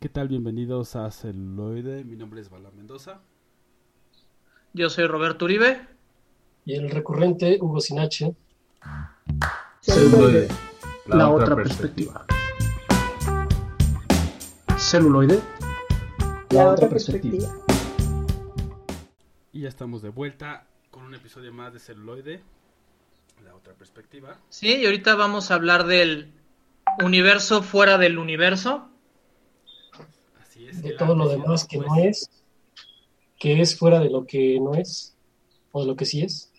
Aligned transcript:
¿Qué 0.00 0.08
tal? 0.08 0.28
Bienvenidos 0.28 0.96
a 0.96 1.10
Celuloide. 1.10 2.04
Mi 2.04 2.16
nombre 2.16 2.40
es 2.40 2.48
Bala 2.48 2.70
Mendoza. 2.70 3.20
Yo 4.72 4.88
soy 4.88 5.06
Roberto 5.06 5.44
Uribe. 5.44 5.86
Y 6.64 6.72
el 6.72 6.88
recurrente 6.88 7.58
Hugo 7.60 7.82
Sinache. 7.82 8.34
Celuloide, 9.82 10.48
la, 11.04 11.28
otra, 11.28 11.54
perspectiva. 11.54 12.24
Celuloide, 14.78 15.38
la, 16.48 16.70
otra 16.70 16.88
perspectiva. 16.88 17.54
Y 19.52 19.60
ya 19.60 19.68
estamos 19.68 20.00
de 20.00 20.08
vuelta 20.08 20.64
con 20.90 21.02
un 21.02 21.14
episodio 21.14 21.52
más 21.52 21.74
de 21.74 21.78
Celuloide, 21.78 22.42
la 23.44 23.54
otra 23.54 23.74
perspectiva. 23.74 24.38
Sí, 24.48 24.76
y 24.76 24.86
ahorita 24.86 25.14
vamos 25.14 25.50
a 25.50 25.56
hablar 25.56 25.84
del 25.84 26.32
universo 27.04 27.62
fuera 27.62 27.98
del 27.98 28.16
universo. 28.16 28.86
Así 30.60 30.68
es. 30.68 30.82
De 30.82 30.92
todo 30.92 31.14
lo 31.14 31.28
demás 31.28 31.66
que 31.66 31.78
no 31.78 31.96
es, 31.96 32.28
que 33.38 33.60
es 33.60 33.78
fuera 33.78 34.00
de 34.00 34.10
lo 34.10 34.26
que 34.26 34.60
no 34.60 34.74
es, 34.74 35.16
o 35.72 35.80
de 35.80 35.86
lo 35.86 35.96
que 35.96 36.04
sí 36.04 36.22
es. 36.22 36.52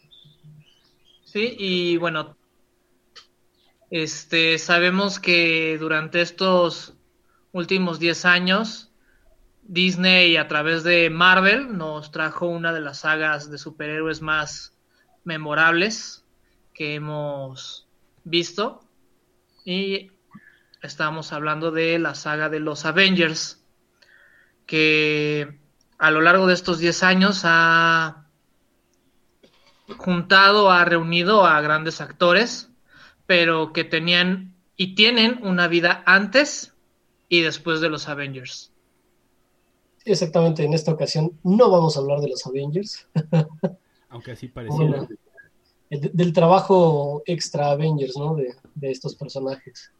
Sí, 1.26 1.55
y 1.58 1.98
bueno, 1.98 2.36
este, 3.90 4.58
sabemos 4.58 5.20
que 5.20 5.77
durante 5.77 6.22
estos 6.22 6.96
últimos 7.52 8.00
10 8.00 8.26
años, 8.26 8.91
Disney 9.62 10.38
a 10.38 10.48
través 10.48 10.84
de 10.84 11.10
Marvel 11.10 11.77
nos 11.77 12.12
trajo 12.12 12.48
una 12.48 12.74
de 12.74 12.82
las 12.82 12.99
sagas 12.99 13.52
de 13.52 13.58
superhéroes 13.58 14.22
más 14.22 14.77
memorables 15.24 16.26
que 16.74 16.96
hemos 16.96 17.88
visto. 18.24 18.82
Y 19.63 20.12
estamos 20.82 21.32
hablando 21.32 21.72
de 21.72 21.99
la 21.99 22.16
saga 22.16 22.49
de 22.49 22.60
los 22.60 22.86
Avengers, 22.86 23.60
que 24.71 25.59
a 25.98 26.12
lo 26.12 26.21
largo 26.21 26.48
de 26.48 26.54
estos 26.54 26.79
10 26.79 27.04
años 27.04 27.41
ha 27.43 28.29
juntado, 29.98 30.71
ha 30.71 30.85
reunido 30.85 31.46
a 31.46 31.59
grandes 31.59 31.99
actores, 31.99 32.70
pero 33.26 33.73
que 33.73 33.84
tenían 33.84 34.55
y 34.77 34.96
tienen 34.96 35.41
una 35.43 35.68
vida 35.68 36.04
antes 36.05 36.73
y 37.27 37.41
después 37.41 37.81
de 37.81 37.90
los 37.90 38.07
Avengers. 38.07 38.71
Exactamente, 40.05 40.63
en 40.63 40.74
esta 40.74 40.93
ocasión 40.93 41.37
no 41.43 41.70
vamos 41.70 41.98
a 41.98 41.99
hablar 41.99 42.21
de 42.21 42.29
los 42.29 42.48
Avengers, 42.48 43.09
Aunque 44.07 44.31
así 44.31 44.48
pareciera. 44.48 44.99
Bueno, 44.99 45.09
del 45.90 46.31
trabajo 46.31 47.24
extra 47.26 47.71
Avengers, 47.71 48.15
¿no? 48.15 48.35
De, 48.35 48.55
de 48.76 48.91
estos 48.91 49.18
personajes. 49.18 49.91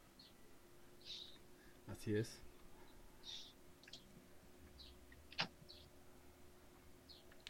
Así 1.88 2.16
es. 2.16 2.41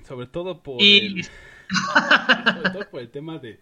Sobre 0.08 0.28
todo 0.28 0.62
por 0.62 0.82
Y- 0.82 1.20
el, 1.20 1.24
sobre 2.56 2.70
todo 2.72 2.90
por 2.90 3.02
el 3.02 3.10
tema 3.10 3.38
de, 3.40 3.60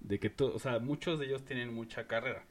de 0.00 0.18
que 0.18 0.30
to- 0.30 0.54
o 0.54 0.58
sea, 0.58 0.78
muchos 0.78 1.18
de 1.18 1.26
ellos 1.26 1.44
tienen 1.44 1.74
mucha 1.74 2.06
carrera, 2.06 2.44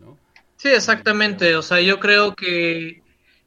¿no? 0.00 0.18
Sí, 0.56 0.68
exactamente. 0.68 1.56
O 1.56 1.62
sea, 1.62 1.80
yo 1.80 2.00
creo 2.00 2.34
que 2.34 3.02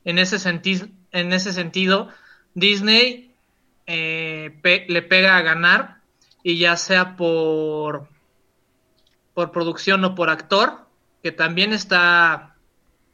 en 0.06 0.20
ese 0.20 0.40
sentido, 0.40 0.88
en 1.12 1.34
ese 1.34 1.54
sentido, 1.54 2.10
Disney 2.54 3.32
eh, 3.86 4.58
pe- 4.62 4.86
le 4.90 5.02
pega 5.02 5.38
a 5.38 5.42
ganar 5.42 6.02
y 6.44 6.58
ya 6.58 6.76
sea 6.78 7.16
por 7.16 8.08
por 9.34 9.52
producción 9.52 10.04
o 10.04 10.16
por 10.16 10.30
actor, 10.32 10.88
que 11.22 11.32
también 11.32 11.72
está, 11.72 12.56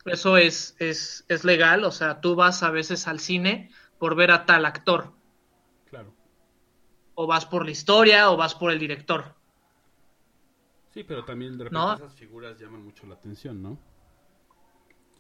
eso 0.06 0.38
es, 0.38 0.76
es, 0.80 1.26
es 1.28 1.44
legal. 1.44 1.84
O 1.84 1.92
sea, 1.92 2.22
tú 2.22 2.36
vas 2.36 2.64
a 2.64 2.72
veces 2.72 3.08
al 3.08 3.20
cine 3.20 3.70
por 4.00 4.16
ver 4.16 4.32
a 4.32 4.46
tal 4.46 4.66
actor. 4.66 5.12
O 7.16 7.28
vas 7.28 7.46
por 7.46 7.66
la 7.66 7.72
historia, 7.72 8.32
o 8.32 8.38
vas 8.38 8.56
por 8.56 8.72
el 8.72 8.80
director. 8.80 9.36
Sí, 10.94 11.04
pero 11.04 11.26
también 11.26 11.58
de 11.58 11.66
repente 11.66 11.80
No. 11.80 11.94
esas 11.96 12.14
figuras 12.14 12.60
llaman 12.60 12.84
mucho 12.84 13.08
la 13.08 13.16
atención, 13.16 13.62
¿no? 13.62 13.78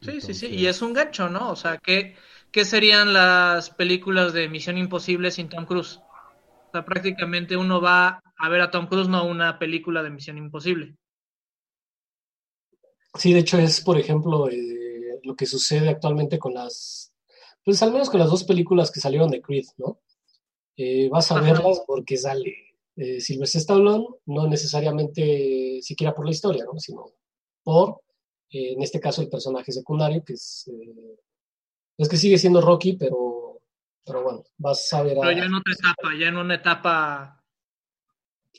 Sí, 0.02 0.20
sí, 0.22 0.34
sí, 0.34 0.48
y 0.48 0.66
es 0.68 0.81
un 0.81 0.94
gancho, 0.94 1.30
¿no? 1.30 1.50
O 1.50 1.56
sea, 1.56 1.78
¿qué, 1.78 2.16
¿qué 2.52 2.66
serían 2.66 3.14
las 3.14 3.70
películas 3.70 4.34
de 4.34 4.50
Misión 4.50 4.78
Imposible 4.78 5.31
sin 5.31 5.48
Tom 5.48 5.66
Cruise? 5.66 5.98
O 5.98 6.72
sea, 6.74 6.84
prácticamente 6.84 7.56
uno 7.56 7.80
va 7.80 8.22
a 8.38 8.50
ver 8.50 8.62
a 8.62 8.70
Tom 8.70 8.88
Cruise, 8.88 9.08
no 9.08 9.25
una 9.25 9.58
película 9.58 10.04
de 10.04 10.10
Misión 10.10 10.38
Imposible. 10.38 10.96
Sí, 13.16 13.31
de 13.31 13.40
hecho 13.40 13.58
es, 13.58 13.80
por 13.81 13.98
ejemplo, 13.98 14.50
eh, 14.50 15.20
lo 15.24 15.36
que 15.36 15.46
sucede 15.46 15.90
actualmente 15.90 16.38
con 16.38 16.54
las, 16.54 17.14
pues 17.64 17.81
al 17.81 17.94
menos 17.94 18.10
con 18.10 18.20
las 18.20 18.30
dos 18.30 18.44
películas 18.44 18.92
que 18.92 19.00
salieron 19.00 19.30
de 19.30 19.42
Creed, 19.42 19.66
¿no? 19.78 20.00
Eh, 20.76 21.08
vas 21.10 21.32
a 21.32 21.36
Ajá. 21.36 21.44
verlas 21.54 21.84
porque 21.86 22.18
sale 22.18 22.54
eh, 22.96 23.20
Sylvester 23.22 23.60
Stallone, 23.62 24.06
no 24.26 24.48
necesariamente 24.48 25.80
siquiera 25.82 26.14
por 26.14 26.26
la 26.26 26.32
historia, 26.32 26.66
¿no? 26.66 26.80
Sino 26.80 27.06
por, 27.64 28.02
eh, 28.50 28.74
en 28.74 28.82
este 28.82 29.00
caso, 29.00 29.22
el 29.22 29.30
personaje 29.30 29.72
secundario, 29.72 30.24
que 30.24 30.34
es, 30.34 30.70
eh, 30.72 31.20
es 31.98 32.10
que 32.10 32.18
sigue 32.18 32.38
siendo 32.38 32.62
Rocky, 32.62 32.94
pero, 32.94 33.60
pero 34.06 34.24
bueno, 34.24 34.44
vas 34.58 34.92
a 34.94 35.02
ver 35.04 35.18
a 35.18 35.22
Pero 35.22 35.32
ya 35.38 35.46
en 35.46 35.54
otra 35.54 35.74
etapa, 35.74 36.10
ya 36.20 36.28
en 36.28 36.38
una 36.38 36.56
etapa 36.56 37.44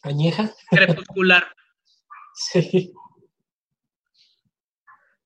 Añeja. 0.03 0.53
crepuscular. 0.71 1.45
Sí. 2.37 2.93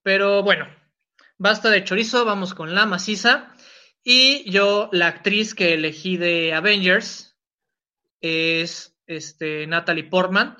Pero 0.02 0.42
bueno, 0.42 0.66
basta 1.38 1.70
de 1.70 1.82
chorizo, 1.84 2.24
vamos 2.26 2.52
con 2.54 2.74
la 2.74 2.84
maciza. 2.84 3.54
Y 4.04 4.50
yo, 4.50 4.88
la 4.92 5.08
actriz 5.08 5.54
que 5.54 5.74
elegí 5.74 6.16
de 6.16 6.54
Avengers 6.54 7.36
es 8.20 8.96
este, 9.06 9.66
Natalie 9.66 10.04
Portman. 10.04 10.56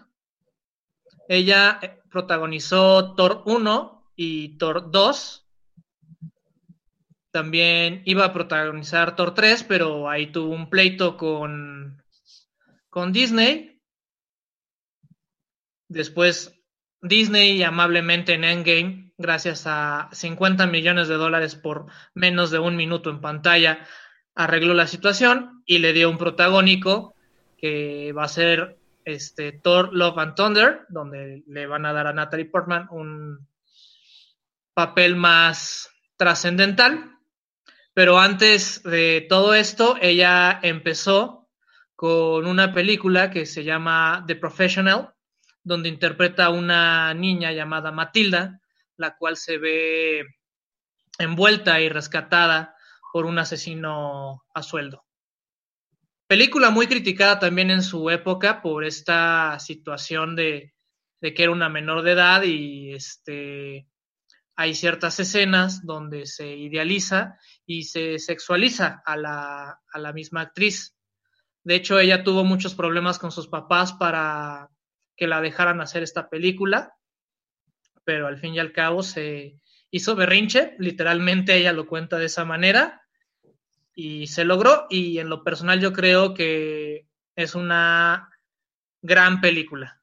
Ella 1.29 1.79
eh, 1.83 2.01
protagonizó 2.11 3.15
Thor 3.15 3.43
1 3.47 4.13
y 4.17 4.59
Thor 4.59 4.91
2. 4.91 5.47
También 7.31 8.03
iba 8.07 8.25
a 8.25 8.33
protagonizar 8.33 9.15
Thor 9.15 9.35
3, 9.35 9.65
pero 9.65 10.09
ahí 10.09 10.33
tuvo 10.33 10.55
un 10.55 10.71
pleito 10.71 11.17
con, 11.17 12.03
con 12.89 13.13
Disney. 13.13 13.81
Después 15.89 16.55
Disney 17.01 17.63
amablemente 17.63 18.35
en 18.35 18.45
Endgame, 18.45 19.08
gracias 19.19 19.65
a 19.67 20.09
50 20.13 20.67
millones 20.69 21.09
de 21.09 21.17
dólares 21.17 21.57
por 21.57 21.87
menos 22.15 22.51
de 22.51 22.61
un 22.61 22.77
minuto 22.77 23.11
en 23.11 23.21
pantalla, 23.21 23.87
arregló 24.35 24.73
la 24.73 24.87
situación 24.87 25.63
y 25.67 25.79
le 25.79 25.93
dio 25.93 26.09
un 26.09 26.17
protagónico 26.17 27.15
que 27.59 28.13
va 28.17 28.25
a 28.25 28.29
ser 28.29 28.79
este, 29.05 29.53
Thor 29.53 29.93
Love 29.93 30.19
and 30.19 30.35
Thunder, 30.37 30.87
donde 30.89 31.43
le 31.49 31.67
van 31.67 31.85
a 31.85 31.93
dar 31.93 32.07
a 32.07 32.13
Natalie 32.13 32.47
Portman 32.47 32.87
un 32.91 33.49
papel 34.73 35.17
más 35.17 35.91
trascendental. 36.17 37.17
Pero 37.95 38.21
antes 38.21 38.83
de 38.85 39.27
todo 39.29 39.55
esto, 39.55 39.97
ella 40.01 40.61
empezó 40.63 41.49
con 41.97 42.47
una 42.47 42.73
película 42.73 43.31
que 43.31 43.45
se 43.45 43.65
llama 43.65 44.23
The 44.29 44.37
Professional, 44.37 45.15
donde 45.65 45.89
interpreta 45.89 46.45
a 46.45 46.51
una 46.51 47.13
niña 47.15 47.51
llamada 47.51 47.91
Matilda, 47.91 48.61
la 48.99 49.17
cual 49.17 49.37
se 49.37 49.57
ve 49.57 50.27
envuelta 51.19 51.81
y 51.81 51.89
rescatada 51.89 52.77
por 53.13 53.25
un 53.25 53.39
asesino 53.39 54.45
a 54.55 54.63
sueldo. 54.63 55.05
Película 56.27 56.71
muy 56.71 56.87
criticada 56.87 57.39
también 57.39 57.71
en 57.71 57.83
su 57.83 58.11
época 58.11 58.61
por 58.61 58.85
esta 58.85 59.59
situación 59.61 60.37
de, 60.37 60.75
de 61.21 61.33
que 61.33 61.45
era 61.45 61.53
una 61.53 61.71
menor 61.71 62.03
de 62.03 62.13
edad 62.13 62.43
y 62.43 62.93
este, 62.93 63.89
hay 64.55 64.75
ciertas 64.75 65.19
escenas 65.21 65.87
donde 65.87 66.27
se 66.27 66.49
idealiza 66.55 67.39
y 67.65 67.85
se 67.85 68.19
sexualiza 68.19 69.03
a 69.07 69.17
la, 69.17 69.81
a 69.91 69.99
la 69.99 70.13
misma 70.13 70.43
actriz. 70.43 70.97
De 71.65 71.77
hecho, 71.77 71.99
ella 71.99 72.25
tuvo 72.25 72.45
muchos 72.45 72.75
problemas 72.75 73.19
con 73.19 73.31
sus 73.31 73.49
papás 73.49 73.93
para 73.93 74.69
que 75.17 75.27
la 75.27 75.41
dejaran 75.41 75.81
hacer 75.81 76.03
esta 76.03 76.29
película, 76.29 76.98
pero 78.09 78.27
al 78.27 78.39
fin 78.39 78.55
y 78.55 78.59
al 78.59 78.73
cabo 78.73 79.03
se 79.03 79.61
hizo 79.91 80.17
berrinche, 80.17 80.75
literalmente 80.79 81.55
ella 81.55 81.75
lo 81.75 81.87
cuenta 81.87 82.17
de 82.17 82.25
esa 82.25 82.47
manera, 82.47 83.03
y 83.95 84.29
se 84.29 84.47
logró, 84.47 84.87
y 84.89 85.19
en 85.19 85.29
lo 85.29 85.45
personal 85.45 85.79
yo 85.79 85.93
creo 85.93 86.33
que 86.33 87.07
es 87.37 87.55
una 87.55 88.31
gran 89.03 89.43
película. 89.43 90.01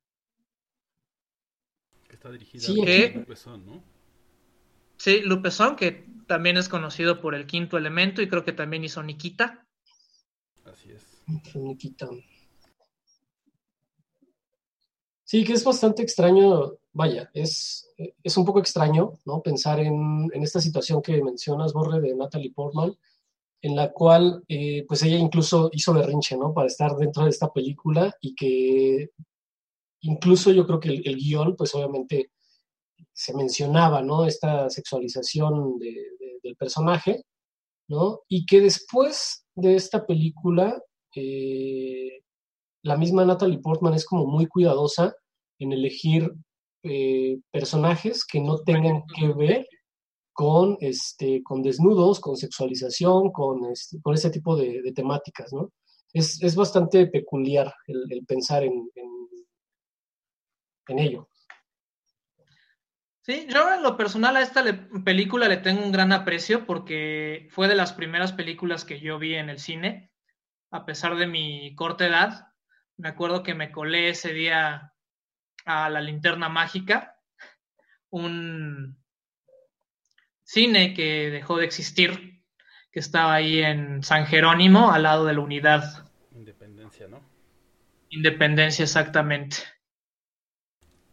Que 2.07 2.13
está 2.13 2.29
dirigida 2.29 2.61
Sí, 2.61 3.09
por 3.11 3.25
Besson, 3.25 3.65
¿no? 3.65 3.83
Sí, 4.97 5.21
Lupe 5.21 5.49
Son, 5.49 5.75
que 5.75 6.05
también 6.27 6.57
es 6.57 6.69
conocido 6.69 7.19
por 7.19 7.33
el 7.33 7.47
quinto 7.47 7.75
elemento, 7.75 8.21
y 8.21 8.29
creo 8.29 8.45
que 8.45 8.53
también 8.53 8.83
hizo 8.83 9.01
Nikita. 9.01 9.65
Así 10.63 10.91
es. 10.91 11.23
Nikita. 11.55 12.07
Sí, 15.23 15.43
que 15.43 15.53
es 15.53 15.63
bastante 15.63 16.03
extraño 16.03 16.77
vaya, 16.95 17.29
es, 17.33 17.93
es 18.23 18.37
un 18.37 18.45
poco 18.45 18.59
extraño, 18.59 19.13
¿no? 19.25 19.41
Pensar 19.41 19.81
en, 19.81 20.31
esta 20.33 20.61
situación 20.61 21.01
que 21.01 21.21
mencionas, 21.21 21.73
Borre, 21.73 21.99
de 21.99 22.15
Natalie 22.15 22.53
Portman, 22.53 22.95
en 23.61 23.75
la 23.75 23.91
cual, 23.91 24.43
eh, 24.47 24.85
pues 24.87 25.03
ella 25.03 25.17
incluso 25.17 25.69
hizo 25.73 25.93
berrinche, 25.93 26.37
¿no? 26.37 26.53
Para 26.53 26.67
estar 26.67 26.95
dentro 26.95 27.25
de 27.25 27.31
esta 27.31 27.51
película 27.51 28.15
y 28.21 28.33
que 28.33 29.09
incluso 30.01 30.51
yo 30.51 30.65
creo 30.65 30.79
que 30.79 30.89
el, 30.89 31.01
el 31.05 31.17
guion, 31.17 31.55
pues 31.57 31.75
obviamente 31.75 32.31
se 33.11 33.33
mencionaba, 33.33 34.01
¿no? 34.01 34.25
Esta 34.25 34.69
sexualización 34.69 35.77
de, 35.77 35.91
de, 35.91 36.39
del 36.43 36.55
personaje, 36.55 37.23
¿no? 37.89 38.21
Y 38.29 38.45
que 38.45 38.61
después 38.61 39.45
de 39.53 39.75
esta 39.75 40.05
película, 40.05 40.81
eh, 41.13 42.21
la 42.83 42.95
misma 42.95 43.25
Natalie 43.25 43.59
Portman 43.59 43.95
es 43.95 44.05
como 44.05 44.25
muy 44.27 44.47
cuidadosa 44.47 45.13
en 45.59 45.73
elegir 45.73 46.33
eh, 46.87 47.39
personajes 47.51 48.23
que 48.25 48.39
no 48.39 48.59
tengan 48.59 49.03
que 49.15 49.33
ver 49.33 49.67
con, 50.31 50.77
este, 50.81 51.41
con 51.41 51.63
desnudos, 51.63 52.19
con 52.19 52.37
sexualización, 52.37 53.31
con, 53.31 53.65
este, 53.71 53.99
con 54.01 54.13
ese 54.13 54.29
tipo 54.29 54.55
de, 54.55 54.83
de 54.83 54.91
temáticas, 54.91 55.51
¿no? 55.51 55.71
Es, 56.13 56.43
es, 56.43 56.55
bastante 56.55 57.07
peculiar 57.07 57.73
el, 57.87 58.05
el 58.11 58.25
pensar 58.25 58.63
en, 58.63 58.87
en, 58.95 59.09
en, 60.89 60.99
ello. 60.99 61.27
Sí, 63.21 63.47
yo 63.49 63.73
en 63.73 63.81
lo 63.81 63.97
personal 63.97 64.37
a 64.37 64.43
esta 64.43 64.61
le, 64.61 64.73
película 64.73 65.47
le 65.47 65.57
tengo 65.57 65.83
un 65.83 65.91
gran 65.91 66.11
aprecio 66.11 66.67
porque 66.67 67.47
fue 67.49 67.67
de 67.67 67.75
las 67.75 67.93
primeras 67.93 68.31
películas 68.31 68.85
que 68.85 68.99
yo 68.99 69.17
vi 69.17 69.33
en 69.33 69.49
el 69.49 69.57
cine, 69.57 70.11
a 70.69 70.85
pesar 70.85 71.15
de 71.15 71.25
mi 71.25 71.73
corta 71.75 72.05
edad. 72.05 72.47
Me 72.97 73.09
acuerdo 73.09 73.41
que 73.41 73.55
me 73.55 73.71
colé 73.71 74.09
ese 74.09 74.33
día 74.33 74.94
a 75.65 75.89
la 75.89 75.99
linterna 75.99 76.47
mágica, 76.47 77.19
un 78.09 78.97
cine 80.43 80.93
que 80.93 81.29
dejó 81.31 81.57
de 81.57 81.65
existir, 81.65 82.41
que 82.91 82.99
estaba 82.99 83.33
ahí 83.33 83.61
en 83.61 84.03
San 84.03 84.25
Jerónimo, 84.25 84.91
al 84.91 85.03
lado 85.03 85.25
de 85.25 85.33
la 85.33 85.41
unidad. 85.41 86.09
Independencia, 86.33 87.07
¿no? 87.07 87.21
Independencia, 88.09 88.83
exactamente. 88.83 89.57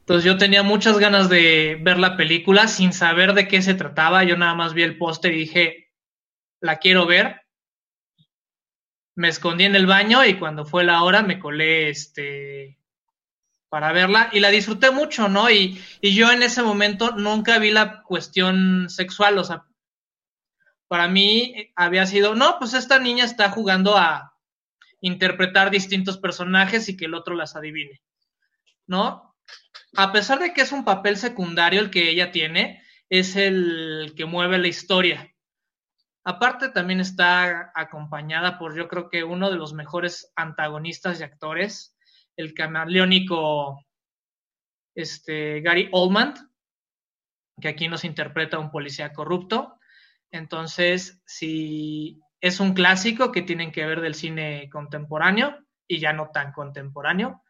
Entonces 0.00 0.24
yo 0.24 0.36
tenía 0.36 0.62
muchas 0.62 0.98
ganas 0.98 1.28
de 1.28 1.78
ver 1.80 1.98
la 1.98 2.16
película 2.16 2.68
sin 2.68 2.92
saber 2.92 3.34
de 3.34 3.48
qué 3.48 3.62
se 3.62 3.74
trataba. 3.74 4.24
Yo 4.24 4.36
nada 4.36 4.54
más 4.54 4.74
vi 4.74 4.82
el 4.82 4.98
póster 4.98 5.32
y 5.32 5.38
dije, 5.38 5.92
la 6.60 6.76
quiero 6.76 7.06
ver. 7.06 7.42
Me 9.14 9.28
escondí 9.28 9.64
en 9.64 9.76
el 9.76 9.86
baño 9.86 10.24
y 10.24 10.34
cuando 10.38 10.64
fue 10.64 10.84
la 10.84 11.02
hora 11.02 11.22
me 11.22 11.38
colé 11.38 11.88
este 11.88 12.81
para 13.72 13.90
verla 13.92 14.28
y 14.32 14.40
la 14.40 14.50
disfruté 14.50 14.90
mucho, 14.90 15.30
¿no? 15.30 15.48
Y, 15.48 15.82
y, 16.02 16.14
yo 16.14 16.30
en 16.30 16.42
ese 16.42 16.62
momento 16.62 17.12
nunca 17.12 17.58
vi 17.58 17.70
la 17.70 18.02
cuestión 18.02 18.90
sexual, 18.90 19.38
o 19.38 19.44
sea, 19.44 19.64
para 20.88 21.08
mí 21.08 21.72
había 21.74 22.04
sido, 22.04 22.34
no, 22.34 22.58
pues 22.58 22.74
esta 22.74 22.98
niña 22.98 23.24
está 23.24 23.48
jugando 23.48 23.96
a 23.96 24.36
interpretar 25.00 25.70
distintos 25.70 26.18
personajes 26.18 26.90
y 26.90 26.98
que 26.98 27.06
el 27.06 27.14
otro 27.14 27.34
las 27.34 27.56
adivine, 27.56 28.02
¿no? 28.86 29.34
A 29.96 30.12
pesar 30.12 30.38
de 30.40 30.52
que 30.52 30.60
es 30.60 30.72
un 30.72 30.84
papel 30.84 31.16
secundario 31.16 31.80
el 31.80 31.90
que 31.90 32.10
ella 32.10 32.30
tiene, 32.30 32.82
es 33.08 33.36
el 33.36 34.12
que 34.14 34.26
mueve 34.26 34.58
la 34.58 34.68
historia. 34.68 35.34
Aparte 36.24 36.68
también 36.68 37.00
está 37.00 37.72
acompañada 37.74 38.58
por 38.58 38.76
yo 38.76 38.86
creo 38.86 39.08
que 39.08 39.24
uno 39.24 39.50
de 39.50 39.56
los 39.56 39.72
mejores 39.72 40.30
antagonistas 40.36 41.20
y 41.20 41.22
actores, 41.22 41.91
el 42.36 42.54
camaleónico 42.54 43.84
este, 44.94 45.60
Gary 45.60 45.88
Oldman, 45.92 46.34
que 47.60 47.68
aquí 47.68 47.88
nos 47.88 48.04
interpreta 48.04 48.58
un 48.58 48.70
policía 48.70 49.12
corrupto. 49.12 49.78
Entonces, 50.30 51.20
si 51.26 52.20
es 52.40 52.60
un 52.60 52.74
clásico 52.74 53.30
que 53.30 53.42
tienen 53.42 53.70
que 53.70 53.86
ver 53.86 54.00
del 54.00 54.14
cine 54.14 54.68
contemporáneo 54.70 55.56
y 55.86 56.00
ya 56.00 56.12
no 56.12 56.30
tan 56.32 56.52
contemporáneo. 56.52 57.42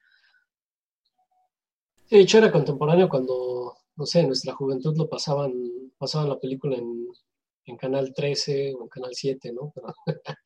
De 2.10 2.20
hecho, 2.20 2.38
era 2.38 2.52
contemporáneo 2.52 3.08
cuando, 3.08 3.74
no 3.96 4.06
sé, 4.06 4.20
en 4.20 4.26
nuestra 4.26 4.52
juventud 4.52 4.96
lo 4.96 5.08
pasaban, 5.08 5.52
pasaban 5.96 6.28
la 6.28 6.38
película 6.38 6.76
en, 6.76 7.06
en 7.64 7.76
Canal 7.76 8.12
13 8.12 8.74
o 8.74 8.82
en 8.82 8.88
Canal 8.88 9.14
7, 9.14 9.52
¿no? 9.52 9.72
Pero 9.74 9.94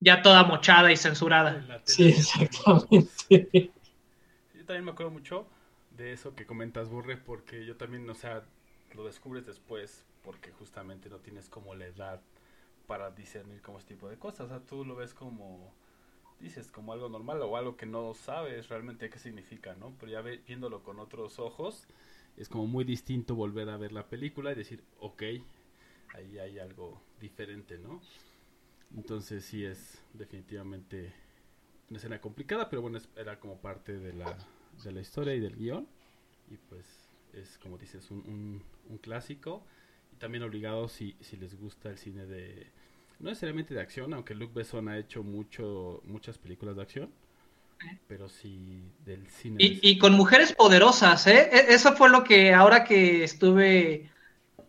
ya 0.00 0.22
toda 0.22 0.44
mochada 0.44 0.90
y 0.92 0.96
censurada. 0.96 1.82
Sí, 1.84 2.08
exactamente. 2.08 3.70
Yo 4.54 4.64
también 4.66 4.84
me 4.84 4.90
acuerdo 4.92 5.12
mucho 5.12 5.46
de 5.96 6.12
eso 6.12 6.34
que 6.34 6.46
comentas, 6.46 6.88
Burre, 6.88 7.16
porque 7.16 7.64
yo 7.66 7.76
también, 7.76 8.08
o 8.08 8.14
sea, 8.14 8.42
lo 8.94 9.04
descubres 9.04 9.46
después, 9.46 10.04
porque 10.22 10.50
justamente 10.52 11.08
no 11.08 11.18
tienes 11.18 11.48
como 11.48 11.74
la 11.74 11.86
edad 11.86 12.20
para 12.86 13.10
discernir 13.10 13.60
como 13.62 13.78
este 13.78 13.94
tipo 13.94 14.08
de 14.08 14.18
cosas. 14.18 14.46
O 14.46 14.48
sea, 14.48 14.60
tú 14.60 14.84
lo 14.84 14.94
ves 14.96 15.14
como, 15.14 15.72
dices, 16.40 16.70
como 16.70 16.92
algo 16.92 17.08
normal 17.08 17.40
o 17.42 17.56
algo 17.56 17.76
que 17.76 17.86
no 17.86 18.14
sabes 18.14 18.68
realmente 18.68 19.10
qué 19.10 19.18
significa, 19.18 19.74
¿no? 19.74 19.94
Pero 20.00 20.12
ya 20.12 20.20
viéndolo 20.20 20.82
con 20.82 20.98
otros 20.98 21.38
ojos, 21.38 21.86
es 22.36 22.48
como 22.48 22.66
muy 22.66 22.84
distinto 22.84 23.34
volver 23.34 23.68
a 23.68 23.76
ver 23.76 23.92
la 23.92 24.06
película 24.06 24.52
y 24.52 24.54
decir, 24.54 24.82
ok, 25.00 25.22
ahí 26.14 26.38
hay 26.38 26.58
algo 26.58 27.00
diferente, 27.20 27.78
¿no? 27.78 28.00
Entonces 28.96 29.44
sí 29.44 29.64
es 29.64 30.02
definitivamente 30.12 31.12
una 31.88 31.98
escena 31.98 32.20
complicada, 32.20 32.68
pero 32.68 32.82
bueno, 32.82 32.98
era 33.16 33.38
como 33.38 33.58
parte 33.58 33.98
de 33.98 34.12
la, 34.12 34.36
de 34.84 34.92
la 34.92 35.00
historia 35.00 35.34
y 35.34 35.40
del 35.40 35.56
guion. 35.56 35.86
Y 36.50 36.56
pues 36.56 36.84
es 37.32 37.58
como 37.58 37.78
dices, 37.78 38.10
un, 38.10 38.18
un, 38.18 38.62
un 38.88 38.98
clásico. 38.98 39.64
Y 40.12 40.16
también 40.16 40.42
obligado 40.42 40.88
si, 40.88 41.16
si 41.20 41.36
les 41.36 41.58
gusta 41.58 41.88
el 41.88 41.98
cine 41.98 42.26
de... 42.26 42.66
No 43.18 43.28
necesariamente 43.28 43.72
de 43.72 43.80
acción, 43.80 44.12
aunque 44.14 44.34
Luc 44.34 44.52
Besson 44.52 44.88
ha 44.88 44.98
hecho 44.98 45.22
mucho, 45.22 46.02
muchas 46.04 46.38
películas 46.38 46.76
de 46.76 46.82
acción. 46.82 47.10
Pero 48.06 48.28
sí 48.28 48.82
del 49.04 49.26
cine. 49.28 49.56
Y, 49.58 49.80
y 49.82 49.98
con 49.98 50.12
mujeres 50.14 50.52
poderosas, 50.52 51.26
¿eh? 51.26 51.50
Eso 51.68 51.94
fue 51.96 52.10
lo 52.10 52.24
que 52.24 52.52
ahora 52.52 52.84
que 52.84 53.24
estuve 53.24 54.10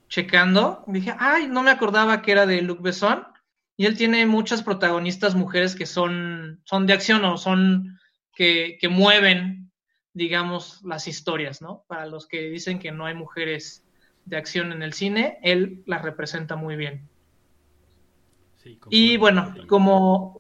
checando, 0.08 0.84
dije, 0.88 1.14
ay, 1.20 1.48
no 1.48 1.64
me 1.64 1.72
acordaba 1.72 2.22
que 2.22 2.32
era 2.32 2.46
de 2.46 2.62
Luc 2.62 2.82
Besson 2.82 3.24
y 3.84 3.86
él 3.86 3.98
tiene 3.98 4.26
muchas 4.26 4.64
protagonistas 4.64 5.36
mujeres 5.36 5.76
que 5.76 5.86
son, 5.86 6.62
son 6.64 6.88
de 6.88 6.94
acción 6.94 7.26
o 7.26 7.38
son 7.38 8.00
que, 8.34 8.78
que 8.80 8.88
mueven, 8.88 9.74
digamos, 10.14 10.82
las 10.86 11.10
historias, 11.10 11.62
¿no? 11.62 11.84
Para 11.90 12.06
los 12.06 12.26
que 12.26 12.44
dicen 12.44 12.80
que 12.80 12.94
no 12.94 13.06
hay 13.06 13.14
mujeres 13.14 13.86
de 14.24 14.38
acción 14.38 14.72
en 14.72 14.84
el 14.84 14.94
cine, 14.94 15.38
él 15.44 15.84
las 15.86 16.02
representa 16.02 16.56
muy 16.56 16.78
bien. 16.78 17.10
Sí, 18.56 18.80
y 18.90 19.18
bueno, 19.18 19.54
como, 19.68 20.40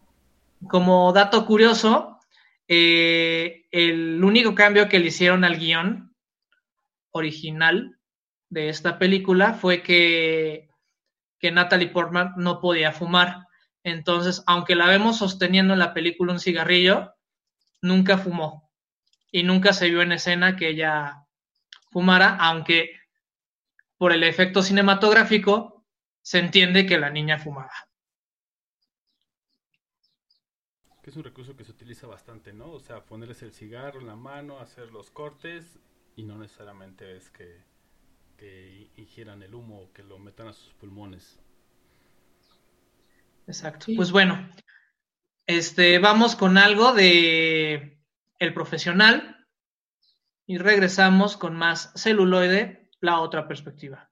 como 0.69 1.11
dato 1.11 1.45
curioso, 1.45 2.19
eh, 2.69 3.65
el 3.71 4.23
único 4.23 4.55
cambio 4.55 4.87
que 4.87 4.99
le 4.99 5.07
hicieron 5.07 5.43
al 5.43 5.57
guion 5.57 6.15
original 7.11 7.99
de 8.49 8.69
esta 8.69 8.97
película 8.97 9.53
fue 9.53 9.83
que 9.83 10.69
que 11.43 11.51
Natalie 11.51 11.89
Portman 11.89 12.35
no 12.37 12.61
podía 12.61 12.93
fumar. 12.93 13.47
Entonces, 13.83 14.45
aunque 14.47 14.75
la 14.75 14.87
vemos 14.87 15.17
sosteniendo 15.17 15.73
en 15.73 15.79
la 15.79 15.93
película 15.93 16.31
un 16.31 16.39
cigarrillo, 16.39 17.15
nunca 17.81 18.17
fumó. 18.17 18.71
Y 19.29 19.43
nunca 19.43 19.73
se 19.73 19.89
vio 19.89 20.01
en 20.01 20.13
escena 20.13 20.55
que 20.55 20.69
ella 20.69 21.25
fumara, 21.91 22.37
aunque 22.37 22.97
por 23.97 24.13
el 24.13 24.23
efecto 24.23 24.63
cinematográfico 24.63 25.85
se 26.21 26.39
entiende 26.39 26.85
que 26.85 26.97
la 26.97 27.09
niña 27.09 27.37
fumaba. 27.37 27.73
Que 31.01 31.09
es 31.09 31.15
un 31.17 31.25
recurso 31.25 31.57
que 31.57 31.65
se 31.65 31.71
utiliza 31.71 32.07
bastante, 32.07 32.53
¿no? 32.53 32.71
O 32.71 32.79
sea, 32.79 33.03
ponerles 33.03 33.43
el 33.43 33.51
cigarro 33.51 33.99
en 33.99 34.07
la 34.07 34.15
mano, 34.15 34.59
hacer 34.59 34.93
los 34.93 35.11
cortes 35.11 35.77
y 36.15 36.23
no 36.23 36.37
necesariamente 36.37 37.17
es 37.17 37.29
que 37.31 37.72
que 38.43 38.91
ingieran 38.97 39.41
el 39.41 39.55
humo 39.55 39.83
o 39.83 39.93
que 39.93 40.03
lo 40.03 40.19
metan 40.19 40.49
a 40.49 40.53
sus 40.53 40.73
pulmones. 40.73 41.39
Exacto. 43.47 43.85
Sí. 43.85 43.95
Pues 43.95 44.11
bueno, 44.11 44.49
este, 45.47 45.97
vamos 45.99 46.35
con 46.35 46.57
algo 46.57 46.91
de 46.91 48.01
el 48.39 48.53
profesional 48.53 49.47
y 50.45 50.57
regresamos 50.57 51.37
con 51.37 51.55
más 51.55 51.93
celuloide, 51.95 52.89
la 52.99 53.21
otra 53.21 53.47
perspectiva. 53.47 54.11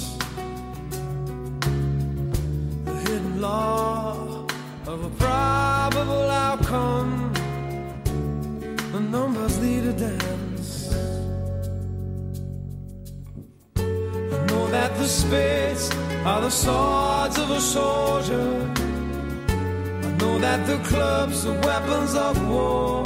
Swords 16.51 17.37
of 17.39 17.49
a 17.49 17.61
soldier. 17.61 18.71
I 20.05 20.09
know 20.19 20.37
that 20.39 20.67
the 20.67 20.77
clubs 20.89 21.45
are 21.45 21.59
weapons 21.61 22.13
of 22.13 22.49
war. 22.49 23.03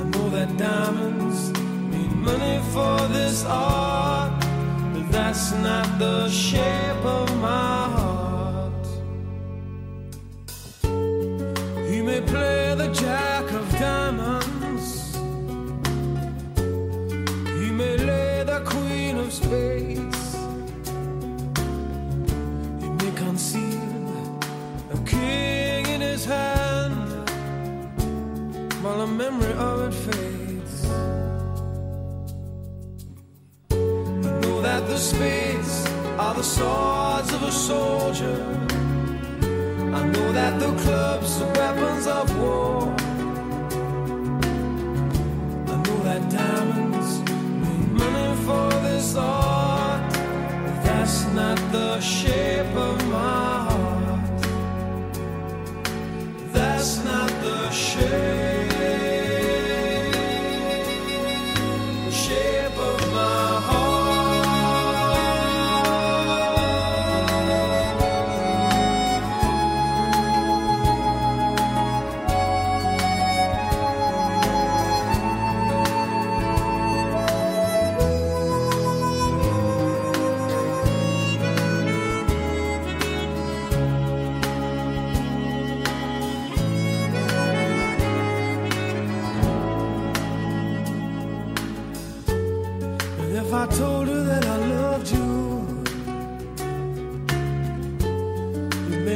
I 0.00 0.02
know 0.12 0.28
that 0.30 0.56
diamonds 0.56 1.50
need 1.92 2.12
money 2.12 2.58
for 2.72 2.96
this 3.08 3.44
art, 3.44 4.32
but 4.94 5.12
that's 5.12 5.52
not 5.52 5.98
the 5.98 6.28
shape 6.30 7.04
of 7.04 7.28
my 7.40 7.88
heart. 7.94 8.01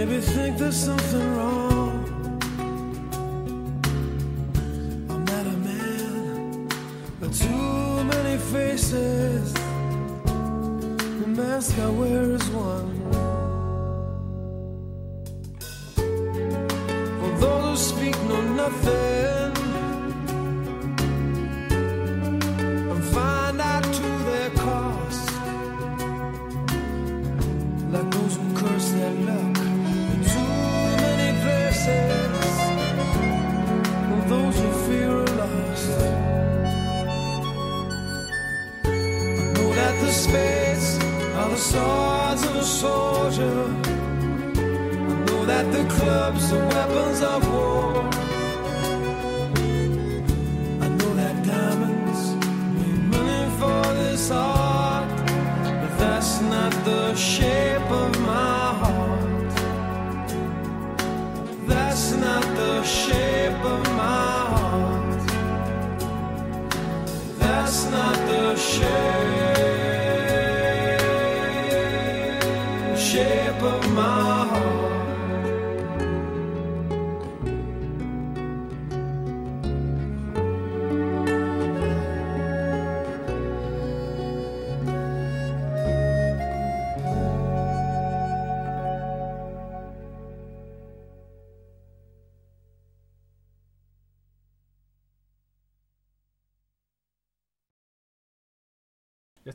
Maybe 0.06 0.20
think 0.20 0.58
there's 0.58 0.76
something 0.76 1.36
wrong. 1.36 2.04
I'm 5.10 5.24
not 5.24 5.46
a 5.46 5.56
man, 5.68 6.68
but 7.20 7.32
too 7.32 8.04
many 8.04 8.38
faces. 8.38 9.52
The 11.20 11.26
mask 11.26 11.78
I 11.78 11.90
wear 11.90 12.22
is 12.32 12.48
one. 12.50 12.95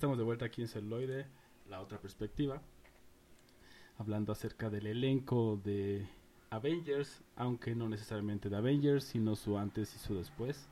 Estamos 0.01 0.17
de 0.17 0.23
vuelta 0.23 0.45
aquí 0.45 0.63
en 0.63 0.67
Celuloide, 0.67 1.27
la 1.69 1.79
otra 1.79 1.99
perspectiva. 1.99 2.59
Hablando 3.99 4.31
acerca 4.31 4.67
del 4.67 4.87
elenco 4.87 5.61
de 5.63 6.07
Avengers, 6.49 7.21
aunque 7.35 7.75
no 7.75 7.87
necesariamente 7.87 8.49
de 8.49 8.57
Avengers, 8.57 9.03
sino 9.03 9.35
su 9.35 9.59
antes 9.59 9.93
y 9.95 9.99
su 9.99 10.15
después. 10.15 10.65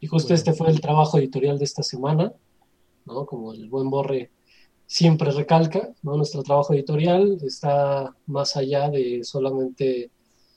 Y 0.00 0.08
justo 0.08 0.30
Bueno. 0.30 0.34
este 0.34 0.52
fue 0.54 0.70
el 0.70 0.80
trabajo 0.80 1.18
editorial 1.18 1.56
de 1.56 1.64
esta 1.64 1.84
semana, 1.84 2.32
¿no? 3.06 3.26
Como 3.26 3.52
el 3.52 3.68
buen 3.68 3.90
Borre 3.90 4.32
siempre 4.86 5.30
recalca, 5.30 5.94
¿no? 6.02 6.16
Nuestro 6.16 6.42
trabajo 6.42 6.74
editorial 6.74 7.38
está 7.42 8.12
más 8.26 8.56
allá 8.56 8.90
de 8.90 9.22
solamente 9.22 10.10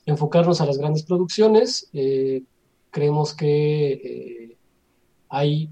enfocarnos 0.06 0.60
a 0.60 0.66
las 0.66 0.76
grandes 0.76 1.04
producciones. 1.04 1.88
Eh, 1.92 2.42
creemos 2.90 3.32
que 3.32 3.92
eh, 3.92 4.56
hay, 5.28 5.70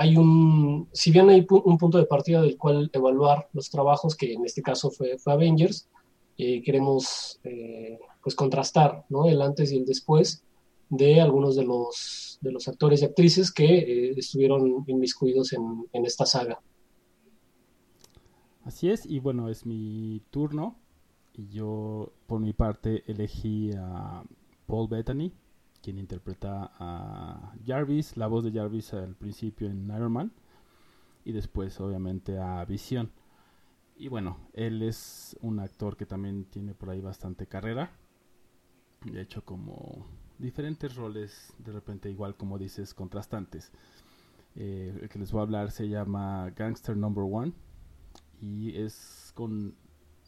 hay 0.00 0.16
un, 0.16 0.88
si 0.92 1.10
bien 1.10 1.28
hay 1.28 1.42
pu- 1.42 1.62
un 1.64 1.76
punto 1.76 1.98
de 1.98 2.06
partida 2.06 2.40
del 2.40 2.56
cual 2.56 2.88
evaluar 2.92 3.48
los 3.52 3.68
trabajos, 3.68 4.14
que 4.14 4.32
en 4.32 4.44
este 4.44 4.62
caso 4.62 4.92
fue, 4.92 5.18
fue 5.18 5.32
Avengers, 5.32 5.88
eh, 6.38 6.62
queremos 6.62 7.40
eh, 7.42 7.98
pues 8.22 8.36
contrastar, 8.36 9.04
¿no? 9.08 9.26
El 9.26 9.42
antes 9.42 9.72
y 9.72 9.76
el 9.78 9.84
después 9.84 10.44
de 10.88 11.20
algunos 11.20 11.56
de 11.56 11.64
los, 11.64 12.38
de 12.40 12.52
los 12.52 12.68
actores 12.68 13.02
y 13.02 13.06
actrices 13.06 13.50
que 13.50 13.64
eh, 13.64 14.14
estuvieron 14.16 14.84
inmiscuidos 14.86 15.52
en, 15.52 15.62
en 15.92 16.06
esta 16.06 16.24
saga. 16.24 16.60
Así 18.62 18.90
es, 18.90 19.04
y 19.04 19.18
bueno, 19.18 19.48
es 19.48 19.66
mi 19.66 20.22
turno. 20.30 20.76
Y 21.34 21.48
yo, 21.48 22.12
por 22.28 22.38
mi 22.38 22.52
parte, 22.52 23.02
elegí 23.10 23.72
a 23.76 24.22
Paul 24.66 24.88
Bettany, 24.88 25.32
quien 25.88 25.98
interpreta 25.98 26.70
a 26.78 27.54
Jarvis, 27.64 28.18
la 28.18 28.26
voz 28.26 28.44
de 28.44 28.52
Jarvis 28.52 28.92
al 28.92 29.14
principio 29.14 29.70
en 29.70 29.86
Iron 29.86 30.12
Man, 30.12 30.32
y 31.24 31.32
después, 31.32 31.80
obviamente, 31.80 32.38
a 32.38 32.62
Visión. 32.66 33.10
Y 33.96 34.08
bueno, 34.08 34.36
él 34.52 34.82
es 34.82 35.34
un 35.40 35.60
actor 35.60 35.96
que 35.96 36.04
también 36.04 36.44
tiene 36.44 36.74
por 36.74 36.90
ahí 36.90 37.00
bastante 37.00 37.46
carrera. 37.46 37.90
De 39.02 39.22
hecho, 39.22 39.42
como 39.46 40.06
diferentes 40.38 40.94
roles, 40.94 41.54
de 41.56 41.72
repente 41.72 42.10
igual 42.10 42.36
como 42.36 42.58
dices, 42.58 42.92
contrastantes. 42.92 43.72
Eh, 44.56 44.94
el 45.00 45.08
que 45.08 45.18
les 45.18 45.32
voy 45.32 45.38
a 45.38 45.44
hablar 45.44 45.70
se 45.70 45.88
llama 45.88 46.50
Gangster 46.50 46.98
Number 46.98 47.24
One 47.24 47.54
y 48.42 48.76
es 48.76 49.32
con 49.34 49.74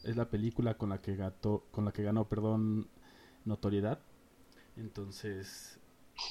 es 0.03 0.17
la 0.17 0.31
película 0.31 0.75
con 0.75 0.89
la 0.89 1.01
que 1.01 1.15
gato, 1.15 1.67
con 1.69 1.85
la 1.85 1.91
que 1.91 2.01
ganó, 2.01 2.27
perdón, 2.27 2.87
notoriedad. 3.45 3.99
Entonces, 4.77 5.79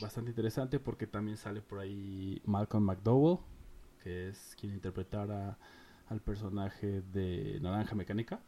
bastante 0.01 0.31
interesante 0.31 0.81
porque 0.81 1.07
también 1.07 1.37
sale 1.37 1.61
por 1.61 1.79
ahí 1.79 2.41
Malcolm 2.45 2.85
McDowell, 2.85 3.39
que 4.03 4.29
es 4.29 4.57
quien 4.59 4.73
interpretara 4.73 5.59
al 6.09 6.21
personaje 6.21 7.03
de 7.03 7.59
Naranja 7.61 7.95
Mecánica. 7.95 8.41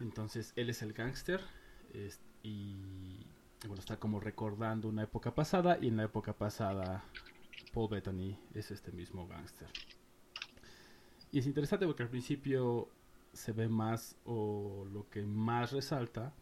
Entonces, 0.00 0.52
él 0.56 0.70
es 0.70 0.82
el 0.82 0.92
gángster 0.92 1.40
y 2.42 3.26
bueno, 3.66 3.80
está 3.80 3.98
como 3.98 4.20
recordando 4.20 4.88
una 4.88 5.04
época 5.04 5.34
pasada 5.34 5.78
y 5.80 5.88
en 5.88 5.96
la 5.96 6.04
época 6.04 6.32
pasada 6.32 7.04
Paul 7.72 7.88
Bettany 7.88 8.38
es 8.54 8.70
este 8.70 8.92
mismo 8.92 9.26
gángster. 9.26 9.68
Y 11.32 11.38
es 11.38 11.46
interesante 11.46 11.86
porque 11.86 12.02
al 12.02 12.10
principio 12.10 12.88
se 13.32 13.52
ve 13.52 13.68
más 13.68 14.16
o 14.24 14.86
lo 14.92 15.08
que 15.10 15.22
más 15.22 15.72
resalta 15.72 16.32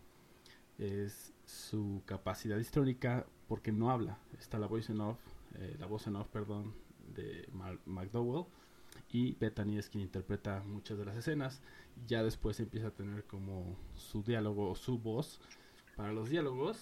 es 0.79 1.33
su 1.53 2.03
capacidad 2.07 2.59
histrónica 2.59 3.27
porque 3.49 3.73
no 3.73 3.91
habla. 3.91 4.19
Está 4.39 4.59
la 4.59 4.67
voz 4.67 4.89
en 4.91 5.01
off, 5.01 5.19
eh, 5.57 5.77
voz 5.89 6.07
en 6.07 6.17
off, 6.17 6.29
perdón, 6.29 6.75
de 7.15 7.49
McDowell 7.85 8.47
y 9.11 9.33
Bethany 9.35 9.79
es 9.79 9.89
quien 9.89 10.05
interpreta 10.05 10.63
muchas 10.65 10.99
de 10.99 11.05
las 11.05 11.17
escenas. 11.17 11.61
Ya 12.07 12.23
después 12.23 12.59
empieza 12.61 12.89
a 12.89 12.91
tener 12.93 13.25
como 13.25 13.77
su 13.95 14.23
diálogo 14.23 14.71
o 14.71 14.75
su 14.75 14.99
voz 14.99 15.41
para 15.97 16.13
los 16.13 16.31
diálogos 16.31 16.79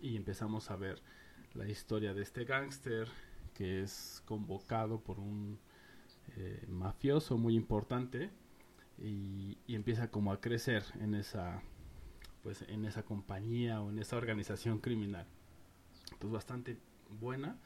y 0.00 0.16
empezamos 0.16 0.70
a 0.70 0.76
ver 0.76 1.02
la 1.54 1.68
historia 1.68 2.14
de 2.14 2.22
este 2.22 2.44
gángster 2.44 3.08
que 3.54 3.82
es 3.82 4.22
convocado 4.24 5.00
por 5.00 5.18
un 5.18 5.58
eh, 6.36 6.64
mafioso 6.68 7.36
muy 7.38 7.54
importante 7.54 8.30
y, 8.98 9.56
empieza 9.68 10.10
como 10.10 10.32
a 10.32 10.40
crecer 10.40 10.84
en 11.00 11.14
esa 11.14 11.62
pues 12.44 12.62
en 12.68 12.84
esa 12.84 13.02
compañía 13.02 13.80
o 13.80 13.90
en 13.90 13.98
esa 13.98 14.16
organización 14.16 14.78
criminal. 14.78 15.26
Entonces 16.12 16.30
bastante 16.30 16.76
buena 17.18 17.58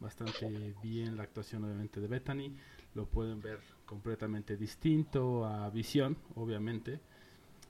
bastante 0.00 0.74
bien 0.82 1.16
la 1.16 1.22
actuación 1.22 1.64
obviamente 1.64 2.00
de 2.00 2.08
Bethany. 2.08 2.54
Lo 2.94 3.06
pueden 3.06 3.40
ver 3.40 3.60
completamente 3.86 4.56
distinto 4.56 5.46
a 5.46 5.70
Visión 5.70 6.16
obviamente 6.34 7.00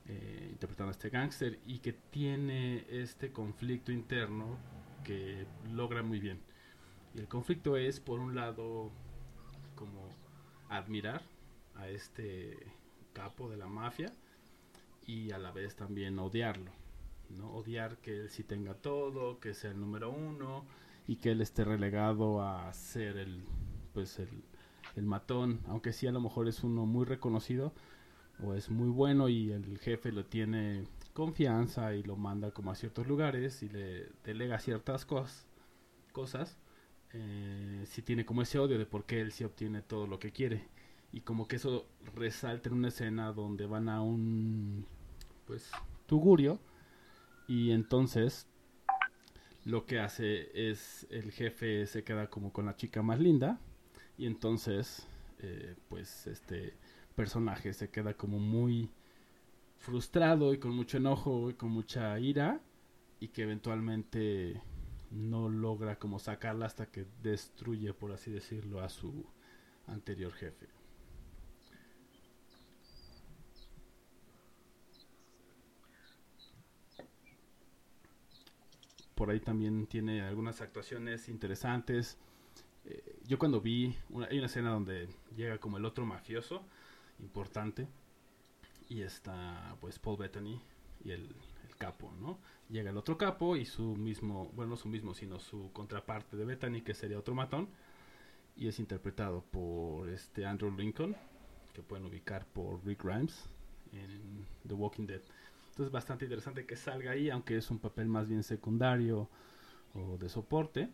eh, 0.06 0.48
interpretando 0.50 0.90
a 0.90 0.92
este 0.92 1.10
gángster 1.10 1.58
y 1.66 1.78
que 1.78 1.92
tiene 1.92 2.84
este 2.90 3.32
conflicto 3.32 3.92
interno 3.92 4.58
que 5.04 5.46
logra 5.72 6.02
muy 6.02 6.18
bien. 6.18 6.40
Y 7.14 7.20
el 7.20 7.28
conflicto 7.28 7.76
es 7.76 8.00
por 8.00 8.18
un 8.18 8.34
lado 8.34 8.90
como 9.76 10.08
admirar 10.68 11.22
a 11.76 11.88
este 11.88 12.58
capo 13.12 13.48
de 13.48 13.56
la 13.56 13.66
mafia 13.66 14.12
y 15.06 15.32
a 15.32 15.38
la 15.38 15.52
vez 15.52 15.76
también 15.76 16.18
odiarlo. 16.18 16.70
¿no? 17.30 17.50
Odiar 17.52 17.98
que 17.98 18.22
él 18.22 18.30
sí 18.30 18.44
tenga 18.44 18.74
todo, 18.74 19.40
que 19.40 19.54
sea 19.54 19.70
el 19.70 19.80
número 19.80 20.10
uno 20.10 20.64
y 21.06 21.16
que 21.16 21.32
él 21.32 21.40
esté 21.40 21.64
relegado 21.64 22.42
a 22.42 22.72
ser 22.72 23.16
el, 23.16 23.44
pues 23.92 24.18
el, 24.18 24.44
el 24.96 25.04
matón, 25.04 25.60
aunque 25.66 25.92
sí 25.92 26.06
a 26.06 26.12
lo 26.12 26.20
mejor 26.20 26.48
es 26.48 26.62
uno 26.62 26.86
muy 26.86 27.04
reconocido 27.04 27.72
o 28.42 28.54
es 28.54 28.70
muy 28.70 28.88
bueno 28.88 29.28
y 29.28 29.52
el 29.52 29.78
jefe 29.78 30.12
lo 30.12 30.24
tiene 30.24 30.84
confianza 31.12 31.94
y 31.94 32.02
lo 32.02 32.16
manda 32.16 32.50
como 32.50 32.70
a 32.70 32.74
ciertos 32.74 33.06
lugares 33.06 33.62
y 33.62 33.68
le 33.68 34.08
delega 34.24 34.58
ciertas 34.58 35.04
cosas, 35.04 35.46
cosas 36.12 36.58
eh, 37.12 37.84
si 37.86 38.02
tiene 38.02 38.24
como 38.26 38.42
ese 38.42 38.58
odio 38.58 38.78
de 38.78 38.86
por 38.86 39.04
qué 39.04 39.20
él 39.20 39.30
sí 39.30 39.44
obtiene 39.44 39.82
todo 39.82 40.06
lo 40.06 40.18
que 40.18 40.32
quiere 40.32 40.68
y 41.12 41.20
como 41.20 41.46
que 41.46 41.56
eso 41.56 41.86
resalta 42.16 42.68
en 42.68 42.74
una 42.74 42.88
escena 42.88 43.32
donde 43.32 43.66
van 43.66 43.88
a 43.88 44.02
un 44.02 44.84
pues 45.46 45.70
tugurio. 46.06 46.58
Y 47.46 47.70
entonces 47.72 48.46
lo 49.64 49.86
que 49.86 50.00
hace 50.00 50.70
es 50.70 51.06
el 51.10 51.30
jefe 51.32 51.86
se 51.86 52.04
queda 52.04 52.28
como 52.28 52.52
con 52.52 52.66
la 52.66 52.76
chica 52.76 53.02
más 53.02 53.18
linda. 53.18 53.58
Y 54.16 54.26
entonces 54.26 55.06
eh, 55.40 55.76
pues 55.88 56.26
este 56.26 56.74
personaje 57.14 57.72
se 57.72 57.90
queda 57.90 58.14
como 58.14 58.38
muy 58.38 58.90
frustrado 59.78 60.54
y 60.54 60.58
con 60.58 60.72
mucho 60.72 60.98
enojo 60.98 61.50
y 61.50 61.54
con 61.54 61.70
mucha 61.70 62.18
ira. 62.18 62.60
Y 63.20 63.28
que 63.28 63.42
eventualmente 63.42 64.60
no 65.10 65.48
logra 65.48 65.98
como 65.98 66.18
sacarla 66.18 66.66
hasta 66.66 66.86
que 66.86 67.06
destruye 67.22 67.94
por 67.94 68.12
así 68.12 68.30
decirlo 68.30 68.80
a 68.80 68.88
su 68.88 69.24
anterior 69.86 70.32
jefe 70.32 70.83
por 79.14 79.30
ahí 79.30 79.40
también 79.40 79.86
tiene 79.86 80.22
algunas 80.22 80.60
actuaciones 80.60 81.28
interesantes. 81.28 82.18
Eh, 82.84 83.20
yo 83.26 83.38
cuando 83.38 83.60
vi, 83.60 83.96
hay 84.28 84.38
una 84.38 84.46
escena 84.46 84.70
donde 84.70 85.08
llega 85.36 85.58
como 85.58 85.78
el 85.78 85.84
otro 85.84 86.04
mafioso 86.04 86.62
importante 87.20 87.86
y 88.88 89.02
está 89.02 89.76
pues 89.80 89.98
Paul 89.98 90.18
Bettany 90.18 90.60
y 91.04 91.10
el, 91.10 91.34
capo, 91.78 92.12
¿no? 92.20 92.38
Llega 92.70 92.90
el 92.90 92.96
otro 92.96 93.18
capo 93.18 93.56
y 93.56 93.64
su 93.64 93.96
mismo, 93.96 94.48
bueno, 94.54 94.70
no 94.70 94.76
su 94.76 94.86
mismo, 94.86 95.12
sino 95.12 95.40
su 95.40 95.72
contraparte 95.72 96.36
de 96.36 96.44
Bettany, 96.44 96.82
que 96.82 96.94
sería 96.94 97.18
otro 97.18 97.34
matón, 97.34 97.68
y 98.56 98.68
es 98.68 98.78
interpretado 98.78 99.42
por 99.50 100.08
este 100.08 100.46
Andrew 100.46 100.70
Lincoln, 100.70 101.16
que 101.72 101.82
pueden 101.82 102.06
ubicar 102.06 102.46
por 102.46 102.84
Rick 102.86 103.02
Grimes 103.02 103.48
en 103.92 104.46
The 104.66 104.74
Walking 104.74 105.06
Dead. 105.06 105.22
Entonces 105.74 105.90
bastante 105.90 106.26
interesante 106.26 106.66
que 106.66 106.76
salga 106.76 107.10
ahí, 107.10 107.30
aunque 107.30 107.56
es 107.56 107.68
un 107.68 107.80
papel 107.80 108.06
más 108.06 108.28
bien 108.28 108.44
secundario 108.44 109.28
o 109.92 110.16
de 110.18 110.28
soporte. 110.28 110.88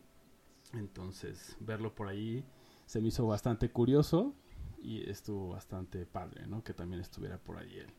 Entonces 0.73 1.55
verlo 1.61 1.95
por 1.95 2.09
ahí 2.09 2.43
se 2.87 2.99
me 3.03 3.09
hizo 3.09 3.27
bastante 3.27 3.69
curioso 3.69 4.35
y 4.83 5.07
estuvo 5.11 5.51
bastante 5.51 6.07
padre, 6.07 6.47
¿no? 6.47 6.65
Que 6.65 6.73
también 6.73 7.03
estuviera 7.03 7.37
por 7.37 7.59
ahí 7.59 7.77
él. 7.77 7.93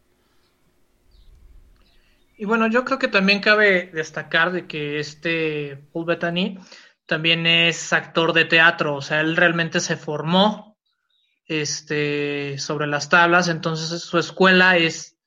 Y 2.35 2.45
bueno, 2.45 2.65
yo 2.65 2.83
creo 2.83 2.97
que 2.97 3.09
también 3.09 3.41
cabe 3.41 3.91
destacar 3.93 4.51
de 4.51 4.65
que 4.65 4.97
este 4.97 5.77
Paul 5.93 6.05
Bettany 6.07 6.57
también 7.05 7.45
es 7.45 7.93
actor 7.93 8.33
de 8.33 8.45
teatro, 8.45 8.95
o 8.95 9.01
sea, 9.03 9.21
él 9.21 9.35
realmente 9.35 9.81
se 9.81 9.97
formó 9.97 10.79
este, 11.45 12.57
sobre 12.57 12.87
las 12.87 13.07
tablas, 13.07 13.49
entonces 13.49 14.01
su 14.01 14.17
escuela 14.17 14.77
es 14.77 15.20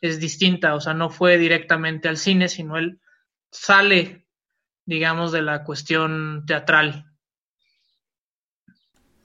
es 0.00 0.20
distinta, 0.20 0.74
o 0.74 0.80
sea, 0.80 0.94
no 0.94 1.10
fue 1.10 1.38
directamente 1.38 2.08
al 2.08 2.16
cine, 2.16 2.48
sino 2.48 2.76
él 2.76 3.00
sale, 3.50 4.26
digamos, 4.84 5.32
de 5.32 5.42
la 5.42 5.64
cuestión 5.64 6.44
teatral. 6.46 7.06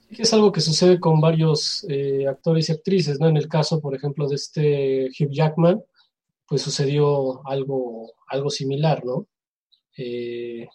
Es 0.10 0.34
algo 0.34 0.52
que 0.52 0.62
sucede 0.62 1.00
con 1.00 1.22
varios 1.22 1.86
eh, 1.90 2.28
actores 2.28 2.68
y 2.68 2.74
actrices, 2.74 3.20
¿no? 3.20 3.28
En 3.28 3.38
el 3.38 3.48
caso, 3.48 3.80
por 3.80 3.96
ejemplo, 3.96 4.28
de 4.28 4.36
este 4.36 5.10
Hugh 5.18 5.32
Jackman, 5.32 5.82
pues 6.46 6.62
sucedió 6.62 7.48
algo, 7.48 8.14
algo 8.28 8.50
similar, 8.50 9.06
¿no? 9.06 9.28
Eh, 9.98 10.68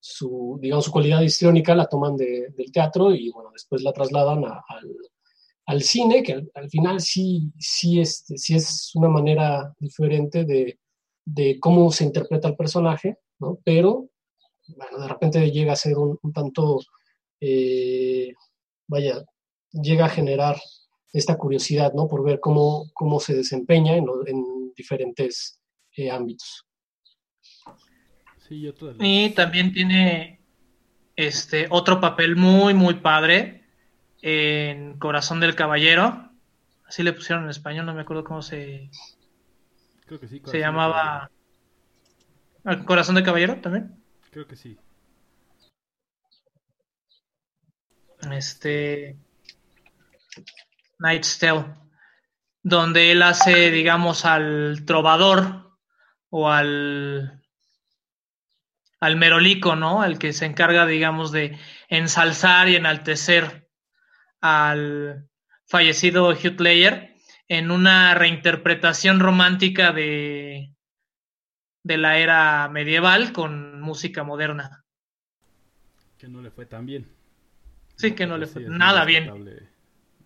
su, 0.00 0.58
digamos, 0.62 0.86
su 0.86 0.92
cualidad 0.92 1.20
histriónica 1.20 1.74
la 1.74 1.86
toman 1.86 2.16
del 2.16 2.72
teatro 2.72 3.14
y, 3.14 3.30
bueno, 3.30 3.50
después 3.52 3.82
la 3.82 3.92
trasladan 3.92 4.44
al, 4.44 4.96
al 5.68 5.82
cine, 5.82 6.22
que 6.22 6.48
al, 6.54 6.70
final 6.70 6.98
sí, 6.98 7.52
sí, 7.58 8.00
este, 8.00 8.38
sí 8.38 8.54
es 8.54 8.90
una 8.94 9.08
manera 9.08 9.74
diferente 9.78 10.46
de, 10.46 10.78
cómo 11.60 11.92
se 11.92 12.04
interpreta 12.04 12.48
el 12.48 12.56
personaje, 12.56 13.18
¿no? 13.38 13.58
Pero, 13.64 14.08
bueno, 14.66 14.98
de 14.98 15.08
repente 15.08 15.50
llega 15.50 15.74
a 15.74 15.76
ser 15.76 15.98
un, 15.98 16.18
tanto, 16.32 16.80
eh, 17.38 18.32
vaya, 18.86 19.22
llega 19.70 20.06
a 20.06 20.08
generar 20.08 20.56
esta 21.12 21.36
curiosidad, 21.36 21.92
¿no? 21.92 22.08
Por 22.08 22.24
ver 22.24 22.40
cómo, 22.40 22.90
cómo 22.94 23.20
se 23.20 23.34
desempeña 23.34 23.94
en, 23.94 24.06
diferentes 24.74 25.60
eh, 25.96 26.10
ámbitos. 26.10 26.64
Sí, 28.48 28.62
de 28.62 28.74
Y 29.00 29.30
también 29.30 29.72
tiene 29.72 30.40
este 31.14 31.66
otro 31.68 32.00
papel 32.00 32.36
muy, 32.36 32.72
muy 32.72 32.94
padre 32.94 33.57
en 34.22 34.98
Corazón 34.98 35.40
del 35.40 35.54
Caballero. 35.54 36.30
Así 36.86 37.02
le 37.02 37.12
pusieron 37.12 37.44
en 37.44 37.50
español, 37.50 37.86
no 37.86 37.94
me 37.94 38.00
acuerdo 38.00 38.24
cómo 38.24 38.40
se, 38.40 38.90
Creo 40.08 40.20
que 40.20 40.26
sí. 40.26 40.36
se 40.36 40.40
Corazón 40.40 40.52
de 40.52 40.60
llamaba. 40.60 41.30
¿Ah, 42.64 42.84
¿Corazón 42.84 43.14
del 43.14 43.24
Caballero 43.24 43.60
también? 43.60 44.02
Creo 44.30 44.46
que 44.46 44.56
sí. 44.56 44.78
Este. 48.32 49.16
Night's 50.98 51.38
Tale. 51.38 51.66
Donde 52.62 53.12
él 53.12 53.22
hace, 53.22 53.70
digamos, 53.70 54.24
al 54.24 54.84
trovador 54.86 55.78
o 56.30 56.48
al. 56.48 57.42
al 59.00 59.16
merolico, 59.16 59.76
¿no? 59.76 60.00
Al 60.00 60.18
que 60.18 60.32
se 60.32 60.46
encarga, 60.46 60.86
digamos, 60.86 61.32
de 61.32 61.58
ensalzar 61.88 62.68
y 62.70 62.76
enaltecer 62.76 63.67
al 64.40 65.28
fallecido 65.66 66.30
Hugh 66.30 66.60
Ledger 66.60 67.14
en 67.48 67.70
una 67.70 68.14
reinterpretación 68.14 69.20
romántica 69.20 69.92
de, 69.92 70.72
de 71.82 71.96
la 71.98 72.18
era 72.18 72.68
medieval 72.68 73.32
con 73.32 73.80
música 73.80 74.22
moderna. 74.22 74.84
Que 76.18 76.28
no 76.28 76.42
le 76.42 76.50
fue 76.50 76.66
tan 76.66 76.84
bien. 76.86 77.06
Sí, 77.96 78.14
que 78.14 78.26
no 78.26 78.34
Pero 78.34 78.38
le 78.38 78.46
sí, 78.46 78.52
fue 78.52 78.62
nada 78.66 79.04
bien. 79.04 79.30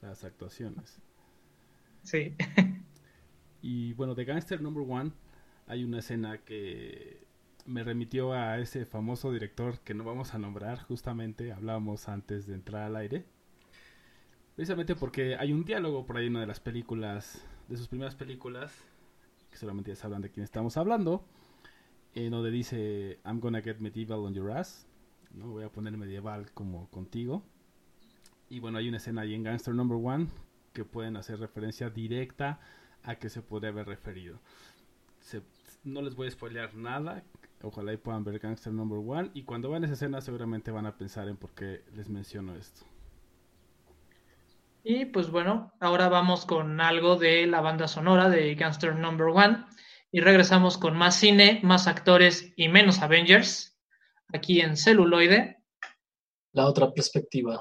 Las 0.03 0.25
actuaciones. 0.25 1.01
Sí. 2.03 2.37
Y 3.63 3.93
bueno, 3.95 4.15
de 4.15 4.25
Gangster 4.25 4.61
Number 4.61 4.85
One 4.89 5.13
hay 5.67 5.85
una 5.85 6.01
escena 6.01 6.39
que 6.39 7.27
me 7.67 7.85
remitió 7.85 8.33
a 8.33 8.59
ese 8.59 8.85
famoso 8.87 9.33
director 9.33 9.81
que 9.81 9.95
no 9.95 10.05
vamos 10.05 10.35
a 10.35 10.39
nombrar, 10.39 10.83
justamente 10.83 11.53
hablábamos 11.53 12.09
antes 12.09 12.47
de 12.47 12.55
entrar 12.55 12.83
al 12.83 12.97
aire. 12.97 13.25
Precisamente 14.57 14.95
porque 14.95 15.37
hay 15.37 15.53
un 15.53 15.65
diálogo 15.65 16.05
por 16.05 16.17
ahí 16.19 16.27
en 16.27 16.33
una 16.33 16.41
de 16.41 16.47
las 16.47 16.61
películas, 16.61 17.43
de 17.69 17.77
sus 17.77 17.89
primeras 17.89 18.15
películas, 18.15 18.73
que 19.51 19.57
solamente 19.57 19.91
ya 19.91 19.97
sabrán 19.97 20.23
de 20.23 20.31
quién 20.31 20.45
estamos 20.45 20.77
hablando, 20.77 21.25
en 22.15 22.31
donde 22.31 22.51
dice, 22.51 23.19
I'm 23.25 23.41
gonna 23.41 23.63
get 23.63 23.79
medieval 23.79 24.21
on 24.21 24.35
your 24.35 24.51
ass, 24.53 24.87
¿no? 25.33 25.49
voy 25.49 25.65
a 25.65 25.71
poner 25.71 25.97
medieval 25.97 26.51
como 26.53 26.89
contigo. 26.91 27.43
Y 28.51 28.61
bueno, 28.61 28.77
hay 28.79 28.89
una 28.89 28.99
escena 28.99 29.23
ahí 29.23 29.35
en 29.35 29.43
Gangster 29.43 29.75
Number 29.75 29.99
One 30.03 30.27
que 30.75 30.85
pueden 30.85 31.17
hacer 31.17 31.39
referencia 31.41 31.89
directa 31.89 32.61
a 33.03 33.17
que 33.17 33.31
se 33.31 33.41
podría 33.41 33.71
haber 33.71 33.87
referido. 33.87 34.39
Se- 35.21 35.43
no 35.85 36.03
les 36.03 36.15
voy 36.15 36.29
a 36.29 36.31
spoilear 36.31 36.75
nada. 36.75 37.25
Ojalá 37.63 37.93
y 37.95 37.97
puedan 37.97 38.25
ver 38.25 38.39
Gangster 38.39 38.73
Number 38.73 38.99
One. 38.99 39.31
Y 39.33 39.45
cuando 39.45 39.71
vean 39.71 39.85
esa 39.85 39.95
escena 39.95 40.21
seguramente 40.21 40.71
van 40.71 40.85
a 40.85 40.97
pensar 40.99 41.29
en 41.29 41.37
por 41.37 41.51
qué 41.53 41.83
les 41.95 42.09
menciono 42.11 42.55
esto. 42.55 42.85
Y 44.85 45.05
pues 45.07 45.31
bueno, 45.31 45.73
ahora 45.81 46.09
vamos 46.09 46.45
con 46.45 46.81
algo 46.81 47.17
de 47.17 47.47
la 47.47 47.61
banda 47.61 47.87
sonora 47.87 48.29
de 48.29 48.55
Gangster 48.55 48.97
Number 48.97 49.29
One. 49.29 49.65
Y 50.11 50.21
regresamos 50.21 50.77
con 50.77 50.97
más 50.97 51.17
cine, 51.17 51.61
más 51.63 51.87
actores 51.87 52.53
y 52.57 52.69
menos 52.69 53.01
Avengers. 53.01 53.79
Aquí 54.33 54.61
en 54.61 54.77
celuloide. 54.77 55.59
La 56.53 56.67
otra 56.67 56.93
perspectiva. 56.93 57.61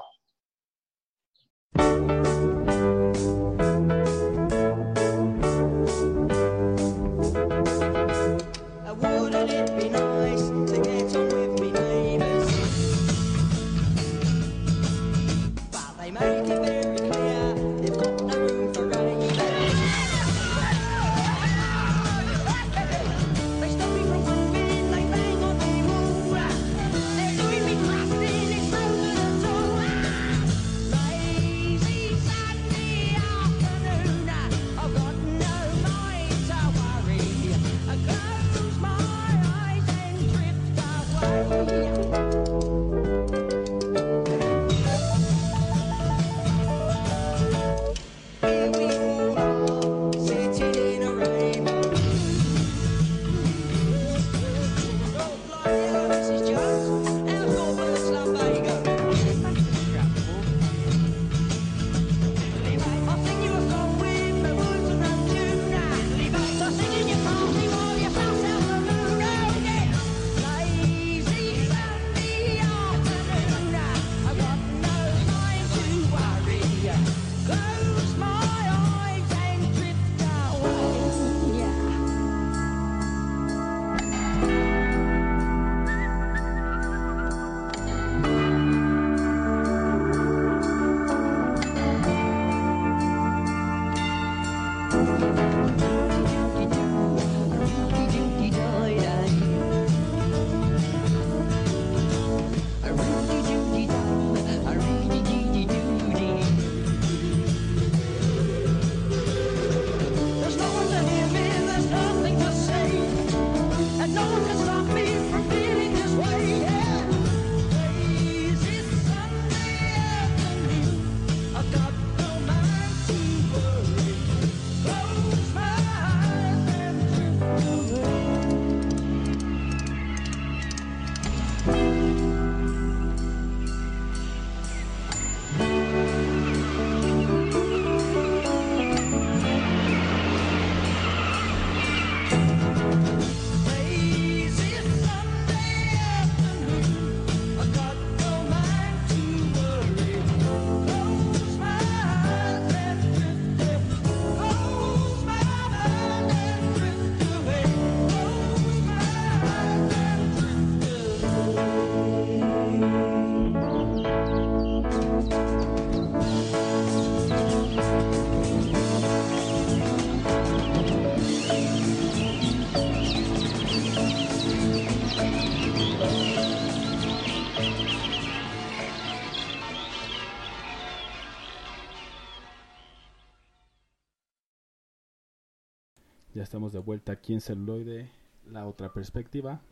Estamos 186.52 186.74
de 186.74 186.80
vuelta 186.80 187.12
aquí 187.12 187.32
en 187.32 187.40
celuloide, 187.40 188.10
la 188.50 188.66
otra 188.66 188.92
perspectiva. 188.92 189.62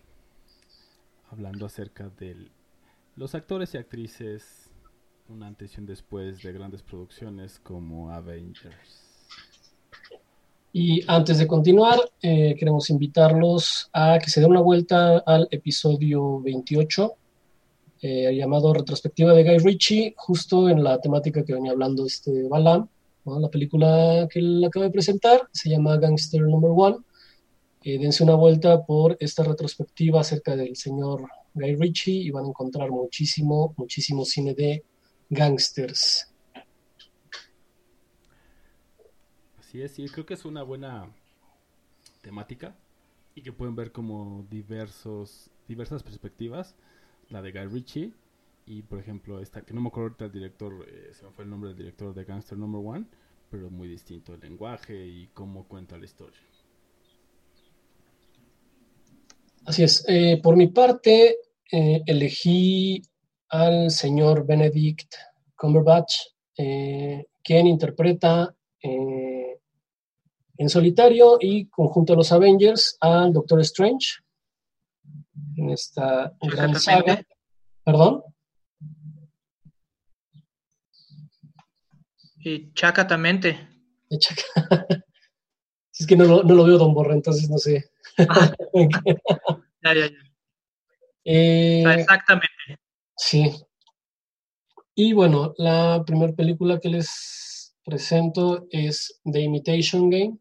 hablando 1.31 1.67
acerca 1.67 2.09
de 2.19 2.49
los 3.17 3.35
actores 3.35 3.75
y 3.75 3.77
actrices, 3.77 4.71
un 5.29 5.43
antes 5.43 5.77
y 5.77 5.81
un 5.81 5.85
después 5.85 6.43
de 6.43 6.55
grandes 6.55 6.83
producciones 6.83 7.59
como 7.59 8.11
Avengers. 8.11 9.29
Y 10.73 11.05
antes 11.07 11.37
de 11.37 11.47
continuar, 11.47 11.99
eh, 12.23 12.57
queremos 12.59 12.89
invitarlos 12.89 13.91
a 13.93 14.19
que 14.19 14.31
se 14.31 14.41
den 14.41 14.49
una 14.51 14.63
vuelta 14.63 15.19
al 15.19 15.49
episodio 15.51 16.41
28, 16.41 17.15
eh, 18.01 18.35
llamado 18.35 18.73
Retrospectiva 18.73 19.35
de 19.35 19.45
Guy 19.45 19.59
Ritchie, 19.59 20.15
justo 20.17 20.71
en 20.71 20.83
la 20.83 20.99
temática 20.99 21.45
que 21.45 21.53
venía 21.53 21.73
hablando 21.73 22.07
este 22.07 22.49
Balam, 22.49 22.89
la 23.25 23.51
película 23.51 24.27
que 24.31 24.41
él 24.41 24.65
acaba 24.65 24.87
de 24.87 24.93
presentar, 24.93 25.49
se 25.53 25.71
llama 25.71 25.97
Gangster 25.99 26.43
Number 26.43 26.71
One. 26.75 26.99
Eh, 27.83 27.99
dense 27.99 28.23
una 28.23 28.35
vuelta 28.35 28.85
por 28.85 29.17
esta 29.21 29.43
retrospectiva 29.43 30.21
acerca 30.21 30.55
del 30.55 30.77
señor 30.77 31.27
Guy 31.55 31.77
Ritchie 31.77 32.13
y 32.13 32.31
van 32.31 32.45
a 32.45 32.49
encontrar 32.49 32.91
muchísimo, 32.91 33.75
muchísimo 33.77 34.25
cine 34.25 34.55
de 34.55 34.85
gangsters. 35.31 36.31
Así 39.59 39.81
es, 39.81 39.93
sí, 39.93 40.07
creo 40.09 40.27
que 40.27 40.35
es 40.35 40.45
una 40.45 40.63
buena 40.63 41.09
temática 42.21 42.77
y 43.35 43.43
que 43.43 43.53
pueden 43.53 43.77
ver 43.77 43.93
como 43.93 44.45
diversos, 44.51 45.51
diversas 45.69 46.03
perspectivas, 46.03 46.75
la 47.31 47.41
de 47.41 47.53
Guy 47.53 47.67
Ritchie 47.67 48.13
y 48.71 48.83
por 48.83 49.01
ejemplo 49.01 49.41
esta, 49.41 49.63
que 49.63 49.75
no 49.75 49.81
me 49.81 49.89
acuerdo 49.89 50.11
ahorita 50.11 50.27
el 50.27 50.33
director, 50.33 50.87
eh, 50.89 51.11
se 51.13 51.25
me 51.25 51.33
fue 51.33 51.43
el 51.43 51.51
nombre 51.51 51.71
del 51.71 51.79
director 51.79 52.15
de 52.15 52.25
Gangster 52.25 52.57
Number 52.57 52.81
One, 52.81 53.05
pero 53.51 53.69
muy 53.69 53.89
distinto 53.89 54.33
el 54.33 54.41
lenguaje 54.41 54.95
y 54.95 55.27
cómo 55.35 55.67
cuenta 55.67 55.99
la 55.99 56.05
historia. 56.05 56.39
Así 59.65 59.83
es. 59.83 60.05
Eh, 60.07 60.41
por 60.41 60.57
mi 60.57 60.69
parte, 60.69 61.37
eh, 61.73 62.03
elegí 62.07 63.03
al 63.49 63.91
señor 63.91 64.47
Benedict 64.47 65.15
Cumberbatch, 65.57 66.15
eh, 66.57 67.27
quien 67.43 67.67
interpreta 67.67 68.55
eh, 68.83 69.59
en 70.59 70.69
solitario 70.69 71.39
y 71.41 71.67
conjunto 71.67 72.13
a 72.13 72.17
los 72.17 72.31
Avengers 72.31 72.97
al 73.01 73.33
Doctor 73.33 73.61
Strange 73.63 74.21
en 75.57 75.71
esta 75.71 76.37
gran 76.41 76.79
saga. 76.79 77.21
Perdón. 77.85 78.23
Y 82.43 82.73
chacatamente. 82.73 83.59
Chaca- 84.19 84.45
es 85.99 86.07
que 86.07 86.17
no 86.17 86.25
lo, 86.25 86.43
no 86.43 86.55
lo 86.55 86.65
veo 86.65 86.79
Don 86.79 86.95
Borra, 86.95 87.15
entonces 87.15 87.49
no 87.51 87.59
sé. 87.59 87.91
Ah, 88.19 88.53
ya, 89.85 89.95
ya, 89.95 90.07
ya. 90.07 90.17
Eh, 91.25 91.83
sea, 91.85 91.95
exactamente. 91.95 92.49
Sí. 93.17 93.53
Y 94.95 95.13
bueno, 95.13 95.55
la 95.59 96.03
primera 96.07 96.33
película 96.33 96.81
que 96.81 96.89
les 96.89 97.77
presento 97.85 98.67
es 98.71 99.21
The 99.25 99.41
Imitation 99.41 100.11
Game, 100.11 100.39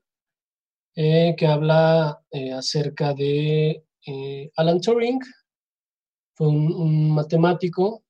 eh, 0.95 1.35
que 1.38 1.47
habla 1.47 2.21
eh, 2.31 2.53
acerca 2.53 3.13
de 3.13 3.83
Alan 4.55 4.81
Turing. 4.81 5.19
Fue 6.33 6.47
un, 6.47 6.71
un 6.73 7.12
matemático 7.12 8.03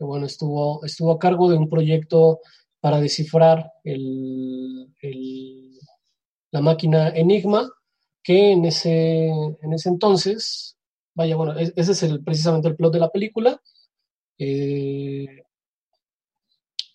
que 0.00 0.06
bueno, 0.06 0.26
estuvo, 0.26 0.84
estuvo 0.84 1.12
a 1.12 1.20
cargo 1.20 1.50
de 1.50 1.58
un 1.58 1.68
proyecto 1.70 2.40
para 2.80 3.00
descifrar 3.00 3.70
el- 3.84 5.78
la 6.52 6.60
máquina 6.62 7.10
Enigma, 7.10 7.70
que 8.22 8.52
en 8.52 8.64
ese, 8.64 9.28
en 9.28 9.72
ese 9.74 9.88
entonces 9.90 10.76
Vaya, 11.14 11.36
bueno, 11.36 11.58
es- 11.58 11.72
ese 11.76 11.92
es 11.92 12.02
el, 12.04 12.22
precisamente 12.24 12.68
el 12.68 12.76
plot 12.76 12.92
de 12.94 13.00
la 13.00 13.10
película. 13.10 13.60
Eh, 14.38 15.26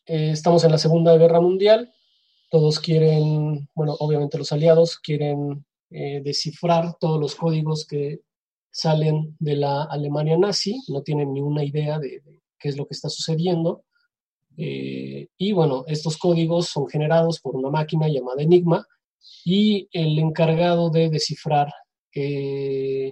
eh, 0.05 0.31
estamos 0.31 0.63
en 0.63 0.71
la 0.71 0.77
Segunda 0.77 1.17
Guerra 1.17 1.41
Mundial. 1.41 1.93
Todos 2.49 2.79
quieren, 2.79 3.67
bueno, 3.75 3.95
obviamente 3.99 4.37
los 4.37 4.51
aliados 4.51 4.97
quieren 4.99 5.65
eh, 5.91 6.21
descifrar 6.23 6.95
todos 6.99 7.19
los 7.19 7.35
códigos 7.35 7.85
que 7.85 8.21
salen 8.71 9.35
de 9.39 9.55
la 9.57 9.83
Alemania 9.83 10.37
nazi. 10.37 10.81
No 10.87 11.01
tienen 11.03 11.33
ni 11.33 11.41
una 11.41 11.63
idea 11.63 11.99
de, 11.99 12.21
de 12.21 12.41
qué 12.59 12.69
es 12.69 12.77
lo 12.77 12.85
que 12.85 12.93
está 12.93 13.09
sucediendo. 13.09 13.83
Eh, 14.57 15.27
y 15.37 15.51
bueno, 15.51 15.83
estos 15.87 16.17
códigos 16.17 16.67
son 16.67 16.87
generados 16.87 17.39
por 17.41 17.55
una 17.55 17.69
máquina 17.69 18.07
llamada 18.07 18.41
Enigma 18.41 18.85
y 19.43 19.87
el 19.91 20.17
encargado 20.19 20.89
de 20.89 21.09
descifrar 21.09 21.67
eh, 22.13 23.09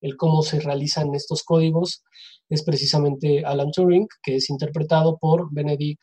el 0.00 0.16
cómo 0.16 0.42
se 0.42 0.58
realizan 0.60 1.14
estos 1.14 1.42
códigos 1.44 2.02
es 2.48 2.64
precisamente 2.64 3.44
Alan 3.44 3.70
Turing, 3.70 4.08
que 4.22 4.36
es 4.36 4.50
interpretado 4.50 5.18
por 5.18 5.52
Benedict 5.52 6.00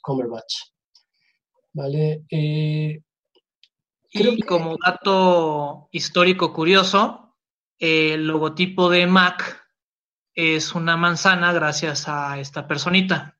Cumberbatch. 0.00 0.54
¿Vale? 1.74 2.22
Eh, 2.30 3.00
creo 4.10 4.32
Y 4.32 4.36
que- 4.36 4.46
como 4.46 4.76
dato 4.82 5.88
histórico 5.92 6.52
curioso, 6.52 7.34
el 7.78 8.26
logotipo 8.26 8.88
de 8.88 9.06
Mac 9.06 9.61
es 10.34 10.74
una 10.74 10.96
manzana 10.96 11.52
gracias 11.52 12.08
a 12.08 12.38
esta 12.40 12.66
personita. 12.66 13.36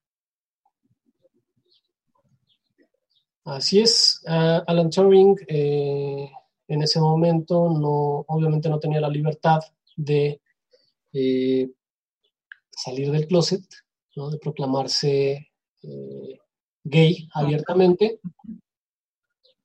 Así 3.44 3.81
es, 3.81 4.22
ah, 4.28 4.62
Alan 4.66 4.90
Turing 4.90 5.37
eh, 5.48 6.31
en 6.68 6.83
ese 6.83 7.00
momento 7.00 7.70
no, 7.70 8.24
obviamente 8.28 8.68
no 8.68 8.78
tenía 8.78 9.00
la 9.00 9.09
libertad 9.09 9.61
de 9.96 10.40
eh, 11.12 11.68
salir 12.70 13.11
del 13.11 13.26
closet, 13.26 13.64
¿no? 14.14 14.31
de 14.31 14.38
proclamarse 14.38 15.50
eh, 15.83 16.38
gay 16.85 17.28
abiertamente. 17.35 18.20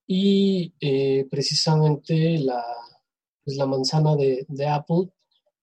Y 0.10 0.74
precisamente 1.30 2.40
la, 2.40 2.64
pues, 3.44 3.58
la 3.58 3.66
manzana 3.66 4.16
de 4.16 4.68
Apple 4.68 5.10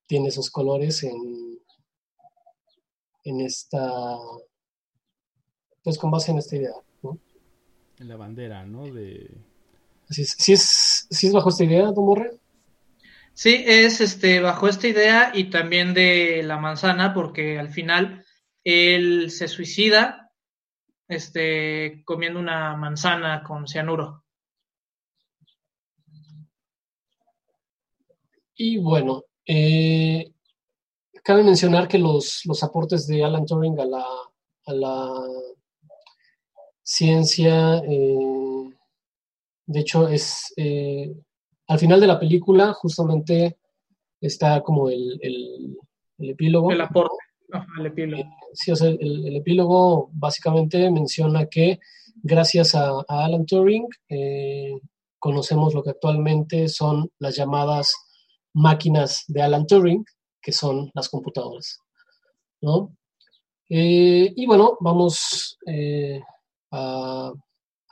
tiene 0.06 0.28
esos 0.28 0.50
colores 0.50 1.02
en, 1.02 1.58
en 3.24 3.40
esta, 3.40 4.16
pues 5.82 5.98
con 5.98 6.10
base 6.10 6.32
en 6.32 6.38
esta 6.38 6.56
idea. 6.56 6.74
¿no? 7.02 7.18
En 7.98 8.08
la 8.08 8.16
bandera, 8.16 8.64
¿no? 8.64 8.86
De... 8.92 9.30
Es. 10.08 10.36
¿Sí 10.38 10.52
es, 10.52 11.06
sí 11.10 11.26
es 11.26 11.32
bajo 11.32 11.48
esta 11.48 11.64
idea, 11.64 11.84
Don 11.86 12.06
Borre? 12.06 12.38
Sí, 13.32 13.64
es 13.66 14.00
este 14.00 14.40
bajo 14.40 14.68
esta 14.68 14.86
idea 14.86 15.32
y 15.34 15.50
también 15.50 15.92
de 15.92 16.42
la 16.44 16.58
manzana, 16.58 17.12
porque 17.12 17.58
al 17.58 17.70
final 17.70 18.24
él 18.62 19.30
se 19.30 19.48
suicida 19.48 20.30
este, 21.08 22.02
comiendo 22.04 22.38
una 22.38 22.76
manzana 22.76 23.42
con 23.42 23.66
cianuro. 23.66 24.24
Y 28.54 28.78
bueno, 28.78 29.24
eh, 29.46 30.33
cabe 31.22 31.42
mencionar 31.42 31.88
que 31.88 31.98
los, 31.98 32.42
los 32.44 32.62
aportes 32.62 33.07
de 33.07 33.24
Alan 33.24 33.46
Turing 33.46 33.78
a 33.80 33.85
la, 33.85 34.04
a 34.66 34.72
la 34.72 35.11
ciencia, 36.83 37.78
eh, 37.78 38.70
de 39.66 39.80
hecho, 39.80 40.09
es 40.09 40.52
eh, 40.57 41.14
al 41.66 41.78
final 41.78 42.00
de 42.00 42.07
la 42.07 42.18
película, 42.20 42.72
justamente 42.74 43.57
está 44.20 44.62
como 44.62 44.88
el, 44.90 45.18
el- 45.22 45.78
el 46.18 46.30
epílogo. 46.30 46.70
El 46.70 46.80
aporte 46.80 47.16
al 47.78 47.87
epílogo. 47.87 48.22
Sí, 48.52 48.70
o 48.70 48.76
sea, 48.76 48.88
el, 48.88 49.26
el 49.26 49.37
epílogo 49.37 50.11
básicamente 50.12 50.90
menciona 50.90 51.46
que 51.46 51.80
gracias 52.22 52.74
a, 52.74 52.90
a 53.09 53.24
Alan 53.24 53.46
Turing 53.46 53.87
eh, 54.09 54.72
conocemos 55.18 55.74
lo 55.74 55.83
que 55.83 55.90
actualmente 55.90 56.68
son 56.68 57.11
las 57.18 57.35
llamadas 57.37 57.94
máquinas 58.54 59.24
de 59.28 59.42
Alan 59.42 59.66
Turing, 59.66 60.04
que 60.40 60.52
son 60.52 60.90
las 60.94 61.08
computadoras. 61.08 61.80
¿no? 62.64 62.96
Eh, 63.68 64.32
y 64.34 64.46
bueno, 64.46 64.76
vamos 64.80 65.58
eh, 65.66 66.20
a, 66.70 67.32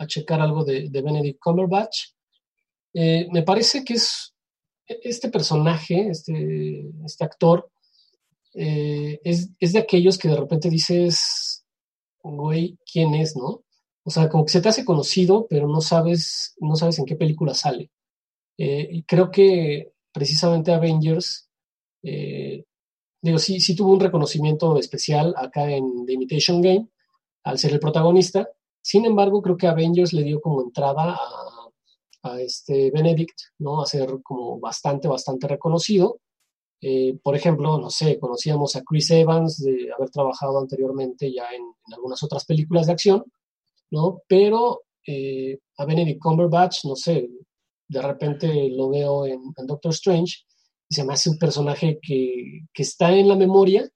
checar 0.07 0.41
algo 0.41 0.65
de, 0.65 0.89
Benedict 0.91 1.39
Cumberbatch. 1.39 2.09
Eh, 2.93 3.29
me 3.31 3.43
parece 3.43 3.85
que 3.85 3.95
es 3.95 4.35
este 4.87 5.29
personaje, 5.29 6.09
este, 6.09 6.91
este 7.05 7.25
actor, 7.25 7.71
es, 8.55 9.49
es 9.59 9.73
de 9.73 9.79
aquellos 9.79 10.19
que 10.19 10.29
de 10.29 10.37
repente 10.37 10.69
dices, 10.69 11.65
güey, 12.23 12.79
¿quién 12.91 13.15
es, 13.15 13.37
no? 13.37 13.63
O 14.05 14.11
sea, 14.11 14.29
como 14.29 14.45
que 14.45 14.53
se 14.53 14.61
te 14.61 14.69
hace 14.69 14.85
conocido, 14.85 15.47
pero 15.49 15.69
no 15.69 15.81
sabes, 15.81 16.55
no 16.59 16.75
sabes 16.77 16.99
en 16.99 17.07
qué 17.07 17.15
película 17.17 17.55
sale. 17.55 17.91
Creo 19.07 19.31
que 19.31 19.92
precisamente 20.13 20.73
Avengers, 20.73 21.49
eh, 22.03 22.65
digo, 23.21 23.39
sí, 23.39 23.61
sí 23.61 23.75
tuvo 23.75 23.93
un 23.93 24.01
reconocimiento 24.01 24.79
especial 24.79 25.35
acá 25.37 25.71
en 25.71 26.07
The 26.07 26.13
Imitation 26.13 26.61
Game, 26.61 26.89
al 27.45 27.59
ser 27.59 27.73
el 27.73 27.81
protagonista. 27.81 28.49
Sin 28.81 29.05
embargo, 29.05 29.43
creo 29.43 29.57
que 29.57 29.67
Avengers 29.67 30.13
le 30.13 30.23
dio 30.23 30.41
como 30.41 30.63
entrada 30.63 31.17
a, 32.23 32.41
este 32.41 32.93
Benedict, 32.93 33.37
¿no? 33.59 33.83
A 33.83 33.87
ser 33.87 34.23
como 34.23 34.61
bastante, 34.61 35.09
bastante 35.09 35.49
reconocido. 35.49 36.21
Eh, 36.81 37.19
por 37.23 37.35
ejemplo, 37.35 37.79
no 37.79 37.91
sé, 37.91 38.19
conocíamos 38.19 38.77
a 38.77 38.83
Chris 38.83 39.11
Evans 39.11 39.59
de 39.59 39.89
haber 39.97 40.11
trabajado 40.11 40.59
anteriormente 40.59 41.33
ya 41.33 41.49
en, 41.53 41.63
en 41.63 41.95
algunas 41.95 42.23
otras 42.23 42.45
películas 42.45 42.87
de 42.87 42.93
acción, 42.93 43.25
¿no? 43.91 44.23
Pero 44.29 44.83
eh, 45.07 45.59
a 45.79 45.85
Benedict 45.85 46.21
Cumberbatch, 46.21 46.85
no 46.85 46.95
sé, 46.95 47.29
de 47.93 48.03
repente 48.03 48.71
lo 48.71 48.89
veo 48.91 49.27
en, 49.27 49.41
Doctor 49.67 49.93
Strange 49.93 50.39
y 50.89 50.95
se 50.95 51.05
me 51.05 51.13
hace 51.13 51.31
un 51.31 51.39
personaje 51.39 51.99
que, 52.01 52.67
que 52.73 52.83
está 52.83 53.13
en 53.13 53.29
la 53.29 53.37
memoria, 53.37 53.89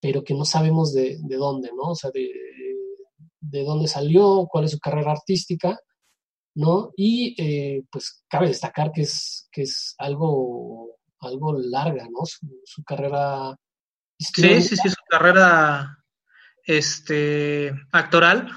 pero 0.00 0.22
que 0.22 0.34
no 0.34 0.44
sabemos 0.44 0.92
de, 0.92 1.18
de 1.20 1.36
dónde, 1.36 1.70
¿no? 1.74 1.90
O 1.90 1.94
sea, 1.94 2.10
de, 2.10 2.30
de 3.40 3.64
dónde 3.64 3.88
salió, 3.88 4.46
cuál 4.50 4.64
es 4.64 4.72
su 4.72 4.78
carrera 4.78 5.12
artística, 5.12 5.78
¿no? 6.54 6.92
Y 6.96 7.34
eh, 7.42 7.84
pues 7.90 8.24
cabe 8.28 8.48
destacar 8.48 8.92
que 8.92 9.02
es, 9.02 9.48
que 9.50 9.62
es 9.62 9.94
algo, 9.98 10.96
algo 11.20 11.58
larga, 11.58 12.04
¿no? 12.10 12.24
Su, 12.24 12.46
su 12.64 12.82
carrera 12.84 13.56
Sí, 14.18 14.60
sí, 14.62 14.76
sí, 14.76 14.88
su 14.88 15.02
carrera 15.08 15.98
este, 16.64 17.72
actoral. 17.92 18.50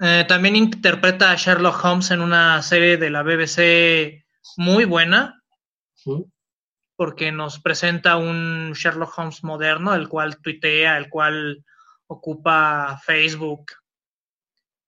Eh, 0.00 0.24
también 0.28 0.54
interpreta 0.54 1.30
a 1.30 1.36
Sherlock 1.36 1.82
Holmes 1.82 2.10
en 2.10 2.20
una 2.20 2.62
serie 2.62 2.98
de 2.98 3.10
la 3.10 3.22
BBC 3.22 4.26
muy 4.56 4.84
buena, 4.84 5.42
porque 6.96 7.32
nos 7.32 7.60
presenta 7.60 8.16
un 8.16 8.72
Sherlock 8.72 9.18
Holmes 9.18 9.44
moderno, 9.44 9.94
el 9.94 10.08
cual 10.08 10.40
tuitea, 10.40 10.96
el 10.96 11.08
cual 11.08 11.64
ocupa 12.06 13.00
Facebook. 13.04 13.72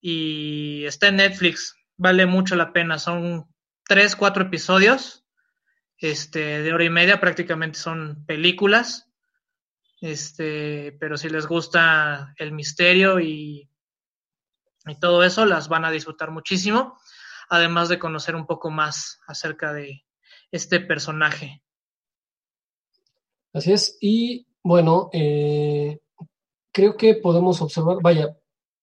Y 0.00 0.84
está 0.86 1.08
en 1.08 1.16
Netflix, 1.16 1.76
vale 1.96 2.26
mucho 2.26 2.56
la 2.56 2.72
pena. 2.72 2.98
Son 2.98 3.46
tres, 3.84 4.16
cuatro 4.16 4.44
episodios 4.44 5.24
este, 5.98 6.62
de 6.62 6.72
hora 6.72 6.84
y 6.84 6.90
media, 6.90 7.20
prácticamente 7.20 7.78
son 7.78 8.24
películas. 8.24 9.10
Este, 10.00 10.96
pero 10.98 11.18
si 11.18 11.28
les 11.28 11.46
gusta 11.46 12.32
el 12.38 12.52
misterio 12.52 13.20
y, 13.20 13.68
y 14.86 14.98
todo 14.98 15.22
eso, 15.24 15.44
las 15.44 15.68
van 15.68 15.84
a 15.84 15.90
disfrutar 15.90 16.30
muchísimo, 16.30 16.98
además 17.50 17.88
de 17.88 17.98
conocer 17.98 18.36
un 18.36 18.46
poco 18.46 18.70
más 18.70 19.20
acerca 19.26 19.74
de 19.74 20.04
este 20.52 20.80
personaje. 20.80 21.62
Así 23.52 23.72
es. 23.72 23.98
Y 24.00 24.46
bueno, 24.62 25.10
eh, 25.12 25.98
creo 26.72 26.96
que 26.96 27.16
podemos 27.16 27.60
observar, 27.60 27.98
vaya, 28.02 28.36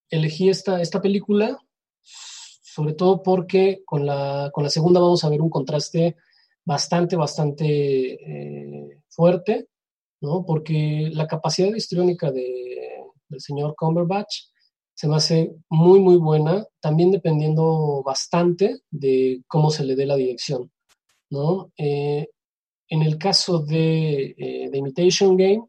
elegí 0.10 0.50
esta, 0.50 0.82
esta 0.82 1.02
película, 1.02 1.58
sobre 2.02 2.94
todo 2.94 3.24
porque 3.24 3.84
con 3.86 4.06
la, 4.06 4.52
con 4.54 4.66
la 4.66 4.70
segunda 4.70 5.00
vamos 5.00 5.24
a 5.24 5.30
ver 5.30 5.42
un 5.42 5.50
contraste 5.50 6.18
bastante, 6.66 7.16
bastante 7.16 7.66
eh, 7.66 9.02
fuerte, 9.08 9.70
¿no? 10.20 10.46
Porque 10.46 11.10
la 11.14 11.26
capacidad 11.26 11.74
histriónica 11.74 12.32
de, 12.32 13.02
del 13.30 13.40
señor 13.40 13.76
Cumberbatch 13.78 14.50
se 15.00 15.08
me 15.08 15.16
hace 15.16 15.56
muy, 15.70 16.00
muy 16.00 16.18
buena, 16.18 16.66
también 16.80 17.12
dependiendo 17.12 18.02
bastante 18.04 18.82
de 18.90 19.44
cómo 19.48 19.70
se 19.70 19.86
le 19.86 19.96
dé 19.96 20.08
la 20.08 20.16
dirección, 20.16 20.72
¿no? 21.30 21.72
Eh, 21.78 22.28
en 22.90 23.02
el 23.04 23.20
caso 23.20 23.60
de 23.60 24.34
eh, 24.38 24.72
Imitation 24.74 25.38
Game, 25.38 25.64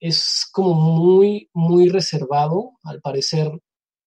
es 0.00 0.46
como 0.52 0.74
muy, 0.74 1.48
muy 1.54 1.88
reservado, 1.88 2.72
al 2.84 3.00
parecer, 3.00 3.50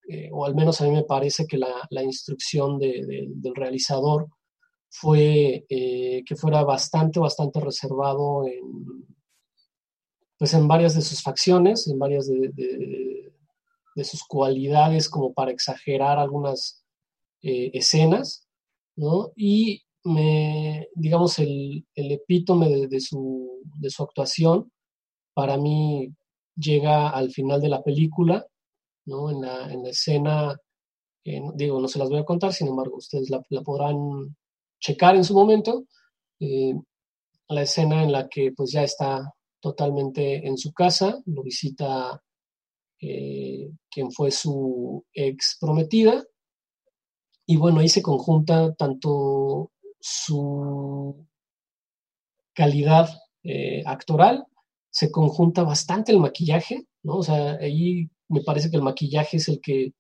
eh, 0.08 0.30
o 0.32 0.46
al 0.46 0.54
menos 0.54 0.80
a 0.80 0.86
mí 0.86 0.92
me 0.92 1.06
parece 1.06 1.48
que 1.48 1.58
la, 1.58 1.74
la 1.90 2.04
instrucción 2.04 2.78
de- 2.78 3.04
de- 3.08 3.28
del 3.30 3.56
realizador 3.56 4.28
fue 4.90 5.66
eh, 5.70 6.24
que 6.24 6.36
fuera 6.36 6.64
bastante, 6.64 7.20
bastante 7.20 7.60
reservado 7.62 8.46
en, 8.48 9.08
pues 10.38 10.54
en 10.54 10.68
varias 10.68 10.94
de 10.96 11.02
sus 11.02 11.24
facciones, 11.24 11.88
en 11.88 11.98
varias 11.98 12.28
de- 12.28 12.52
de 13.96 14.04
sus 14.04 14.24
cualidades 14.24 15.10
como 15.10 15.34
para 15.34 15.52
exagerar 15.52 16.20
algunas 16.20 16.84
eh, 17.42 17.72
escenas, 17.74 18.48
¿no? 18.96 19.32
Y 19.36 19.82
me, 20.04 20.88
digamos, 20.94 21.40
el, 21.40 21.86
el 21.96 22.12
epítome 22.12 22.70
de, 22.70 22.88
de 22.88 23.00
su, 23.00 23.62
de 23.80 23.90
su 23.90 24.04
actuación 24.04 24.72
para 25.34 25.58
mí 25.58 26.14
llega 26.56 27.10
al 27.10 27.32
final 27.32 27.62
de 27.62 27.70
la 27.70 27.84
película, 27.84 28.46
¿no? 29.06 29.30
En 29.32 29.42
la, 29.42 29.72
en 29.72 29.84
la 29.84 29.90
escena, 29.90 30.58
digo, 31.24 31.80
no 31.80 31.88
se 31.88 32.00
las 32.00 32.10
voy 32.10 32.20
a 32.20 32.26
contar, 32.26 32.54
sin 32.54 32.68
embargo, 32.68 32.98
ustedes 32.98 33.30
la, 33.30 33.42
la 33.50 33.62
podrán 33.62 34.36
checar 34.80 35.16
en 35.16 35.24
su 35.24 35.34
momento, 35.34 35.86
eh, 36.40 36.74
la 37.50 37.62
escena 37.62 38.04
en 38.04 38.12
la 38.12 38.28
que 38.28 38.52
pues 38.52 38.72
ya 38.72 38.84
está 38.84 39.34
totalmente 39.60 40.48
en 40.48 40.58
su 40.58 40.72
casa, 40.74 41.22
lo 41.26 41.44
visita 41.44 42.22
eh, 43.02 43.72
quien 43.90 44.12
fue 44.12 44.32
su 44.32 45.06
ex 45.14 45.58
prometida, 45.60 46.24
y 47.46 47.58
bueno, 47.58 47.80
ahí 47.80 47.90
se 47.90 48.02
conjunta 48.02 48.74
tanto 48.74 49.72
su 50.00 51.28
calidad 52.54 53.10
eh, 53.44 53.84
actoral, 53.86 54.46
se 54.90 55.12
conjunta 55.12 55.64
bastante 55.64 56.12
el 56.12 56.20
maquillaje, 56.20 56.88
¿no? 57.04 57.18
O 57.18 57.24
sea, 57.24 57.58
ahí 57.62 58.10
me 58.30 58.42
parece 58.42 58.70
que 58.72 58.78
el 58.78 58.84
maquillaje 58.84 59.38
es 59.38 59.48
el 59.50 59.60
que 59.62 59.94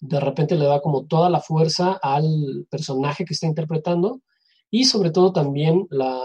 de 0.00 0.20
repente 0.20 0.56
le 0.56 0.66
da 0.66 0.80
como 0.80 1.06
toda 1.06 1.30
la 1.30 1.40
fuerza 1.40 1.98
al 2.02 2.66
personaje 2.70 3.24
que 3.24 3.34
está 3.34 3.46
interpretando 3.46 4.20
y 4.70 4.84
sobre 4.84 5.10
todo 5.10 5.32
también 5.32 5.86
la, 5.90 6.20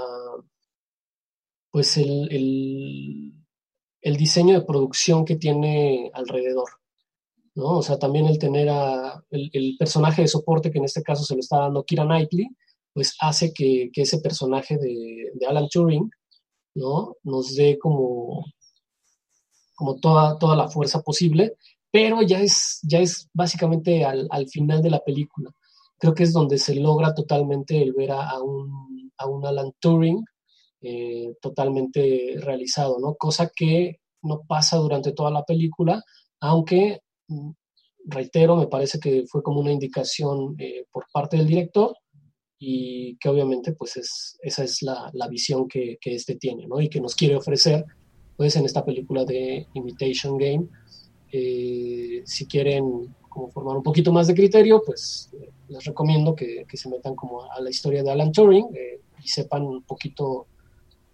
pues 1.71 1.97
el, 1.97 2.31
el, 2.31 3.33
el 4.03 4.17
diseño 4.17 4.53
de 4.59 4.65
producción 4.65 5.23
que 5.23 5.37
tiene 5.37 6.11
alrededor, 6.13 6.69
¿no? 7.55 7.77
O 7.77 7.81
sea, 7.81 7.97
también 7.97 8.25
el 8.25 8.37
tener 8.37 8.69
a, 8.69 9.23
el, 9.31 9.75
personaje 9.79 10.23
de 10.23 10.27
soporte 10.27 10.71
que 10.71 10.79
en 10.79 10.85
este 10.85 11.01
caso 11.01 11.23
se 11.23 11.33
lo 11.33 11.39
está 11.39 11.59
dando 11.59 11.85
Kira 11.85 12.03
Knightley, 12.03 12.49
pues 12.93 13.15
hace 13.21 13.53
que, 13.53 13.89
que 13.93 14.01
ese 14.01 14.19
personaje 14.19 14.77
de, 14.77 15.31
de 15.33 15.45
Alan 15.47 15.69
Turing, 15.69 16.09
¿no? 16.75 17.15
Nos 17.23 17.55
dé 17.55 17.79
como, 17.79 18.45
como 19.73 19.95
toda, 19.95 20.37
toda 20.37 20.57
la 20.57 20.67
fuerza 20.67 21.01
posible, 21.01 21.55
pero 21.89 22.21
ya 22.23 22.41
es, 22.41 22.79
ya 22.83 22.99
es 22.99 23.29
básicamente 23.33 24.03
al, 24.03 24.27
al 24.31 24.49
final 24.49 24.81
de 24.81 24.89
la 24.89 24.99
película. 24.99 25.49
Creo 25.97 26.13
que 26.13 26.23
es 26.23 26.33
donde 26.33 26.57
se 26.57 26.75
logra 26.75 27.15
totalmente 27.15 27.81
el 27.81 27.93
ver 27.93 28.11
a 28.11 28.41
un, 28.41 29.13
a 29.17 29.27
un 29.27 29.45
Alan 29.45 29.71
Turing 29.79 30.25
eh, 30.83 31.35
totalmente 31.41 32.35
realizado, 32.39 32.99
¿no? 32.99 33.15
Cosa 33.15 33.51
que 33.55 33.99
no 34.21 34.41
pasa 34.47 34.77
durante 34.77 35.13
toda 35.13 35.31
la 35.31 35.43
película, 35.43 36.03
aunque, 36.39 36.99
mm, 37.27 37.51
reitero, 38.05 38.55
me 38.57 38.67
parece 38.67 38.99
que 38.99 39.23
fue 39.27 39.41
como 39.41 39.61
una 39.61 39.71
indicación 39.71 40.55
eh, 40.59 40.85
por 40.91 41.05
parte 41.11 41.37
del 41.37 41.47
director 41.47 41.95
y 42.59 43.17
que 43.17 43.29
obviamente 43.29 43.73
pues 43.73 43.97
es, 43.97 44.37
esa 44.41 44.63
es 44.63 44.81
la, 44.81 45.09
la 45.13 45.27
visión 45.27 45.67
que, 45.67 45.97
que 45.99 46.15
este 46.15 46.35
tiene, 46.35 46.67
¿no? 46.67 46.79
Y 46.81 46.89
que 46.89 47.01
nos 47.01 47.15
quiere 47.15 47.35
ofrecer 47.35 47.85
pues 48.37 48.55
en 48.55 48.65
esta 48.65 48.83
película 48.83 49.25
de 49.25 49.67
Imitation 49.73 50.37
Game. 50.37 50.67
Eh, 51.31 52.21
si 52.25 52.45
quieren 52.45 53.15
como 53.29 53.49
formar 53.49 53.77
un 53.77 53.83
poquito 53.83 54.11
más 54.11 54.27
de 54.27 54.35
criterio, 54.35 54.81
pues 54.85 55.31
eh, 55.33 55.49
les 55.67 55.83
recomiendo 55.83 56.35
que, 56.35 56.65
que 56.67 56.77
se 56.77 56.89
metan 56.89 57.15
como 57.15 57.43
a 57.51 57.59
la 57.59 57.69
historia 57.69 58.03
de 58.03 58.11
Alan 58.11 58.31
Turing 58.31 58.67
eh, 58.75 59.01
y 59.23 59.27
sepan 59.27 59.63
un 59.63 59.83
poquito 59.83 60.47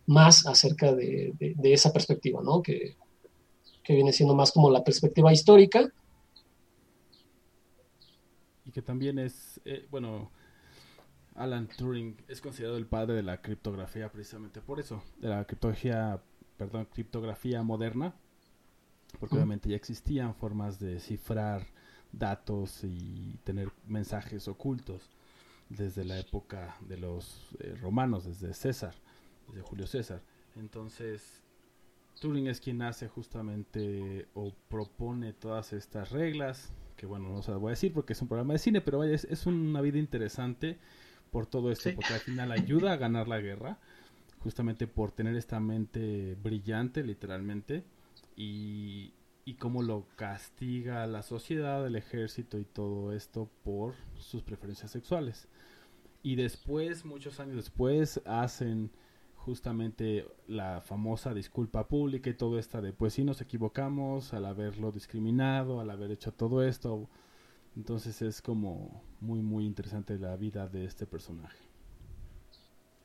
más 0.10 0.46
acerca 0.48 0.94
de, 0.94 1.34
de- 1.40 1.54
de 1.56 1.74
esa 1.74 1.94
perspectiva, 1.94 2.42
¿no? 2.44 2.62
Que, 2.62 2.98
que 3.84 3.94
viene 3.94 4.12
siendo 4.14 4.36
más 4.36 4.52
como 4.52 4.70
la 4.72 4.84
perspectiva 4.84 5.32
histórica. 5.32 5.92
Y 8.66 8.72
que 8.72 8.82
también 8.82 9.18
es, 9.20 9.60
eh, 9.66 9.88
bueno, 9.90 10.32
Alan 11.36 11.68
Turing 11.68 12.18
es 12.28 12.42
considerado 12.42 12.78
el 12.78 12.86
padre 12.86 13.16
de 13.16 13.24
la 13.24 13.42
criptografía 13.42 14.12
precisamente 14.12 14.62
por 14.62 14.80
eso, 14.80 15.02
de 15.18 15.30
la 15.30 15.46
criptografía, 15.46 16.22
perdón, 16.58 16.88
criptografía 16.94 17.64
moderna, 17.64 18.14
porque 19.20 19.36
obviamente 19.36 19.70
ya 19.70 19.76
existían 19.76 20.36
formas 20.36 20.80
de 20.80 21.00
cifrar 21.00 21.66
datos 22.12 22.84
y 22.84 23.38
tener 23.44 23.72
mensajes 23.88 24.48
ocultos 24.48 25.10
desde 25.70 26.04
la 26.04 26.20
época 26.20 26.76
de 26.82 26.98
los 26.98 27.48
eh, 27.60 27.76
romanos, 27.82 28.26
desde 28.26 28.54
César, 28.54 28.96
desde 29.50 29.62
Julio 29.68 29.88
César. 29.88 30.22
Entonces, 30.56 31.44
Turing 32.20 32.48
es 32.48 32.60
quien 32.60 32.82
hace 32.82 33.08
justamente 33.08 34.28
o 34.34 34.54
propone 34.70 35.34
todas 35.34 35.74
estas 35.74 36.12
reglas, 36.12 36.74
que 36.98 37.06
bueno, 37.06 37.30
no 37.30 37.42
se 37.42 37.52
las 37.52 37.60
voy 37.60 37.70
a 37.70 37.72
decir 37.72 37.94
porque 37.94 38.14
es 38.14 38.22
un 38.22 38.28
programa 38.28 38.54
de 38.54 38.60
cine, 38.60 38.82
pero 38.82 39.00
vaya, 39.00 39.14
es, 39.14 39.24
es 39.26 39.46
una 39.46 39.82
vida 39.82 40.00
interesante 40.00 40.78
por 41.32 41.46
todo 41.46 41.72
esto, 41.72 41.90
Sí. 41.90 41.96
porque 41.96 42.14
al 42.14 42.20
final 42.20 42.52
ayuda 42.52 42.94
a 42.94 42.98
ganar 42.98 43.28
la 43.28 43.40
guerra, 43.40 43.78
justamente 44.40 44.88
por 44.88 45.12
tener 45.12 45.36
esta 45.36 45.60
mente 45.60 46.36
brillante, 46.42 47.04
literalmente, 47.04 47.84
y, 48.36 49.14
y 49.46 49.54
cómo 49.56 49.82
lo 49.84 50.06
castiga 50.16 51.06
la 51.08 51.22
sociedad, 51.22 51.86
el 51.86 51.96
ejército 51.96 52.58
y 52.60 52.66
todo 52.66 53.14
esto 53.14 53.50
por 53.64 53.94
sus 54.16 54.44
preferencias 54.44 54.92
sexuales. 54.92 55.48
Y 56.22 56.36
después, 56.36 57.06
muchos 57.06 57.40
años 57.40 57.56
después, 57.56 58.22
hacen 58.26 58.92
justamente 59.46 60.26
la 60.48 60.82
famosa 60.82 61.34
disculpa 61.34 61.88
pública 61.88 62.30
y 62.30 62.34
todo 62.36 62.60
esto 62.60 62.82
de 62.82 62.94
pues 62.94 63.14
sí 63.14 63.24
nos 63.24 63.42
equivocamos 63.42 64.34
al 64.34 64.46
haberlo 64.46 64.92
discriminado, 64.92 65.80
al 65.80 65.90
haber 65.90 66.12
hecho 66.12 66.32
todo 66.34 66.64
esto. 66.64 67.10
Entonces 67.76 68.22
es 68.22 68.42
como 68.42 69.02
muy 69.22 69.42
muy 69.42 69.66
interesante 69.66 70.18
la 70.20 70.36
vida 70.36 70.68
de 70.68 70.86
este 70.86 71.06
personaje. 71.08 71.58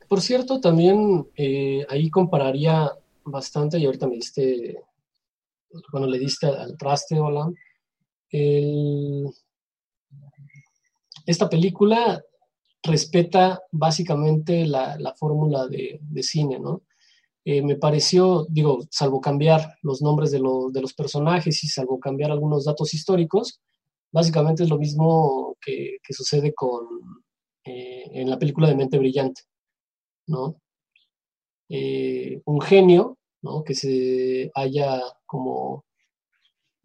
Por 0.08 0.20
cierto, 0.20 0.60
también 0.60 1.26
eh, 1.36 1.86
ahí 1.88 2.10
compararía 2.10 2.90
bastante, 3.24 3.78
y 3.78 3.86
ahorita 3.86 4.06
me 4.06 4.16
diste, 4.16 4.78
bueno, 5.92 6.06
le 6.06 6.18
diste 6.18 6.46
al 6.46 6.76
traste, 6.76 7.18
hola. 7.18 7.50
El- 8.30 9.30
esta 11.26 11.48
película 11.48 12.22
respeta 12.84 13.62
básicamente 13.72 14.66
la, 14.66 14.96
la 14.98 15.14
fórmula 15.14 15.66
de, 15.68 16.00
cine, 16.22 16.60
¿no? 16.60 16.82
Eh, 17.44 17.62
me 17.62 17.76
pareció, 17.76 18.46
digo, 18.50 18.80
salvo 18.90 19.20
cambiar 19.20 19.76
los 19.82 20.02
nombres 20.02 20.30
de, 20.32 20.40
lo- 20.40 20.70
de 20.70 20.80
los 20.82 20.94
personajes 20.94 21.64
y 21.64 21.68
salvo 21.68 22.00
cambiar 22.00 22.30
algunos 22.30 22.64
datos 22.64 22.94
históricos, 22.94 23.60
básicamente 24.12 24.62
es 24.64 24.70
lo 24.70 24.78
mismo 24.78 25.56
que, 25.60 25.98
sucede 26.10 26.54
con, 26.54 26.86
eh, 27.64 28.04
en 28.12 28.30
la 28.30 28.38
película 28.38 28.68
de 28.68 28.76
Mente 28.76 28.98
Brillante, 28.98 29.42
¿no? 30.28 30.56
Eh, 31.68 32.40
un 32.44 32.60
genio, 32.60 33.18
¿no? 33.42 33.64
Que 33.64 33.74
se 33.74 34.50
haya 34.54 35.00
como 35.26 35.84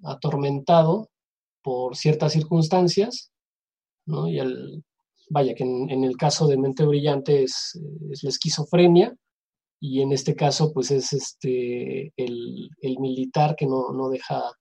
atormentado 0.03 1.09
por 1.61 1.95
ciertas 1.95 2.33
circunstancias, 2.33 3.31
¿no? 4.05 4.27
Y 4.27 4.39
el, 4.39 4.83
vaya, 5.29 5.53
que 5.53 5.63
en, 5.63 6.03
el 6.03 6.17
caso 6.17 6.47
de 6.47 6.57
Mente 6.57 6.85
Brillante 6.85 7.43
es, 7.43 7.79
es 8.11 8.23
la 8.23 8.29
esquizofrenia, 8.29 9.15
y 9.79 10.01
en 10.01 10.11
este 10.11 10.35
caso, 10.35 10.73
pues 10.73 10.91
es 10.91 11.13
este 11.13 12.11
el, 12.17 12.69
el 12.81 12.99
militar 12.99 13.55
que 13.55 13.65
no, 13.65 13.93
no 13.93 14.09
deja 14.09 14.51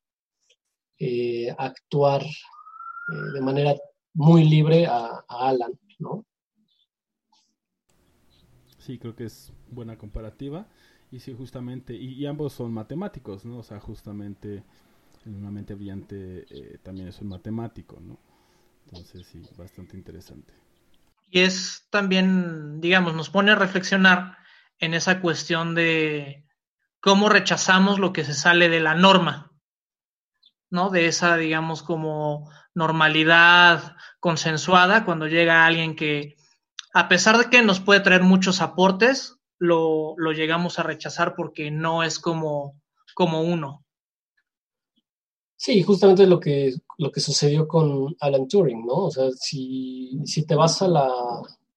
eh, 1.00 1.50
actuar 1.58 2.22
eh, 2.22 3.32
de 3.34 3.40
manera 3.40 3.74
muy 4.14 4.44
libre 4.44 4.86
a, 4.86 5.24
Alan, 5.28 5.72
¿no? 5.98 6.24
Sí, 8.78 8.98
creo 8.98 9.16
que 9.16 9.24
es 9.24 9.52
buena 9.70 9.98
comparativa. 9.98 10.68
Y 11.10 11.20
sí, 11.20 11.34
justamente, 11.34 11.94
y, 11.94 12.14
y 12.14 12.26
ambos 12.26 12.52
son 12.52 12.72
matemáticos, 12.72 13.44
¿no? 13.44 13.58
O 13.58 13.62
sea, 13.62 13.80
justamente 13.80 14.62
en 15.24 15.34
una 15.34 15.50
mente 15.50 15.74
brillante 15.74 16.46
eh, 16.50 16.78
también 16.82 17.08
es 17.08 17.20
un 17.20 17.28
matemático, 17.28 17.98
¿no? 18.00 18.18
Entonces 18.91 19.26
sí, 19.26 19.43
bastante 19.57 19.97
interesante. 19.97 20.53
Y 21.30 21.41
es 21.41 21.86
también, 21.91 22.80
digamos, 22.80 23.14
nos 23.14 23.28
pone 23.28 23.53
a 23.53 23.57
reflexionar 23.57 24.39
en 24.78 24.95
esa 24.95 25.20
cuestión 25.20 25.74
de 25.74 26.47
cómo 27.01 27.28
rechazamos 27.28 27.99
lo 27.99 28.12
que 28.12 28.24
se 28.24 28.34
sale 28.34 28.68
de 28.68 28.80
la 28.80 28.95
norma, 28.95 29.53
¿no? 30.70 30.89
De 30.89 31.07
esa, 31.07 31.36
digamos, 31.36 31.82
como 31.82 32.51
normalidad 32.74 33.97
consensuada 34.20 35.05
cuando 35.05 35.26
llega 35.26 35.66
alguien 35.66 35.95
que, 35.95 36.36
a 36.95 37.09
pesar 37.09 37.36
de 37.36 37.51
que 37.51 37.62
nos 37.62 37.80
puede 37.80 38.01
traer 38.01 38.22
muchos 38.22 38.62
aportes, 38.62 39.36
lo, 39.59 40.14
lo 40.16 40.32
llegamos 40.32 40.78
a 40.78 40.82
rechazar 40.82 41.34
porque 41.34 41.70
no 41.70 42.03
es 42.03 42.18
como, 42.18 42.80
como 43.14 43.43
uno. 43.43 43.84
Sí, 45.61 45.82
justamente 45.82 46.24
lo 46.26 46.38
que, 46.38 46.72
lo 46.98 47.11
que 47.11 47.20
sucedió 47.20 47.66
con 47.66 48.14
Alan 48.20 48.46
Turing, 48.46 48.86
¿no? 48.86 49.06
O 49.06 49.11
sea, 49.11 49.28
si, 49.32 50.20
si 50.24 50.46
te 50.46 50.54
vas 50.54 50.80
a 50.82 50.88
la, 50.88 51.09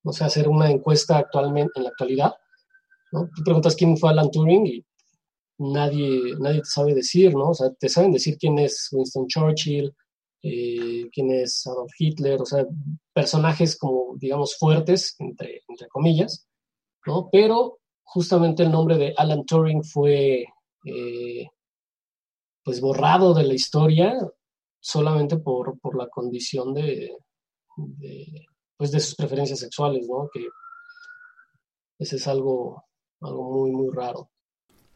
o 0.04 0.14
sea, 0.14 0.28
hacer 0.28 0.48
una 0.48 0.70
encuesta 0.70 1.18
actualmente, 1.18 1.72
en 1.78 1.84
la 1.86 1.90
actualidad, 1.90 2.32
¿no? 3.12 3.28
Tú 3.36 3.44
preguntas 3.44 3.76
quién 3.76 3.98
fue 3.98 4.12
Alan 4.12 4.30
Turing 4.30 4.68
y 4.68 4.86
nadie, 5.58 6.36
nadie 6.40 6.60
te 6.60 6.66
sabe 6.66 6.94
decir, 6.94 7.34
¿no? 7.34 7.50
O 7.50 7.54
sea, 7.56 7.72
te 7.74 7.90
saben 7.90 8.12
decir 8.12 8.38
quién 8.38 8.60
es 8.60 8.88
Winston 8.92 9.26
Churchill, 9.28 9.92
eh, 10.44 11.10
quién 11.12 11.32
es 11.32 11.66
Adolf 11.66 11.92
Hitler, 11.98 12.40
o 12.40 12.46
sea, 12.46 12.66
personajes 13.14 13.78
como, 13.78 14.16
digamos, 14.18 14.58
fuertes, 14.58 15.16
entre, 15.18 15.64
entre 15.68 15.88
comillas, 15.88 16.48
¿no? 17.08 17.30
Pero 17.32 17.80
justamente 18.04 18.62
el 18.62 18.72
nombre 18.72 18.98
de 18.98 19.16
Alan 19.18 19.44
Turing 19.44 19.84
fue, 19.84 20.46
eh, 20.86 21.48
pues, 22.64 22.82
borrado 22.82 23.34
de 23.34 23.44
la 23.44 23.54
historia 23.54 24.18
solamente 24.80 25.38
por, 25.38 25.80
por 25.80 25.96
la 25.98 26.08
condición 26.08 26.74
de, 26.74 27.18
de, 27.78 28.46
pues, 28.78 28.92
de 28.92 29.00
sus 29.00 29.16
preferencias 29.16 29.60
sexuales, 29.60 30.08
¿no? 30.08 30.30
Que 30.34 30.48
ese 32.00 32.16
es 32.16 32.28
algo, 32.28 32.84
algo 33.22 33.52
muy, 33.52 33.72
muy 33.72 33.94
raro. 33.94 34.32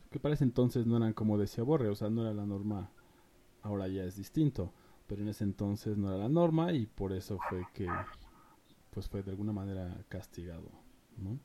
Que 0.09 0.19
parece 0.19 0.43
entonces 0.43 0.85
no 0.85 0.97
eran 0.97 1.13
como 1.13 1.37
decía 1.37 1.63
Borre, 1.63 1.89
o 1.89 1.95
sea, 1.95 2.09
no 2.09 2.21
era 2.21 2.33
la 2.33 2.45
norma, 2.45 2.89
ahora 3.61 3.87
ya 3.87 4.03
es 4.03 4.15
distinto, 4.15 4.73
pero 5.07 5.21
en 5.21 5.29
ese 5.29 5.43
entonces 5.43 5.97
no 5.97 6.09
era 6.09 6.17
la 6.17 6.29
norma 6.29 6.71
y 6.71 6.85
por 6.85 7.13
eso 7.13 7.37
fue 7.49 7.67
que, 7.73 7.87
pues 8.91 9.07
fue 9.09 9.23
de 9.23 9.31
alguna 9.31 9.51
manera 9.51 10.03
castigado, 10.09 10.71
¿no? 11.17 11.39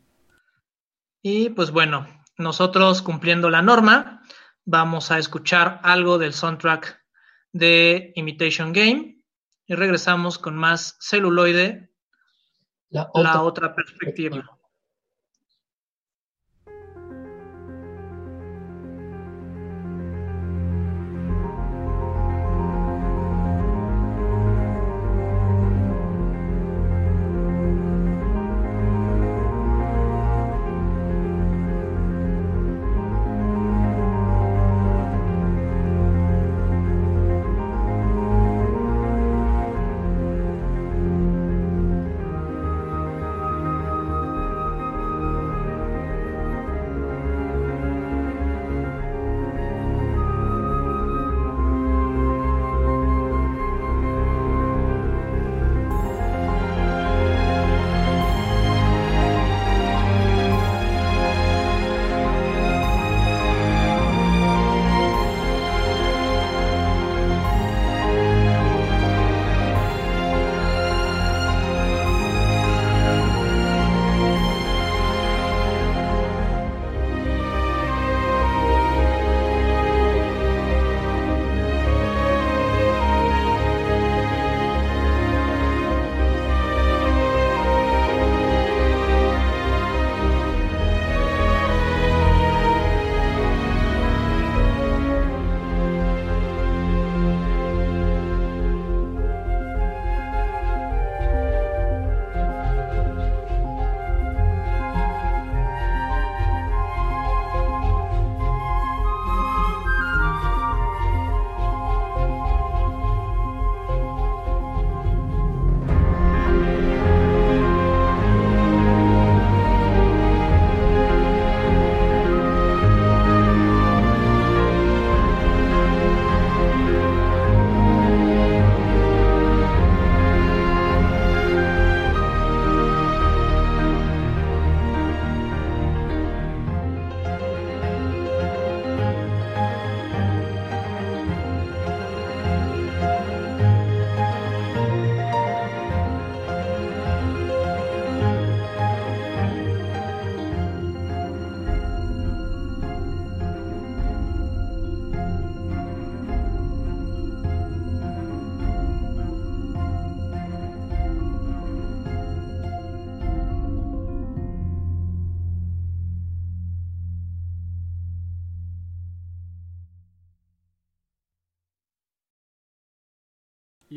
Y 1.23 1.51
pues 1.51 1.71
bueno, 1.71 2.07
nosotros 2.39 3.03
cumpliendo 3.03 3.51
la 3.51 3.61
norma, 3.61 4.23
vamos 4.65 5.11
a 5.11 5.19
escuchar 5.19 5.81
algo 5.83 6.19
del 6.19 6.33
soundtrack 6.33 7.01
de 7.53 8.13
Imitation 8.15 8.73
Game 8.73 9.23
y 9.67 9.75
regresamos 9.75 10.39
con 10.39 10.57
más 10.57 10.97
celuloide, 11.01 11.93
La 12.89 13.09
otra, 13.13 13.35
la 13.35 13.43
otra 13.43 13.75
perspectiva. 13.75 14.60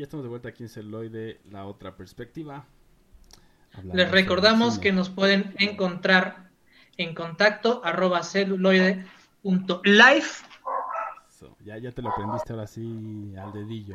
Ya 0.04 0.06
estamos 0.06 0.24
de 0.24 0.28
vuelta 0.28 0.50
aquí 0.50 0.64
en 0.64 0.68
Celoide, 0.68 1.40
la 1.50 1.64
otra 1.64 1.96
perspectiva. 1.96 2.66
Hablando 3.72 3.94
Les 3.94 4.10
recordamos 4.10 4.78
que 4.78 4.92
nos 4.92 5.08
pueden 5.08 5.54
encontrar 5.58 6.50
en 6.98 7.14
contacto 7.14 7.80
arroba 7.82 8.22
celuloide 8.22 9.06
punto 9.42 9.80
live. 9.82 10.26
Eso, 11.26 11.56
ya, 11.64 11.78
ya 11.78 11.90
te 11.90 12.02
lo 12.02 12.10
aprendiste 12.10 12.52
ahora 12.52 12.66
sí 12.66 13.34
al 13.38 13.50
dedillo. 13.54 13.94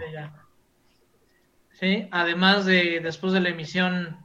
Sí, 1.74 2.07
además 2.10 2.66
de 2.66 3.01
después 3.01 3.32
de 3.32 3.41
la 3.41 3.49
emisión 3.49 4.18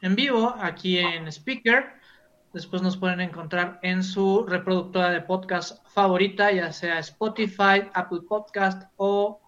en 0.00 0.16
vivo 0.16 0.54
aquí 0.58 0.98
en 0.98 1.30
Speaker, 1.30 1.92
después 2.54 2.80
nos 2.80 2.96
pueden 2.96 3.20
encontrar 3.20 3.78
en 3.82 4.02
su 4.02 4.46
reproductora 4.46 5.10
de 5.10 5.20
podcast 5.20 5.86
favorita, 5.88 6.50
ya 6.52 6.72
sea 6.72 6.98
Spotify, 7.00 7.90
Apple 7.92 8.22
Podcast 8.26 8.90
o 8.96 9.41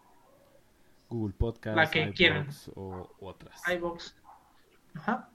Google 1.14 1.34
Podcast, 1.38 1.76
La 1.76 1.90
que 1.90 2.00
iVoox 2.02 2.16
quieran. 2.16 2.48
o 2.74 3.08
otras. 3.20 3.62
iVoox. 3.72 4.14
Ajá. 4.94 5.30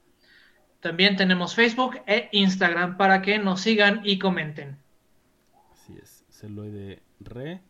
También 0.80 1.16
tenemos 1.16 1.54
Facebook 1.54 2.00
e 2.06 2.28
Instagram 2.32 2.96
para 2.96 3.22
que 3.22 3.38
nos 3.38 3.60
sigan 3.60 4.00
y 4.04 4.18
comenten. 4.18 4.78
Así 5.72 5.96
es, 6.00 6.24
celoide 6.30 7.02
re. 7.20 7.62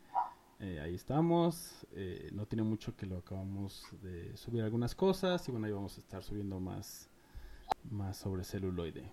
eh, 0.61 0.81
ahí 0.81 0.95
estamos. 0.95 1.87
eh, 1.93 2.29
no 2.33 2.47
tiene 2.47 2.63
mucho 2.63 2.95
que 2.97 3.07
lo 3.07 3.19
acabamos 3.19 3.85
de 4.03 4.37
subir 4.37 4.63
algunas 4.63 4.95
cosas. 4.95 5.47
Y 5.49 5.51
bueno, 5.53 5.67
ahí 5.67 5.73
vamos 5.73 5.97
a 5.97 6.01
estar 6.01 6.23
subiendo 6.23 6.61
más, 6.61 7.09
más 7.91 8.17
sobre 8.17 8.45
celuloide. 8.45 9.11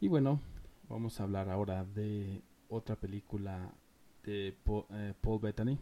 Y 0.00 0.08
bueno, 0.08 0.40
vamos 0.88 1.18
a 1.20 1.24
hablar 1.24 1.48
ahora 1.48 1.84
de 1.84 2.42
otra 2.68 2.96
película 2.96 3.72
de 4.24 4.56
Po- 4.64 4.86
eh, 4.90 5.14
Paul 5.20 5.40
Bettany. 5.40 5.78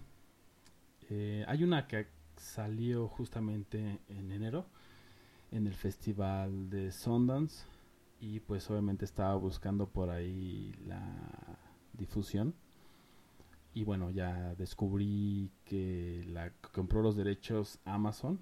Eh, 1.11 1.45
hay 1.49 1.65
una 1.65 1.89
que 1.89 2.07
salió 2.37 3.09
justamente 3.09 3.99
en 4.09 4.33
enero 4.33 4.67
en 5.51 5.67
el 5.67 5.75
festival 5.75 6.71
de 6.71 6.93
Sundance 6.93 7.65
y 8.21 8.39
pues 8.41 8.71
obviamente 8.71 9.05
estaba 9.05 9.35
buscando 9.35 9.89
por 9.89 10.09
ahí 10.11 10.73
la 10.87 11.03
difusión. 11.93 12.55
Y 13.75 13.85
bueno 13.85 14.11
ya 14.11 14.55
descubrí 14.55 15.51
que 15.65 16.25
la 16.29 16.53
compró 16.73 17.03
los 17.03 17.17
derechos 17.17 17.79
Amazon 17.85 18.41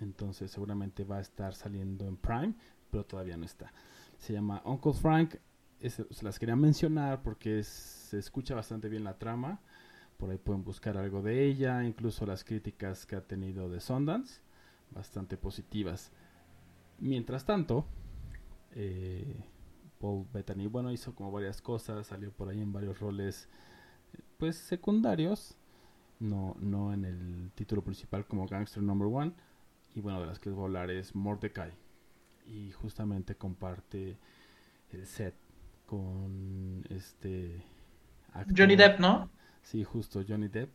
entonces 0.00 0.50
seguramente 0.50 1.04
va 1.04 1.18
a 1.18 1.20
estar 1.20 1.54
saliendo 1.54 2.06
en 2.06 2.16
Prime 2.16 2.54
pero 2.90 3.04
todavía 3.04 3.36
no 3.36 3.44
está. 3.44 3.72
Se 4.18 4.32
llama 4.32 4.62
Uncle 4.64 4.94
Frank 4.94 5.36
se 5.88 6.24
las 6.24 6.38
quería 6.38 6.56
mencionar 6.56 7.22
porque 7.22 7.62
se 7.62 8.18
escucha 8.18 8.54
bastante 8.54 8.88
bien 8.88 9.04
la 9.04 9.18
trama 9.18 9.60
por 10.20 10.30
ahí 10.30 10.38
pueden 10.38 10.62
buscar 10.62 10.96
algo 10.96 11.22
de 11.22 11.44
ella 11.46 11.82
incluso 11.82 12.26
las 12.26 12.44
críticas 12.44 13.06
que 13.06 13.16
ha 13.16 13.22
tenido 13.22 13.68
de 13.68 13.80
Sundance 13.80 14.42
bastante 14.90 15.36
positivas 15.36 16.12
mientras 17.00 17.44
tanto 17.44 17.86
eh, 18.72 19.42
Paul 20.00 20.26
Bettany, 20.32 20.66
bueno, 20.66 20.90
hizo 20.92 21.14
como 21.14 21.30
varias 21.30 21.60
cosas, 21.60 22.06
salió 22.06 22.32
por 22.32 22.48
ahí 22.48 22.60
en 22.60 22.72
varios 22.72 23.00
roles, 23.00 23.48
pues 24.38 24.56
secundarios, 24.56 25.56
no, 26.18 26.56
no 26.60 26.92
en 26.94 27.04
el 27.04 27.50
título 27.54 27.82
principal 27.82 28.26
como 28.26 28.46
Gangster 28.46 28.82
Number 28.82 29.08
One, 29.08 29.32
y 29.94 30.00
bueno, 30.00 30.20
de 30.20 30.26
las 30.26 30.38
que 30.38 30.48
les 30.48 30.56
voy 30.56 30.64
a 30.64 30.66
hablar 30.66 30.90
es 30.90 31.14
Mordecai, 31.14 31.72
y 32.46 32.70
justamente 32.72 33.34
comparte 33.34 34.16
el 34.90 35.06
set 35.06 35.34
con 35.86 36.84
este 36.88 37.62
Johnny 38.56 38.76
Depp, 38.76 39.00
¿no? 39.00 39.28
Sí, 39.62 39.84
justo, 39.84 40.22
Johnny 40.26 40.48
Depp. 40.48 40.70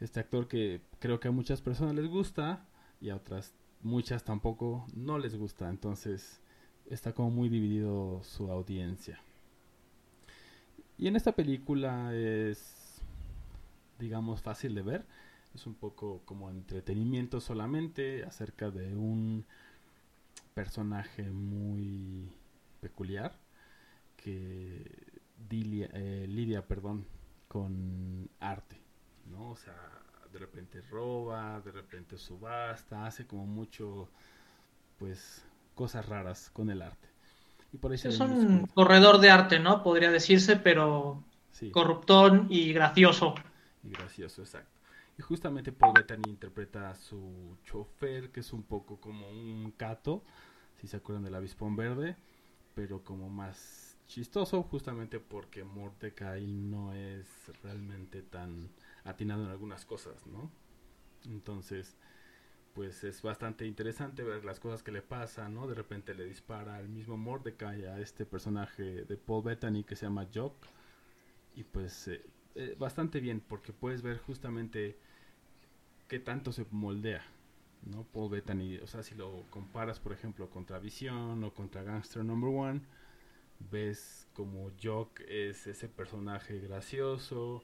Este 0.00 0.20
actor 0.20 0.48
que 0.48 0.80
creo 0.98 1.20
que 1.20 1.28
a 1.28 1.30
muchas 1.32 1.60
personas 1.60 1.94
les 1.94 2.06
gusta 2.08 2.66
y 3.00 3.10
a 3.10 3.16
otras 3.16 3.54
muchas 3.82 4.24
tampoco 4.24 4.86
no 4.94 5.18
les 5.18 5.36
gusta. 5.36 5.68
Entonces 5.68 6.40
está 6.88 7.12
como 7.12 7.30
muy 7.30 7.48
dividido 7.48 8.22
su 8.22 8.50
audiencia. 8.50 9.20
Y 10.98 11.06
en 11.08 11.16
esta 11.16 11.32
película 11.32 12.14
es, 12.14 13.00
digamos, 13.98 14.42
fácil 14.42 14.74
de 14.74 14.82
ver. 14.82 15.06
Es 15.54 15.66
un 15.66 15.74
poco 15.74 16.22
como 16.24 16.50
entretenimiento 16.50 17.40
solamente 17.40 18.24
acerca 18.24 18.70
de 18.70 18.94
un 18.96 19.44
personaje 20.54 21.30
muy 21.30 22.28
peculiar 22.80 23.38
que 24.16 24.84
dilia- 25.50 25.90
eh, 25.94 26.26
lidia, 26.28 26.66
perdón, 26.66 27.06
con 27.50 28.30
arte, 28.40 28.80
¿no? 29.26 29.50
O 29.50 29.56
sea, 29.56 29.76
de 30.32 30.38
repente 30.38 30.80
roba, 30.82 31.60
de 31.60 31.72
repente 31.72 32.16
subasta, 32.16 33.06
hace 33.06 33.26
como 33.26 33.46
mucho, 33.46 34.08
pues, 34.98 35.44
cosas 35.74 36.06
raras 36.08 36.50
con 36.50 36.70
el 36.70 36.82
arte. 36.82 37.08
Y 37.72 37.78
por 37.78 37.92
ahí 37.92 37.98
Es 38.02 38.20
un 38.20 38.66
corredor 38.74 39.18
de 39.20 39.30
arte, 39.30 39.58
¿no? 39.58 39.82
Podría 39.82 40.10
decirse, 40.10 40.56
pero 40.56 41.24
Sí, 41.52 41.70
corruptón 41.70 42.46
y 42.50 42.72
gracioso. 42.72 43.34
y 43.82 43.90
gracioso, 43.90 44.42
exacto. 44.42 44.80
Y 45.18 45.22
justamente 45.22 45.72
Paul 45.72 45.94
Bettany 45.94 46.28
interpreta 46.28 46.90
a 46.90 46.94
su 46.94 47.56
chofer, 47.64 48.30
que 48.30 48.40
es 48.40 48.52
un 48.52 48.62
poco 48.62 49.00
como 49.00 49.28
un 49.28 49.72
cato, 49.76 50.22
si 50.80 50.86
se 50.88 50.96
acuerdan 50.96 51.24
del 51.24 51.34
avispón 51.34 51.76
verde, 51.76 52.16
pero 52.74 53.04
como 53.04 53.28
más 53.28 53.89
chistoso, 54.10 54.64
justamente 54.64 55.20
porque 55.20 55.62
Mordecai 55.62 56.44
no 56.46 56.92
es 56.92 57.26
realmente 57.62 58.22
tan 58.22 58.68
atinado 59.04 59.44
en 59.44 59.50
algunas 59.50 59.84
cosas, 59.84 60.26
¿no? 60.26 60.50
Entonces, 61.26 61.96
pues 62.74 63.04
es 63.04 63.22
bastante 63.22 63.66
interesante 63.66 64.24
ver 64.24 64.44
las 64.44 64.58
cosas 64.58 64.82
que 64.82 64.90
le 64.90 65.00
pasan, 65.00 65.54
¿no? 65.54 65.68
De 65.68 65.74
repente 65.74 66.14
le 66.14 66.24
dispara 66.24 66.76
al 66.76 66.88
mismo 66.88 67.16
Mordecai 67.16 67.84
a 67.86 68.00
este 68.00 68.26
personaje 68.26 69.04
de 69.04 69.16
Paul 69.16 69.44
Bettany 69.44 69.84
que 69.84 69.96
se 69.96 70.06
llama 70.06 70.26
Jock. 70.34 70.54
Y 71.54 71.64
pues 71.64 72.08
eh, 72.08 72.24
eh, 72.56 72.76
bastante 72.78 73.20
bien, 73.20 73.40
porque 73.40 73.72
puedes 73.72 74.02
ver 74.02 74.18
justamente 74.18 74.98
qué 76.08 76.18
tanto 76.18 76.52
se 76.52 76.66
moldea, 76.72 77.22
¿no? 77.84 78.02
Paul 78.04 78.30
Bettany, 78.30 78.78
o 78.78 78.86
sea, 78.88 79.04
si 79.04 79.14
lo 79.14 79.44
comparas, 79.50 80.00
por 80.00 80.12
ejemplo, 80.12 80.50
contra 80.50 80.80
Vision 80.80 81.44
o 81.44 81.54
contra 81.54 81.84
Gangster 81.84 82.24
Number 82.24 82.50
One, 82.50 82.82
ves 83.70 84.26
como 84.32 84.70
Jock 84.82 85.20
es 85.28 85.66
ese 85.66 85.88
personaje 85.88 86.58
gracioso, 86.60 87.62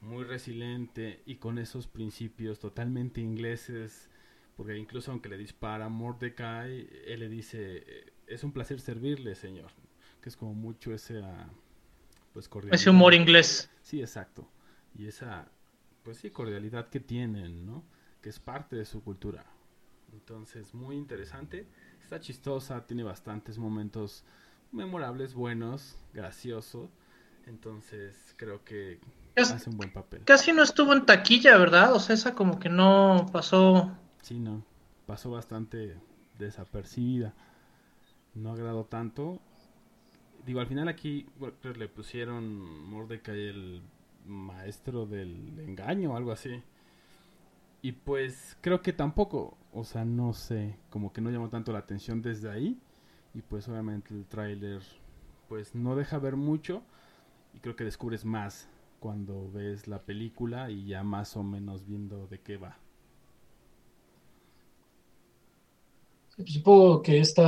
muy 0.00 0.24
resiliente 0.24 1.22
y 1.24 1.36
con 1.36 1.58
esos 1.58 1.86
principios 1.86 2.58
totalmente 2.58 3.20
ingleses, 3.20 4.10
porque 4.56 4.76
incluso 4.76 5.10
aunque 5.10 5.28
le 5.28 5.38
dispara 5.38 5.88
Mordecai, 5.88 6.88
él 7.06 7.20
le 7.20 7.28
dice, 7.28 8.12
es 8.26 8.44
un 8.44 8.52
placer 8.52 8.80
servirle, 8.80 9.34
señor, 9.34 9.70
que 10.20 10.28
es 10.28 10.36
como 10.36 10.54
mucho 10.54 10.92
ese, 10.92 11.22
ah, 11.22 11.48
pues, 12.32 12.48
cordialidad. 12.48 12.80
Ese 12.80 12.90
humor 12.90 13.14
inglés. 13.14 13.70
Sí, 13.82 14.00
exacto. 14.00 14.48
Y 14.94 15.06
esa, 15.06 15.50
pues 16.02 16.18
sí, 16.18 16.30
cordialidad 16.30 16.88
que 16.88 17.00
tienen, 17.00 17.64
¿no? 17.64 17.84
Que 18.20 18.28
es 18.28 18.38
parte 18.38 18.76
de 18.76 18.84
su 18.84 19.02
cultura. 19.02 19.44
Entonces, 20.12 20.74
muy 20.74 20.96
interesante. 20.96 21.66
Está 22.00 22.20
chistosa, 22.20 22.86
tiene 22.86 23.02
bastantes 23.02 23.58
momentos 23.58 24.24
memorables, 24.74 25.34
buenos, 25.34 25.96
gracioso. 26.12 26.90
Entonces, 27.46 28.34
creo 28.36 28.64
que 28.64 29.00
Casi, 29.34 29.52
hace 29.54 29.70
un 29.70 29.76
buen 29.76 29.92
papel. 29.92 30.22
casi 30.24 30.52
no 30.52 30.62
estuvo 30.62 30.92
en 30.92 31.06
taquilla, 31.06 31.56
¿verdad? 31.58 31.92
O 31.94 32.00
sea, 32.00 32.14
esa 32.14 32.34
como 32.34 32.58
que 32.58 32.68
no 32.68 33.26
pasó. 33.32 33.90
Sí, 34.22 34.38
no. 34.38 34.64
Pasó 35.06 35.30
bastante 35.30 35.96
desapercibida. 36.38 37.34
No 38.34 38.52
agradó 38.52 38.84
tanto. 38.84 39.40
Digo, 40.46 40.60
al 40.60 40.66
final 40.66 40.88
aquí 40.88 41.26
le 41.76 41.88
pusieron 41.88 42.88
Mordecai 42.88 43.48
el 43.48 43.82
maestro 44.26 45.06
del 45.06 45.58
engaño 45.60 46.12
o 46.12 46.16
algo 46.16 46.32
así. 46.32 46.62
Y 47.82 47.92
pues 47.92 48.56
creo 48.62 48.80
que 48.80 48.92
tampoco, 48.94 49.58
o 49.72 49.84
sea, 49.84 50.04
no 50.04 50.32
sé, 50.32 50.78
como 50.90 51.12
que 51.12 51.20
no 51.20 51.30
llamó 51.30 51.50
tanto 51.50 51.72
la 51.72 51.80
atención 51.80 52.22
desde 52.22 52.50
ahí. 52.50 52.78
Y 53.34 53.42
pues 53.42 53.68
obviamente 53.68 54.14
el 54.14 54.24
tráiler 54.26 54.82
pues 55.48 55.74
no 55.74 55.96
deja 55.96 56.18
ver 56.18 56.36
mucho. 56.36 56.82
Y 57.54 57.60
creo 57.60 57.76
que 57.76 57.84
descubres 57.84 58.24
más 58.24 58.68
cuando 59.00 59.50
ves 59.52 59.88
la 59.88 60.02
película 60.02 60.70
y 60.70 60.86
ya 60.86 61.02
más 61.04 61.36
o 61.36 61.42
menos 61.42 61.86
viendo 61.86 62.26
de 62.28 62.40
qué 62.40 62.56
va. 62.56 62.78
Pues 66.36 66.52
Supongo 66.52 67.02
que 67.02 67.18
esta, 67.20 67.44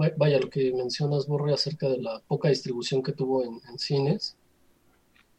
va- 0.00 0.12
vaya, 0.16 0.38
lo 0.40 0.48
que 0.50 0.72
mencionas, 0.72 1.26
Borre, 1.26 1.52
acerca 1.54 1.88
de 1.88 1.98
la 2.02 2.20
poca 2.26 2.48
distribución 2.48 3.02
que 3.02 3.12
tuvo 3.12 3.44
en, 3.44 3.60
cines, 3.78 4.36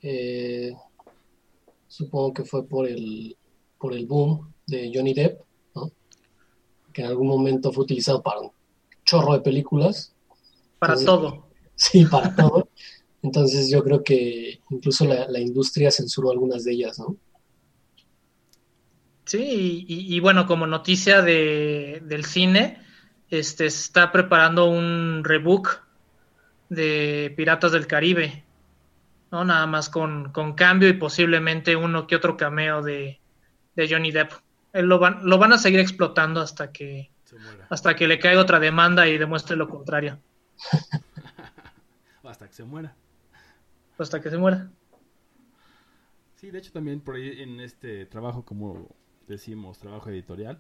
eh, 0.01 0.73
supongo 1.87 2.33
que 2.33 2.43
fue 2.45 2.67
por 2.67 2.87
el, 2.87 3.35
por 3.79 3.93
el 3.93 4.05
boom 4.05 4.53
de 4.67 4.91
Johnny 4.93 5.13
Depp. 5.15 5.41
Que 6.93 7.01
en 7.01 7.07
algún 7.09 7.27
momento 7.27 7.71
fue 7.71 7.83
utilizado 7.83 8.23
para 8.23 8.39
chorro 9.05 9.33
de 9.33 9.41
películas, 9.41 10.13
Para 10.79 10.93
Entonces, 10.93 11.05
todo. 11.05 11.47
sí, 11.75 12.05
para 12.05 12.35
todo. 12.35 12.69
Entonces 13.21 13.69
yo 13.71 13.83
creo 13.83 14.03
que 14.03 14.59
incluso 14.69 15.05
la, 15.05 15.27
la 15.27 15.39
industria 15.39 15.89
censuró 15.91 16.31
algunas 16.31 16.63
de 16.63 16.73
ellas, 16.73 16.99
¿no? 16.99 17.17
Sí, 19.25 19.85
y, 19.87 20.19
bueno, 20.19 20.45
como 20.45 20.67
noticia 20.67 21.23
de, 21.23 21.99
del 22.05 22.25
cine, 22.25 22.79
este 23.31 23.65
está 23.65 24.11
preparando 24.11 24.65
un 24.65 25.23
rebook 25.23 25.79
de 26.69 27.33
Piratas 27.35 27.71
del 27.71 27.87
Caribe, 27.87 28.43
¿no? 29.31 29.43
Nada 29.43 29.65
más 29.65 29.89
con, 29.89 30.31
con 30.31 30.53
cambio 30.53 30.89
y 30.89 30.93
posiblemente 30.93 31.75
uno 31.75 32.05
que 32.05 32.15
otro 32.15 32.37
cameo 32.37 32.83
de, 32.83 33.19
de 33.75 33.89
Johnny 33.89 34.11
Depp. 34.11 34.31
Él 34.73 34.85
lo, 34.85 34.99
van, 34.99 35.21
lo 35.23 35.39
van 35.39 35.53
a 35.53 35.57
seguir 35.57 35.79
explotando 35.79 36.39
hasta 36.39 36.71
que. 36.71 37.09
Hasta 37.69 37.95
que 37.95 38.07
le 38.07 38.19
caiga 38.19 38.41
otra 38.41 38.59
demanda 38.59 39.07
y 39.07 39.17
demuestre 39.17 39.55
lo 39.55 39.67
contrario, 39.67 40.19
hasta 42.23 42.47
que 42.47 42.53
se 42.53 42.63
muera. 42.63 42.95
hasta 43.97 44.21
que 44.21 44.29
se 44.29 44.38
muera. 44.38 44.69
Sí, 46.36 46.51
de 46.51 46.59
hecho 46.59 46.71
también 46.71 46.99
por 46.99 47.15
ahí 47.15 47.41
en 47.41 47.59
este 47.59 48.05
trabajo, 48.05 48.43
como 48.43 48.89
decimos, 49.27 49.79
trabajo 49.79 50.09
editorial, 50.09 50.59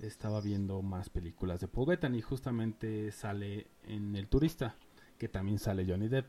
estaba 0.00 0.40
viendo 0.40 0.82
más 0.82 1.08
películas 1.08 1.60
de 1.60 1.68
Paul 1.68 1.88
Bettany 1.88 2.18
y 2.18 2.22
justamente 2.22 3.12
sale 3.12 3.68
en 3.84 4.16
El 4.16 4.28
Turista, 4.28 4.74
que 5.18 5.28
también 5.28 5.58
sale 5.58 5.86
Johnny 5.86 6.08
Depp. 6.08 6.26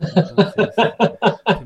Entonces, 0.00 0.74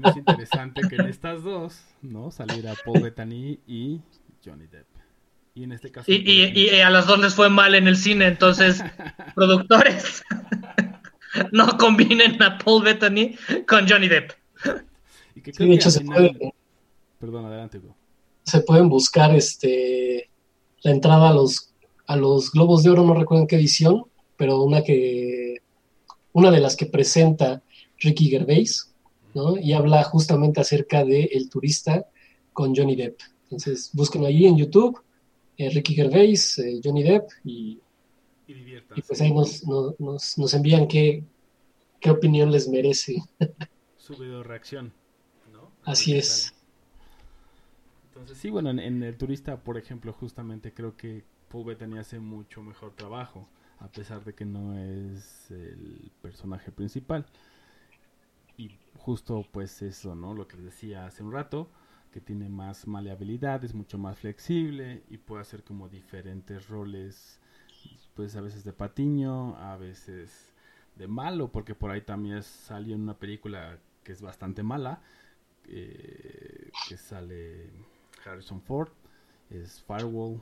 hizo 0.08 0.18
interesante 0.18 0.82
que 0.88 0.96
en 0.96 1.08
estas 1.08 1.42
dos, 1.42 1.84
¿no? 2.00 2.30
Saliera 2.30 2.74
Paul 2.84 3.02
Bettany 3.02 3.60
y 3.66 4.00
Johnny 4.44 4.66
Depp. 4.66 4.86
Y 5.54 5.64
en 5.64 5.72
este 5.72 5.90
caso... 5.90 6.10
Y, 6.10 6.80
a 6.80 6.90
las 6.90 7.06
dos 7.06 7.18
les 7.18 7.34
fue 7.34 7.50
mal 7.50 7.74
en 7.74 7.86
el 7.86 7.96
cine, 7.96 8.26
entonces, 8.26 8.82
productores, 9.34 10.22
no 11.52 11.76
combinen 11.78 12.42
a 12.42 12.58
Paul 12.58 12.84
Bettany 12.84 13.36
con 13.66 13.88
Johnny 13.88 14.08
Depp. 14.08 14.32
y 15.34 15.52
Sí, 15.52 15.66
de 15.66 15.74
hecho 15.74 15.90
se 15.90 16.00
final- 16.00 16.36
puede, 16.38 16.54
Perdón, 17.18 17.46
adelante, 17.46 17.80
se 18.44 18.60
pueden 18.62 18.88
buscar 18.88 19.34
este 19.34 20.28
la 20.82 20.90
entrada 20.90 21.30
a 21.30 21.32
los 21.32 21.72
a 22.06 22.16
los 22.16 22.50
Globos 22.50 22.82
de 22.82 22.90
Oro, 22.90 23.04
no 23.04 23.14
recuerdo 23.14 23.42
en 23.42 23.46
qué 23.46 23.56
edición, 23.56 24.04
pero 24.36 24.60
una 24.62 24.82
que 24.82 25.58
una 26.32 26.50
de 26.50 26.58
las 26.60 26.74
que 26.74 26.86
presenta 26.86 27.62
Ricky 27.98 28.28
Gervais, 28.28 28.92
¿no? 29.34 29.56
Y 29.56 29.72
habla 29.72 30.02
justamente 30.02 30.60
acerca 30.60 31.04
de 31.04 31.24
El 31.32 31.48
turista 31.48 32.06
con 32.52 32.74
Johnny 32.74 32.96
Depp. 32.96 33.20
Entonces, 33.44 33.90
búsquenlo 33.92 34.26
ahí 34.26 34.46
en 34.46 34.56
YouTube, 34.56 35.00
Ricky 35.58 35.94
Gervais, 35.94 36.58
eh, 36.58 36.80
Johnny 36.82 37.02
Depp, 37.02 37.28
y, 37.44 37.80
Y 38.94 39.02
pues 39.02 39.20
ahí 39.20 39.32
nos, 39.32 39.64
nos, 39.66 39.98
nos- 40.00 40.38
nos 40.38 40.54
envían 40.54 40.86
qué, 40.88 41.24
qué 42.00 42.10
opinión 42.10 42.50
les 42.52 42.68
merece. 42.68 43.16
su 43.96 44.16
video 44.16 44.42
reacción, 44.42 44.92
¿no? 45.52 45.70
Así 45.84 46.16
es. 46.16 46.52
Entonces, 48.04 48.38
sí, 48.38 48.50
bueno, 48.50 48.70
en, 48.70 48.78
en 48.78 49.02
El 49.02 49.16
Turista, 49.16 49.62
por 49.62 49.78
ejemplo, 49.78 50.12
justamente 50.12 50.74
creo 50.74 50.96
que 50.96 51.24
Paul 51.48 51.64
Bettany 51.66 51.98
hace 51.98 52.20
mucho 52.20 52.62
mejor 52.62 52.94
trabajo, 52.94 53.48
a 53.78 53.88
pesar 53.88 54.24
de 54.24 54.34
que 54.34 54.44
no 54.44 54.76
es 54.78 55.50
el 55.50 56.10
personaje 56.20 56.70
principal. 56.72 57.26
Y 58.56 58.70
justo, 58.96 59.46
pues 59.50 59.82
eso, 59.82 60.14
¿no? 60.14 60.34
Lo 60.34 60.46
que 60.48 60.56
les 60.56 60.66
decía 60.66 61.06
hace 61.06 61.22
un 61.22 61.32
rato, 61.32 61.70
que 62.12 62.20
tiene 62.20 62.48
más 62.48 62.86
maleabilidad, 62.86 63.64
es 63.64 63.74
mucho 63.74 63.98
más 63.98 64.18
flexible 64.18 65.02
y 65.10 65.18
puede 65.18 65.42
hacer 65.42 65.64
como 65.64 65.88
diferentes 65.88 66.68
roles, 66.68 67.40
pues 68.14 68.36
a 68.36 68.40
veces 68.40 68.64
de 68.64 68.72
patiño, 68.72 69.56
a 69.56 69.76
veces 69.76 70.52
de 70.96 71.08
malo, 71.08 71.50
porque 71.50 71.74
por 71.74 71.90
ahí 71.90 72.02
también 72.02 72.42
salió 72.42 72.94
en 72.94 73.02
una 73.02 73.18
película 73.18 73.78
que 74.04 74.12
es 74.12 74.22
bastante 74.22 74.62
mala, 74.62 75.00
eh, 75.68 76.70
que 76.88 76.96
sale 76.96 77.70
Harrison 78.24 78.60
Ford, 78.62 78.90
es 79.50 79.82
Firewall 79.82 80.40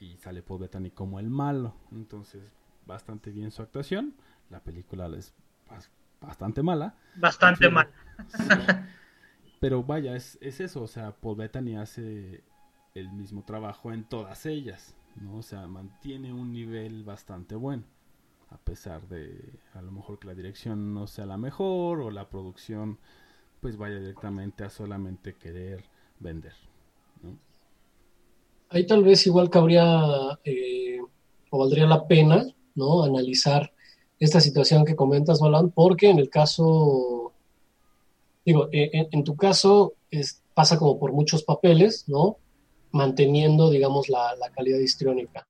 y 0.00 0.16
sale 0.18 0.42
Paul 0.42 0.60
Bettany 0.60 0.90
como 0.90 1.18
el 1.20 1.30
malo, 1.30 1.74
entonces 1.92 2.42
bastante 2.86 3.30
bien 3.30 3.50
su 3.50 3.62
actuación, 3.62 4.14
la 4.50 4.60
película 4.60 5.06
es 5.16 5.34
bas- 5.68 5.90
bastante 6.20 6.62
mala, 6.62 6.94
Bastante 7.14 7.68
Sí. 8.28 8.44
Pero 9.60 9.84
vaya, 9.84 10.16
es, 10.16 10.38
es 10.40 10.60
eso, 10.60 10.82
o 10.82 10.86
sea, 10.86 11.12
Paul 11.12 11.36
Bettany 11.36 11.76
hace 11.76 12.42
el 12.94 13.12
mismo 13.12 13.44
trabajo 13.44 13.92
en 13.92 14.04
todas 14.04 14.46
ellas, 14.46 14.96
¿no? 15.16 15.36
O 15.36 15.42
sea, 15.42 15.66
mantiene 15.66 16.32
un 16.32 16.52
nivel 16.52 17.04
bastante 17.04 17.54
bueno, 17.54 17.84
a 18.50 18.58
pesar 18.58 19.06
de 19.08 19.38
a 19.74 19.82
lo 19.82 19.92
mejor 19.92 20.18
que 20.18 20.26
la 20.26 20.34
dirección 20.34 20.94
no 20.94 21.06
sea 21.06 21.26
la 21.26 21.36
mejor 21.36 22.00
o 22.00 22.10
la 22.10 22.28
producción 22.28 22.98
pues 23.60 23.76
vaya 23.76 23.98
directamente 23.98 24.64
a 24.64 24.70
solamente 24.70 25.34
querer 25.34 25.84
vender, 26.18 26.54
¿no? 27.22 27.36
Ahí 28.70 28.86
tal 28.86 29.04
vez 29.04 29.26
igual 29.26 29.50
cabría 29.50 30.38
eh, 30.44 31.00
o 31.50 31.58
valdría 31.58 31.86
la 31.86 32.06
pena, 32.06 32.46
¿no? 32.74 33.02
Analizar 33.02 33.72
esta 34.18 34.40
situación 34.40 34.84
que 34.84 34.96
comentas, 34.96 35.40
Balan, 35.40 35.70
porque 35.70 36.08
en 36.08 36.18
el 36.18 36.30
caso, 36.30 37.29
digo, 38.44 38.68
eh, 38.72 39.08
en, 39.10 39.24
tu 39.24 39.36
caso 39.36 39.94
pasa 40.54 40.78
como 40.78 40.98
por 40.98 41.12
muchos 41.12 41.42
papeles, 41.44 42.08
¿no? 42.08 42.38
Manteniendo, 42.92 43.70
digamos, 43.70 44.08
la, 44.08 44.34
calidad 44.54 44.78
histriónica. 44.78 45.48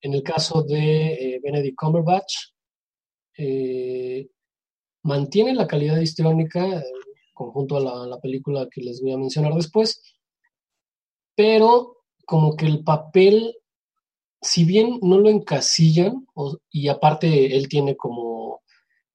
En 0.00 0.14
el 0.14 0.22
caso 0.22 0.62
de 0.62 1.12
eh, 1.14 1.40
Benedict 1.42 1.76
Cumberbatch, 1.76 2.34
eh, 3.38 4.28
mantiene 5.02 5.54
la 5.54 5.66
calidad 5.66 5.98
histriónica, 6.00 6.66
eh, 6.66 6.84
conjunto 7.32 7.76
a 7.76 7.80
la, 7.80 8.06
la 8.06 8.20
película 8.20 8.68
que 8.70 8.82
les 8.82 9.00
voy 9.00 9.12
a 9.12 9.18
mencionar 9.18 9.54
después, 9.54 10.02
pero 11.34 11.98
como 12.26 12.56
que 12.56 12.66
el 12.66 12.82
papel, 12.84 13.56
si 14.40 14.64
bien 14.64 14.98
no 15.02 15.18
lo 15.18 15.28
encasillan, 15.28 16.26
y 16.70 16.88
aparte 16.88 17.56
él 17.56 17.68
tiene 17.68 17.96
como, 17.96 18.61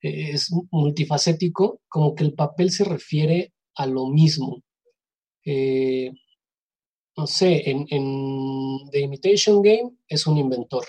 es 0.02 0.52
multifacético, 0.72 1.82
como 1.88 2.16
que 2.16 2.24
el 2.24 2.34
papel 2.34 2.72
se 2.72 2.84
refiere 2.84 3.54
a 3.76 3.86
lo 3.86 4.08
mismo. 4.08 4.64
Eh, 5.46 6.12
no 7.16 7.26
sé, 7.26 7.70
en, 7.70 7.88
en 7.90 8.90
The 8.92 9.00
Imitation 9.00 9.62
Game 9.62 9.92
es 10.08 10.28
un 10.28 10.38
inventor. 10.38 10.86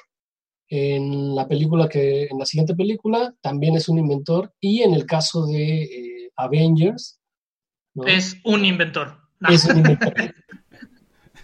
En 0.68 1.34
la 1.34 1.48
película 1.48 1.88
que, 1.88 2.24
en 2.24 2.38
la 2.38 2.44
siguiente 2.44 2.74
película 2.74 3.34
también 3.40 3.76
es 3.76 3.88
un 3.88 3.98
inventor. 3.98 4.52
Y 4.60 4.82
en 4.82 4.92
el 4.92 5.06
caso 5.06 5.46
de 5.46 5.84
eh, 5.84 6.30
Avengers, 6.36 7.18
¿no? 7.94 8.06
Es 8.06 8.36
un 8.44 8.64
inventor. 8.64 9.16
No, 9.40 9.48
es 9.48 9.64
un 9.64 9.78
inventor. 9.78 10.14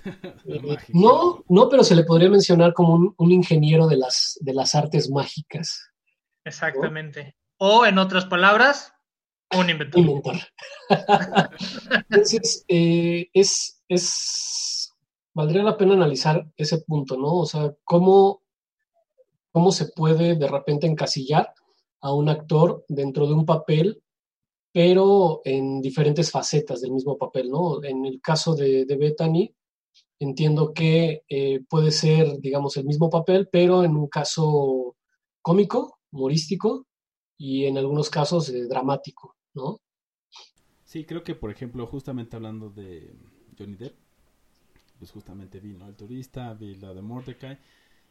Eh. 0.46 0.76
No, 0.92 1.42
no, 1.48 1.68
pero 1.70 1.82
se 1.82 1.94
le 1.96 2.04
podría 2.04 2.28
mencionar 2.28 2.74
como 2.74 2.94
un, 2.94 3.14
un 3.16 3.32
ingeniero 3.32 3.86
de 3.86 3.96
las, 3.96 4.38
de 4.42 4.52
las 4.52 4.74
artes 4.74 5.08
mágicas. 5.08 5.90
Exactamente. 6.44 7.36
O 7.66 7.86
en 7.86 7.96
otras 7.96 8.26
palabras, 8.26 8.92
un 9.58 9.70
inventor. 9.70 9.98
Inventor. 9.98 10.36
Entonces, 12.10 12.62
eh, 12.68 13.30
es, 13.32 13.82
es, 13.88 14.92
valdría 15.32 15.62
la 15.62 15.78
pena 15.78 15.94
analizar 15.94 16.46
ese 16.58 16.82
punto, 16.82 17.16
¿no? 17.16 17.32
O 17.32 17.46
sea, 17.46 17.74
cómo, 17.82 18.42
cómo 19.50 19.72
se 19.72 19.86
puede 19.86 20.34
de 20.34 20.46
repente 20.46 20.86
encasillar 20.86 21.54
a 22.02 22.12
un 22.12 22.28
actor 22.28 22.84
dentro 22.86 23.26
de 23.26 23.32
un 23.32 23.46
papel, 23.46 24.02
pero 24.70 25.40
en 25.42 25.80
diferentes 25.80 26.30
facetas 26.30 26.82
del 26.82 26.92
mismo 26.92 27.16
papel, 27.16 27.48
¿no? 27.48 27.82
En 27.82 28.04
el 28.04 28.20
caso 28.20 28.54
de, 28.54 28.84
de 28.84 28.96
Bethany, 28.98 29.54
entiendo 30.18 30.74
que 30.74 31.22
eh, 31.30 31.60
puede 31.66 31.92
ser, 31.92 32.40
digamos, 32.40 32.76
el 32.76 32.84
mismo 32.84 33.08
papel, 33.08 33.48
pero 33.50 33.84
en 33.84 33.96
un 33.96 34.08
caso 34.08 34.96
cómico, 35.40 36.00
humorístico, 36.12 36.86
y 37.36 37.66
en 37.66 37.78
algunos 37.78 38.10
casos 38.10 38.48
eh, 38.48 38.66
dramático, 38.66 39.36
¿no? 39.54 39.78
Sí, 40.84 41.04
creo 41.04 41.24
que 41.24 41.34
por 41.34 41.50
ejemplo, 41.50 41.86
justamente 41.86 42.36
hablando 42.36 42.70
de 42.70 43.14
Johnny 43.58 43.76
Depp, 43.76 43.96
pues 44.98 45.10
justamente 45.10 45.60
vi, 45.60 45.74
¿no? 45.74 45.88
El 45.88 45.96
turista, 45.96 46.54
vi 46.54 46.74
la 46.76 46.94
de 46.94 47.02
Mordecai, 47.02 47.58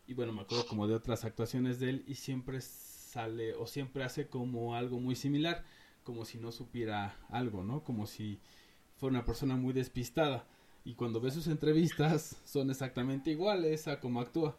y 0.06 0.14
bueno, 0.14 0.34
me 0.34 0.42
acuerdo 0.42 0.68
como 0.68 0.88
de 0.88 0.96
otras 0.96 1.24
actuaciones 1.24 1.80
de 1.80 1.90
él, 1.90 2.04
y 2.08 2.16
siempre 2.16 2.60
sale, 2.62 3.54
o 3.56 3.68
siempre 3.68 4.04
hace 4.04 4.28
como 4.28 4.76
algo 4.76 5.00
muy 5.00 5.16
similar, 5.16 5.64
como 6.04 6.26
si 6.26 6.38
no 6.38 6.52
supiera 6.52 7.16
algo, 7.30 7.64
¿no? 7.64 7.84
Como 7.84 8.06
si 8.06 8.40
fuera 8.98 9.18
una 9.18 9.26
persona 9.26 9.56
muy 9.56 9.74
despistada. 9.74 10.46
Y 10.86 10.96
cuando 10.96 11.22
ves 11.22 11.34
sus 11.34 11.48
entrevistas, 11.48 12.36
son 12.46 12.70
exactamente 12.70 13.32
iguales 13.32 13.88
a 13.88 14.00
como 14.00 14.20
actúa. 14.20 14.58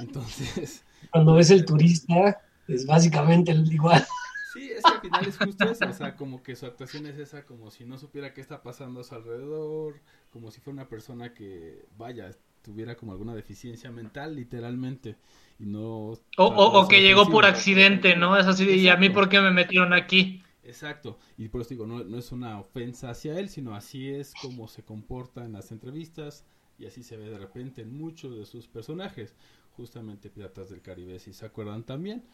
Entonces, 0.00 0.84
Cuando 1.10 1.34
ves 1.34 1.50
el 1.50 1.64
turista, 1.64 2.40
es 2.68 2.86
básicamente 2.86 3.52
igual. 3.52 4.04
Sí, 4.52 4.70
es 4.70 4.82
que 4.82 4.88
al 4.88 5.00
final 5.00 5.26
es 5.26 5.36
justo 5.36 5.64
eso, 5.64 5.88
o 5.88 5.92
sea, 5.92 6.14
como 6.14 6.42
que 6.42 6.54
su 6.54 6.64
actuación 6.64 7.06
es 7.06 7.18
esa, 7.18 7.44
como 7.44 7.72
si 7.72 7.84
no 7.84 7.98
supiera 7.98 8.32
qué 8.32 8.40
está 8.40 8.62
pasando 8.62 9.00
a 9.00 9.04
su 9.04 9.14
alrededor, 9.14 10.00
como 10.30 10.52
si 10.52 10.60
fuera 10.60 10.74
una 10.74 10.88
persona 10.88 11.34
que, 11.34 11.84
vaya, 11.98 12.30
tuviera 12.62 12.96
como 12.96 13.10
alguna 13.10 13.34
deficiencia 13.34 13.90
mental, 13.90 14.36
literalmente, 14.36 15.16
y 15.58 15.66
no... 15.66 16.12
O, 16.12 16.18
o, 16.38 16.88
que 16.88 17.02
llegó 17.02 17.28
por 17.28 17.46
accidente, 17.46 18.14
¿no? 18.14 18.36
Es 18.36 18.46
así, 18.46 18.64
¿y 18.64 18.88
a 18.88 18.96
mí 18.96 19.10
por 19.10 19.28
qué 19.28 19.40
me 19.40 19.50
metieron 19.50 19.92
aquí? 19.92 20.40
Exacto, 20.62 21.18
y 21.36 21.48
por 21.48 21.60
eso 21.60 21.70
digo, 21.70 21.86
no, 21.86 22.04
no 22.04 22.16
es 22.16 22.30
una 22.30 22.58
ofensa 22.60 23.10
hacia 23.10 23.38
él, 23.38 23.48
sino 23.48 23.74
así 23.74 24.08
es 24.08 24.32
como 24.40 24.68
se 24.68 24.84
comporta 24.84 25.44
en 25.44 25.52
las 25.52 25.72
entrevistas, 25.72 26.44
y 26.78 26.86
así 26.86 27.02
se 27.02 27.16
ve 27.16 27.28
de 27.28 27.38
repente 27.38 27.82
en 27.82 27.96
muchos 27.96 28.36
de 28.36 28.46
sus 28.46 28.68
personajes, 28.68 29.34
justamente 29.76 30.30
Piratas 30.30 30.70
del 30.70 30.80
Caribe, 30.80 31.18
si 31.18 31.32
se 31.32 31.44
acuerdan 31.44 31.84
también, 31.84 32.24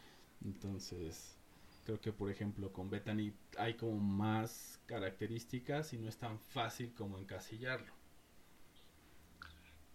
entonces, 0.43 1.37
creo 1.85 1.99
que 1.99 2.11
por 2.11 2.29
ejemplo 2.31 2.71
con 2.71 2.89
Bethany 2.89 3.33
hay 3.57 3.75
como 3.75 3.99
más 3.99 4.79
características 4.85 5.93
y 5.93 5.97
no 5.97 6.09
es 6.09 6.17
tan 6.17 6.39
fácil 6.39 6.93
como 6.93 7.17
encasillarlo. 7.17 7.93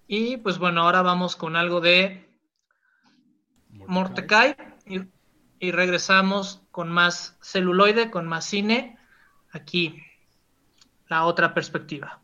Y 0.06 0.36
pues 0.36 0.58
bueno, 0.58 0.82
ahora 0.82 1.02
vamos 1.02 1.34
con 1.34 1.56
algo 1.56 1.80
de 1.80 2.28
Mordecai, 3.70 4.56
y 5.58 5.70
regresamos 5.70 6.62
con 6.70 6.90
más 6.90 7.36
celuloide, 7.40 8.10
con 8.10 8.26
más 8.26 8.44
cine, 8.44 8.98
aquí 9.52 10.02
la 11.08 11.24
otra 11.24 11.54
perspectiva. 11.54 12.20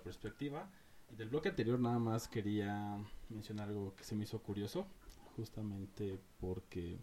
Perspectiva. 0.00 0.70
Y 1.10 1.16
del 1.16 1.28
bloque 1.28 1.50
anterior 1.50 1.78
nada 1.78 1.98
más 1.98 2.28
quería 2.28 2.96
mencionar 3.28 3.68
algo 3.68 3.94
que 3.96 4.04
se 4.04 4.14
me 4.14 4.24
hizo 4.24 4.40
curioso, 4.42 4.86
justamente 5.36 6.18
porque 6.40 6.98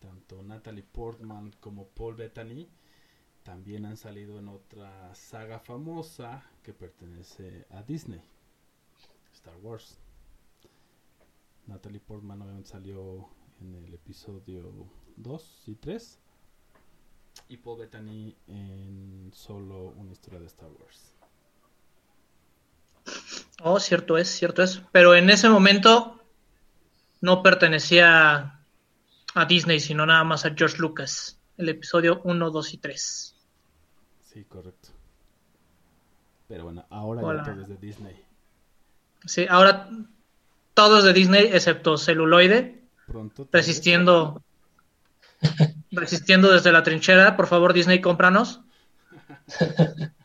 tanto 0.00 0.42
Natalie 0.42 0.82
Portman 0.82 1.52
como 1.60 1.86
Paul 1.88 2.14
Bettany 2.14 2.68
también 3.42 3.84
han 3.86 3.96
salido 3.96 4.38
en 4.38 4.48
otra 4.48 5.14
saga 5.14 5.58
famosa 5.60 6.44
que 6.62 6.72
pertenece 6.72 7.66
a 7.70 7.82
Disney, 7.82 8.22
Star 9.32 9.56
Wars. 9.56 9.98
Natalie 11.66 12.00
Portman 12.00 12.42
obviamente 12.42 12.70
salió 12.70 13.28
en 13.60 13.74
el 13.74 13.94
episodio 13.94 14.88
2 15.16 15.62
y 15.68 15.74
3 15.76 16.18
y 17.48 17.56
Paul 17.58 17.78
Bettany 17.78 18.34
en 18.46 19.30
solo 19.32 19.90
una 19.90 20.12
historia 20.12 20.40
de 20.40 20.46
Star 20.46 20.70
Wars. 20.70 21.19
Oh, 23.62 23.78
cierto 23.78 24.16
es, 24.16 24.28
cierto 24.28 24.62
es. 24.62 24.82
Pero 24.92 25.14
en 25.14 25.30
ese 25.30 25.48
momento 25.48 26.20
no 27.20 27.42
pertenecía 27.42 28.60
a 29.34 29.44
Disney, 29.44 29.80
sino 29.80 30.06
nada 30.06 30.24
más 30.24 30.44
a 30.44 30.54
George 30.54 30.78
Lucas. 30.78 31.38
El 31.56 31.68
episodio 31.68 32.20
1, 32.24 32.50
2 32.50 32.74
y 32.74 32.78
3. 32.78 33.36
Sí, 34.32 34.44
correcto. 34.44 34.88
Pero 36.48 36.64
bueno, 36.64 36.86
ahora 36.90 37.22
Hola. 37.22 37.44
ya 37.44 37.52
todo 37.52 37.62
es 37.62 37.68
de 37.68 37.76
Disney. 37.76 38.24
Sí, 39.26 39.46
ahora 39.48 39.88
todo 40.74 40.98
es 40.98 41.04
de 41.04 41.12
Disney 41.12 41.50
excepto 41.52 41.98
celuloide, 41.98 42.82
Pronto. 43.06 43.46
resistiendo 43.52 44.42
resistiendo 45.90 46.50
desde 46.50 46.72
la 46.72 46.82
trinchera. 46.82 47.36
Por 47.36 47.46
favor, 47.46 47.72
Disney, 47.72 48.00
cómpranos. 48.00 48.60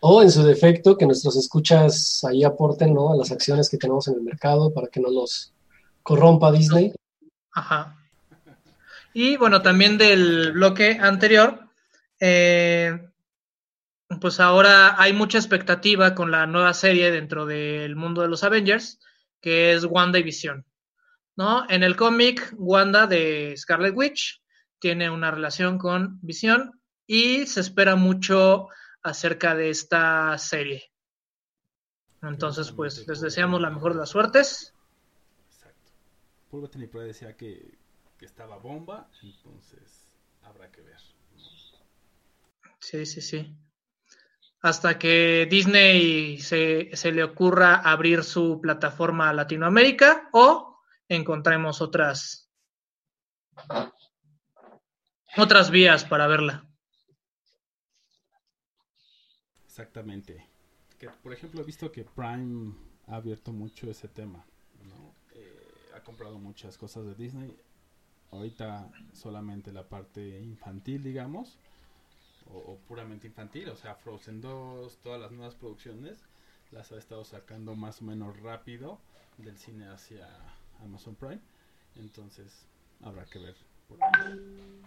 O 0.00 0.22
en 0.22 0.30
su 0.30 0.42
defecto, 0.42 0.96
que 0.96 1.06
nuestros 1.06 1.36
escuchas 1.36 2.24
ahí 2.24 2.42
aporten 2.42 2.94
¿no? 2.94 3.12
a 3.12 3.16
las 3.16 3.30
acciones 3.30 3.68
que 3.68 3.76
tenemos 3.76 4.08
en 4.08 4.14
el 4.14 4.22
mercado 4.22 4.72
para 4.72 4.88
que 4.88 5.00
no 5.00 5.10
los 5.10 5.52
corrompa 6.02 6.50
Disney. 6.50 6.92
Ajá. 7.52 7.96
Y 9.12 9.36
bueno, 9.36 9.60
también 9.60 9.98
del 9.98 10.52
bloque 10.52 10.98
anterior, 11.00 11.68
eh, 12.18 13.10
pues 14.20 14.40
ahora 14.40 15.00
hay 15.00 15.12
mucha 15.12 15.38
expectativa 15.38 16.14
con 16.14 16.30
la 16.30 16.46
nueva 16.46 16.74
serie 16.74 17.10
dentro 17.10 17.44
del 17.44 17.94
mundo 17.96 18.22
de 18.22 18.28
los 18.28 18.42
Avengers, 18.44 19.00
que 19.40 19.72
es 19.72 19.84
WandaVision. 19.84 20.64
¿No? 21.36 21.64
En 21.68 21.82
el 21.82 21.96
cómic, 21.96 22.54
Wanda 22.56 23.06
de 23.06 23.54
Scarlet 23.56 23.94
Witch 23.96 24.42
tiene 24.78 25.10
una 25.10 25.30
relación 25.30 25.78
con 25.78 26.18
Visión 26.22 26.80
y 27.06 27.46
se 27.46 27.60
espera 27.60 27.96
mucho 27.96 28.68
acerca 29.02 29.54
de 29.54 29.70
esta 29.70 30.36
serie. 30.38 30.90
Entonces, 32.22 32.70
pues 32.72 33.06
les 33.08 33.20
deseamos 33.20 33.60
la 33.60 33.70
mejor 33.70 33.94
de 33.94 34.00
las 34.00 34.10
suertes. 34.10 34.74
Exacto. 35.46 35.92
Por 36.50 37.00
ahí 37.00 37.06
decía 37.06 37.36
que, 37.36 37.78
que 38.18 38.26
estaba 38.26 38.58
bomba, 38.58 39.10
entonces 39.22 40.12
habrá 40.42 40.70
que 40.70 40.82
ver. 40.82 40.98
Sí, 42.78 43.06
sí, 43.06 43.20
sí. 43.20 43.56
Hasta 44.62 44.98
que 44.98 45.46
Disney 45.50 46.38
se, 46.38 46.90
se 46.94 47.12
le 47.12 47.24
ocurra 47.24 47.76
abrir 47.76 48.24
su 48.24 48.60
plataforma 48.60 49.30
a 49.30 49.32
Latinoamérica 49.32 50.28
o 50.32 50.78
encontremos 51.08 51.80
otras 51.80 52.50
otras 55.36 55.70
vías 55.70 56.04
para 56.04 56.26
verla. 56.26 56.69
Exactamente. 59.80 60.46
Que, 60.98 61.08
por 61.08 61.32
ejemplo, 61.32 61.62
he 61.62 61.64
visto 61.64 61.90
que 61.90 62.04
Prime 62.04 62.74
ha 63.06 63.16
abierto 63.16 63.50
mucho 63.50 63.90
ese 63.90 64.08
tema. 64.08 64.44
¿no? 64.86 65.14
Eh, 65.34 65.68
ha 65.96 66.00
comprado 66.00 66.38
muchas 66.38 66.76
cosas 66.76 67.06
de 67.06 67.14
Disney. 67.14 67.56
Ahorita 68.30 68.90
solamente 69.14 69.72
la 69.72 69.88
parte 69.88 70.40
infantil, 70.40 71.02
digamos. 71.02 71.58
O, 72.46 72.58
o 72.58 72.78
puramente 72.80 73.26
infantil. 73.26 73.70
O 73.70 73.76
sea, 73.76 73.94
Frozen 73.94 74.42
2, 74.42 74.98
todas 74.98 75.18
las 75.18 75.32
nuevas 75.32 75.54
producciones. 75.54 76.18
Las 76.72 76.92
ha 76.92 76.98
estado 76.98 77.24
sacando 77.24 77.74
más 77.74 78.02
o 78.02 78.04
menos 78.04 78.38
rápido 78.40 79.00
del 79.38 79.56
cine 79.56 79.88
hacia 79.88 80.28
Amazon 80.82 81.14
Prime. 81.14 81.40
Entonces, 81.96 82.66
habrá 83.02 83.24
que 83.24 83.38
ver. 83.38 83.56
por 83.88 83.98
ahí. 84.02 84.82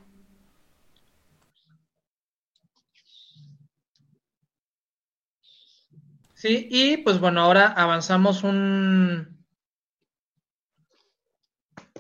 Sí, 6.44 6.68
y 6.70 6.98
pues 6.98 7.22
bueno, 7.22 7.40
ahora 7.40 7.68
avanzamos 7.68 8.44
un, 8.44 9.46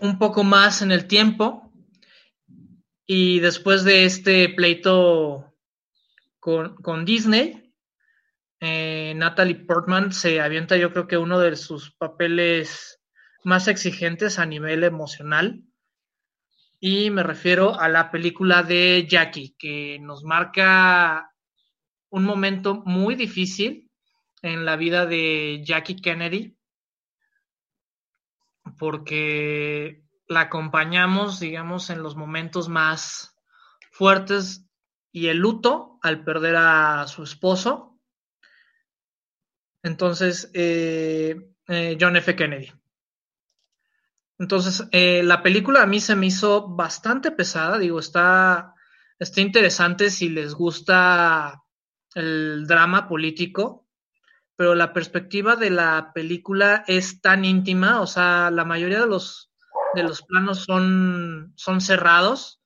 un 0.02 0.20
poco 0.20 0.44
más 0.44 0.82
en 0.82 0.91
el 0.91 1.08
tiempo. 1.08 1.72
Y 3.06 3.39
después 3.39 3.86
de 3.86 4.04
este 4.04 4.50
pleito 4.50 5.56
con, 6.41 6.76
con 6.76 7.06
Disney, 7.06 7.74
eh, 8.60 9.14
Natalie 9.16 9.64
Portman 9.64 10.12
se 10.12 10.41
avienta, 10.41 10.76
yo 10.76 10.91
creo 10.91 11.08
que 11.08 11.16
uno 11.16 11.39
de 11.39 11.56
sus 11.56 11.91
papeles 11.91 13.00
más 13.46 13.70
exigentes 13.70 14.39
a 14.39 14.46
nivel 14.46 14.84
emocional. 14.84 15.64
Y 16.82 17.12
me 17.12 17.24
refiero 17.24 17.80
a 17.80 17.88
la 17.88 18.12
película 18.12 18.62
de 18.62 19.08
Jackie, 19.10 19.56
que 19.58 20.00
nos 20.02 20.26
marca 20.26 21.34
un 22.10 22.26
momento 22.26 22.84
muy 22.86 23.16
difícil 23.16 23.89
en 24.44 24.66
la 24.66 24.76
vida 24.76 25.08
de 25.08 25.64
Jackie 25.66 25.96
Kennedy, 25.96 26.58
porque 28.78 30.04
la 30.28 30.41
acompañamos, 30.41 31.39
digamos, 31.39 31.89
en 31.89 32.04
los 32.04 32.16
momentos 32.16 32.70
más 32.70 33.36
fuertes 33.91 34.68
y 35.12 35.28
el 35.28 35.38
luto 35.38 35.98
al 36.02 36.24
perder 36.24 36.58
a 36.58 37.08
su 37.08 37.24
esposo. 37.24 38.00
Entonces, 39.82 40.52
eh, 40.54 41.36
eh, 41.68 41.98
John 42.00 42.18
F. 42.18 42.36
Kennedy. 42.36 42.72
Entonces, 44.39 44.88
eh, 44.91 45.22
la 45.24 45.41
película 45.41 45.84
a 45.84 45.88
mí 45.88 46.02
se 46.02 46.16
me 46.16 46.26
hizo 46.26 46.68
bastante 46.68 47.32
pesada, 47.32 47.78
digo, 47.78 48.00
está, 48.00 48.74
está 49.20 49.39
interesante 49.39 50.10
si 50.10 50.28
les 50.28 50.54
gusta 50.54 51.64
el 52.16 52.66
drama 52.68 53.08
político, 53.08 53.83
pero 54.56 54.76
la 54.76 54.93
perspectiva 54.93 55.56
de 55.56 55.70
la 55.70 56.12
película 56.14 56.84
es 56.88 57.22
tan 57.22 57.45
íntima, 57.45 58.01
o 58.01 58.08
sea, 58.08 58.51
la 58.51 58.66
mayoría 58.66 59.01
de 59.01 59.08
los, 59.08 59.51
de 59.95 60.04
los 60.04 60.22
planos 60.24 60.66
son, 60.66 61.54
son 61.56 61.82
cerrados 61.82 62.62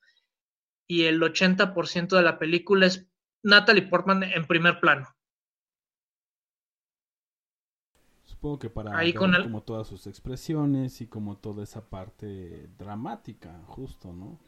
y 0.88 1.05
el 1.05 1.21
80% 1.23 2.15
de 2.17 2.23
la 2.23 2.39
película 2.39 2.88
es 2.88 3.07
Natalie 3.43 3.83
Portman 3.88 4.23
en 4.23 4.45
primer 4.47 4.79
plano. 4.81 5.07
Supongo 8.25 8.59
que 8.59 8.69
para 8.69 8.93
Ahí 8.93 9.13
ver 9.13 9.15
con 9.15 9.33
el- 9.33 9.41
como 9.41 9.63
todas 9.63 9.88
sus 9.88 10.05
expresiones 10.05 11.01
y 11.01 11.07
como 11.07 11.38
toda 11.38 11.63
esa 11.63 11.89
parte 11.89 12.69
dramática, 12.77 13.63
justo, 13.67 14.13
¿no? 14.13 14.39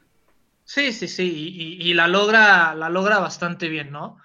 Sí, 0.64 0.94
sí, 0.94 1.08
sí, 1.08 1.24
y, 1.24 1.88
y- 1.88 1.90
y 1.92 1.94
la 1.96 2.08
logra, 2.08 2.76
la 2.76 2.90
logra 2.90 3.20
bastante 3.20 3.68
bien, 3.70 3.92
¿no? 3.92 4.18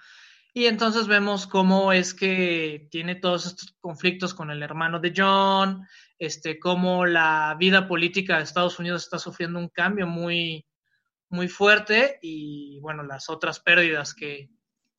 Y 0.57 0.67
entonces 0.67 1.07
vemos 1.07 1.47
cómo 1.47 1.91
es 1.91 2.13
que 2.13 2.87
tiene 2.89 3.15
todos 3.15 3.45
estos 3.45 3.75
conflictos 3.81 4.33
con 4.33 4.51
el 4.51 4.63
hermano 4.63 5.01
de 5.01 5.11
John, 5.13 5.85
este, 6.17 6.59
cómo 6.59 7.05
la 7.05 7.57
vida 7.59 7.89
política 7.89 8.37
de 8.37 8.43
Estados 8.43 8.79
Unidos 8.79 9.03
está 9.03 9.19
sufriendo 9.19 9.59
un 9.59 9.67
cambio 9.67 10.07
muy, 10.07 10.65
muy 11.27 11.49
fuerte 11.49 12.19
y 12.21 12.79
bueno, 12.79 13.03
las 13.03 13.29
otras 13.29 13.59
pérdidas 13.59 14.13
que, 14.13 14.49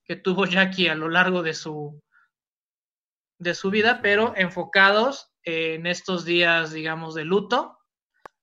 que 0.05 0.17
tuvo 0.17 0.45
Jackie 0.45 0.89
a 0.89 0.95
lo 0.95 1.09
largo 1.09 1.43
de 1.43 1.55
su, 1.55 2.03
de 3.39 3.55
su 3.55 3.71
vida, 3.71 4.01
pero 4.03 4.35
enfocados 4.37 5.33
en 5.43 5.87
estos 5.87 6.27
días, 6.27 6.71
digamos, 6.71 7.15
de 7.15 7.25
luto, 7.25 7.79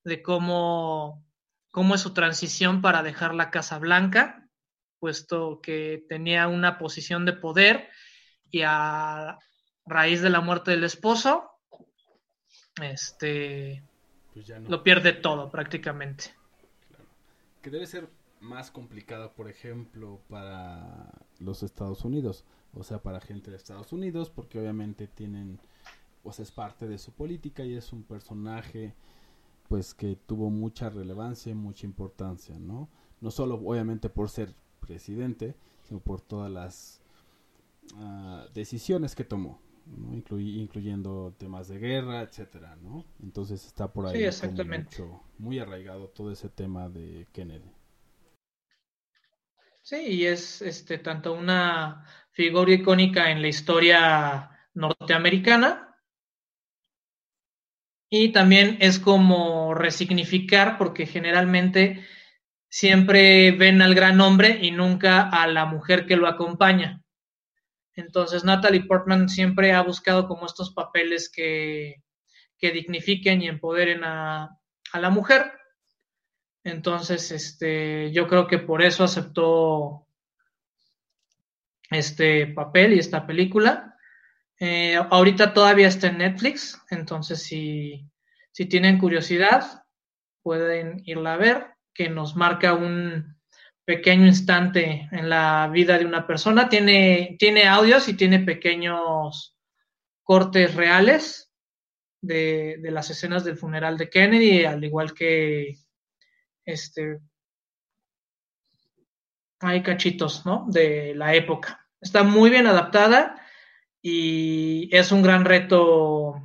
de 0.04 0.24
cómo, 0.24 1.24
cómo 1.70 1.94
es 1.94 2.02
su 2.02 2.16
transición 2.16 2.82
para 2.82 3.04
dejar 3.04 3.36
la 3.36 3.52
Casa 3.52 3.78
Blanca, 3.78 4.43
puesto 5.04 5.60
que 5.62 6.06
tenía 6.08 6.48
una 6.48 6.78
posición 6.78 7.26
de 7.26 7.34
poder 7.34 7.90
y 8.50 8.62
a 8.66 9.38
raíz 9.86 10.22
de 10.22 10.30
la 10.30 10.40
muerte 10.40 10.72
del 10.72 10.86
esposo, 10.86 11.52
este, 12.82 13.84
Pues 14.34 14.48
ya 14.48 14.60
no. 14.62 14.70
lo 14.70 14.82
pierde 14.82 15.12
todo 15.12 15.52
prácticamente. 15.52 16.34
Que 17.62 17.70
debe 17.70 17.86
ser 17.86 18.08
más 18.40 18.72
complicado, 18.72 19.34
por 19.34 19.50
ejemplo, 19.50 20.22
para 20.30 21.12
los 21.40 21.64
Estados 21.64 22.06
Unidos. 22.06 22.46
O 22.74 22.86
sea, 22.86 23.00
para 23.04 23.20
gente 23.20 23.52
de 23.52 23.58
Estados 23.58 23.92
Unidos, 23.92 24.30
porque 24.30 24.58
obviamente 24.58 25.08
tienen, 25.08 25.60
pues 26.22 26.40
es 26.40 26.50
parte 26.50 26.88
de 26.88 26.98
su 26.98 27.12
política 27.12 27.66
y 27.66 27.76
es 27.76 27.92
un 27.92 28.04
personaje, 28.04 28.96
pues 29.68 29.94
que 29.94 30.16
tuvo 30.16 30.50
mucha 30.50 30.90
relevancia 30.90 31.52
y 31.52 31.56
mucha 31.56 31.86
importancia, 31.86 32.58
¿no? 32.58 32.88
No 33.20 33.32
solo 33.32 33.56
obviamente 33.56 34.08
por 34.10 34.30
ser 34.30 34.56
presidente, 34.86 35.56
sino 35.84 36.00
por 36.00 36.22
todas 36.22 36.52
las 36.52 37.02
ah, 37.98 38.46
decisiones 38.54 39.16
que 39.16 39.24
tomó, 39.24 39.60
incluyendo 40.40 41.34
temas 41.38 41.68
de 41.68 41.80
guerra, 41.80 42.22
etcétera, 42.22 42.76
¿no? 42.78 43.06
Entonces 43.22 43.66
está 43.66 43.92
por 43.94 44.08
ahí 44.08 44.20
Sí, 44.20 44.24
exactamente. 44.24 44.98
mucho- 44.98 45.22
muy 45.40 45.60
arraigado 45.60 46.08
todo 46.10 46.32
ese 46.32 46.50
tema 46.50 46.90
de 46.90 47.28
Kennedy. 47.34 47.72
Sí, 49.84 49.98
y 49.98 50.26
es 50.26 50.62
este 50.64 50.98
tanto 50.98 51.34
una 51.34 52.06
figura 52.32 52.72
icónica 52.74 53.30
en 53.32 53.42
la 53.42 53.50
historia 53.50 54.50
norteamericana 54.74 55.96
y 58.10 58.32
también 58.32 58.78
es 58.80 59.00
como 59.00 59.74
resignificar 59.74 60.78
porque 60.78 61.06
generalmente 61.06 62.06
siempre 62.74 63.52
ven 63.52 63.84
al 63.84 63.94
gran 63.94 64.20
hombre 64.20 64.58
y 64.60 64.72
nunca 64.72 65.30
a 65.30 65.46
la 65.46 65.66
mujer 65.66 66.08
que 66.08 66.16
lo 66.16 66.28
acompaña. 66.28 67.04
Entonces 67.94 68.44
Natalie 68.44 68.86
Portman 68.86 69.30
siempre 69.30 69.74
ha 69.74 69.82
buscado 69.84 70.28
como 70.28 70.48
estos 70.48 70.74
papeles 70.74 71.30
que, 71.32 72.02
que 72.58 72.72
dignifiquen 72.72 73.44
y 73.44 73.48
empoderen 73.48 74.04
a, 74.04 74.58
a 74.92 75.00
la 75.00 75.12
mujer. 75.12 75.52
Entonces, 76.64 77.30
este, 77.30 78.12
yo 78.12 78.28
creo 78.28 78.48
que 78.48 78.58
por 78.58 78.82
eso 78.82 79.04
aceptó 79.04 80.08
este 81.92 82.48
papel 82.48 82.94
y 82.94 83.00
esta 83.00 83.28
película. 83.28 83.96
Eh, 84.60 84.96
ahorita 84.96 85.54
todavía 85.54 85.90
está 85.90 86.08
en 86.08 86.18
Netflix, 86.18 86.82
entonces 86.90 87.44
si, 87.44 88.10
si 88.52 88.66
tienen 88.66 88.98
curiosidad, 88.98 89.84
pueden 90.42 91.04
irla 91.06 91.36
a 91.36 91.38
ver, 91.38 91.73
que 91.94 92.10
nos 92.10 92.36
marca 92.36 92.74
un 92.74 93.38
pequeño 93.86 94.26
instante 94.26 95.10
en 95.12 95.30
la 95.30 95.70
vida 95.72 95.98
de 95.98 96.06
una 96.06 96.26
persona. 96.26 96.70
Tiene, 96.70 97.36
tiene 97.38 97.68
audios 97.68 98.08
y 98.08 98.16
tiene 98.16 98.40
pequeños 98.40 99.58
cortes 100.24 100.76
reales 100.76 101.52
de, 102.22 102.78
de 102.82 102.92
las 102.92 103.10
escenas 103.10 103.44
del 103.44 103.58
funeral 103.58 103.98
de 103.98 104.10
Kennedy, 104.10 104.66
al 104.66 104.84
igual 104.84 105.14
que 105.14 105.78
este 106.66 107.20
hay 109.60 109.82
cachitos, 109.82 110.46
¿no? 110.46 110.66
De 110.70 111.14
la 111.16 111.34
época. 111.36 111.88
Está 112.02 112.24
muy 112.24 112.50
bien 112.50 112.68
adaptada 112.68 113.42
y 114.02 114.90
es 114.92 115.12
un 115.12 115.22
gran 115.22 115.46
reto 115.46 116.44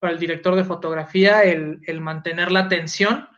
para 0.00 0.12
el 0.12 0.18
director 0.18 0.56
de 0.56 0.64
fotografía 0.64 1.44
el, 1.44 1.80
el 1.86 2.00
mantener 2.00 2.50
la 2.50 2.60
atención 2.60 3.28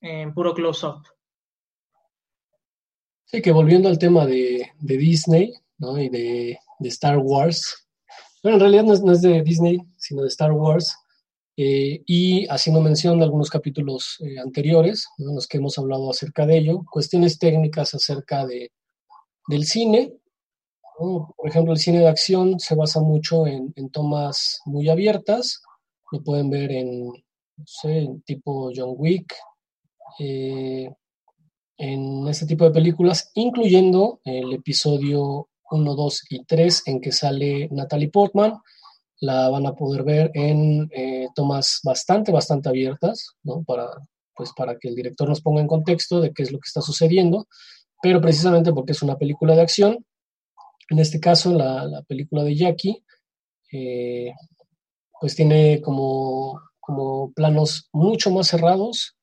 en 0.00 0.32
puro 0.34 0.54
close-up. 0.54 1.02
Sí, 3.26 3.42
que 3.42 3.52
volviendo 3.52 3.88
al 3.88 3.98
tema 3.98 4.26
de, 4.26 4.70
de 4.80 4.96
Disney 4.96 5.54
¿no? 5.78 5.98
y 5.98 6.08
de, 6.08 6.58
de 6.78 6.88
Star 6.88 7.18
Wars, 7.18 7.88
bueno, 8.42 8.56
en 8.56 8.60
realidad 8.60 8.84
no 8.84 8.94
es, 8.94 9.02
no 9.02 9.12
es 9.12 9.20
de 9.20 9.42
Disney, 9.42 9.78
sino 9.96 10.22
de 10.22 10.28
Star 10.28 10.52
Wars, 10.52 10.96
eh, 11.56 12.02
y 12.06 12.46
haciendo 12.46 12.80
mención 12.80 13.18
de 13.18 13.24
algunos 13.24 13.50
capítulos 13.50 14.16
eh, 14.20 14.38
anteriores, 14.38 15.08
en 15.18 15.34
los 15.34 15.48
que 15.48 15.58
hemos 15.58 15.76
hablado 15.76 16.08
acerca 16.08 16.46
de 16.46 16.56
ello, 16.56 16.84
cuestiones 16.88 17.38
técnicas 17.38 17.94
acerca 17.94 18.46
de, 18.46 18.70
del 19.48 19.64
cine. 19.64 20.14
Por 20.96 21.48
ejemplo, 21.48 21.72
el 21.72 21.78
cine 21.78 21.98
de 21.98 22.08
acción 22.08 22.60
se 22.60 22.76
basa 22.76 23.00
mucho 23.00 23.46
en, 23.46 23.72
en 23.74 23.90
tomas 23.90 24.60
muy 24.66 24.88
abiertas, 24.88 25.62
lo 26.12 26.22
pueden 26.22 26.48
ver 26.48 26.70
en, 26.70 27.06
no 27.08 27.64
sé, 27.66 27.98
en 27.98 28.22
tipo 28.22 28.70
John 28.74 28.94
Wick, 28.96 29.34
eh, 30.18 30.90
en 31.76 32.26
este 32.28 32.46
tipo 32.46 32.64
de 32.64 32.70
películas, 32.70 33.30
incluyendo 33.34 34.20
el 34.24 34.52
episodio 34.52 35.48
1, 35.70 35.94
2 35.94 36.22
y 36.30 36.44
3 36.44 36.82
en 36.86 37.00
que 37.00 37.12
sale 37.12 37.68
Natalie 37.70 38.10
Portman. 38.10 38.54
La 39.20 39.48
van 39.48 39.66
a 39.66 39.74
poder 39.74 40.04
ver 40.04 40.30
en 40.34 40.88
eh, 40.92 41.28
tomas 41.34 41.80
bastante, 41.82 42.30
bastante 42.30 42.68
abiertas, 42.68 43.34
¿no? 43.42 43.64
Para, 43.64 43.88
pues, 44.34 44.52
para 44.56 44.78
que 44.78 44.88
el 44.88 44.94
director 44.94 45.28
nos 45.28 45.40
ponga 45.40 45.60
en 45.60 45.66
contexto 45.66 46.20
de 46.20 46.32
qué 46.32 46.44
es 46.44 46.52
lo 46.52 46.58
que 46.58 46.68
está 46.68 46.80
sucediendo, 46.80 47.48
pero 48.00 48.20
precisamente 48.20 48.72
porque 48.72 48.92
es 48.92 49.02
una 49.02 49.16
película 49.16 49.54
de 49.56 49.62
acción. 49.62 50.04
En 50.88 51.00
este 51.00 51.20
caso, 51.20 51.52
la, 51.52 51.84
la 51.84 52.02
película 52.02 52.44
de 52.44 52.56
Jackie, 52.56 53.04
eh, 53.72 54.32
pues 55.20 55.34
tiene 55.34 55.80
como, 55.82 56.60
como 56.80 57.32
planos 57.32 57.88
mucho 57.92 58.30
más 58.30 58.46
cerrados, 58.48 59.17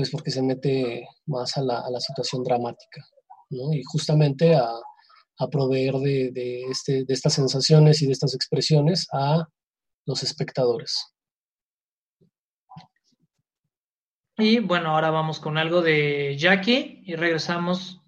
pues 0.00 0.10
porque 0.10 0.30
se 0.30 0.42
mete 0.42 1.06
más 1.26 1.58
a 1.58 1.62
la, 1.62 2.00
situación 2.00 2.42
dramática, 2.42 3.04
¿no? 3.50 3.72
Y 3.74 3.82
justamente 3.84 4.56
a, 4.56 4.72
proveer 5.50 5.94
de, 5.94 6.64
este, 6.70 7.04
de 7.04 7.14
estas 7.14 7.32
sensaciones 7.32 8.02
y 8.02 8.06
de 8.06 8.12
estas 8.12 8.34
expresiones 8.34 9.06
a 9.12 9.46
los 10.06 10.22
espectadores. 10.22 11.14
Y 14.36 14.58
bueno, 14.58 14.90
ahora 14.90 15.10
vamos 15.10 15.40
con 15.40 15.56
algo 15.56 15.80
de 15.80 16.36
Jackie 16.38 17.02
y 17.04 17.14
regresamos 17.14 18.02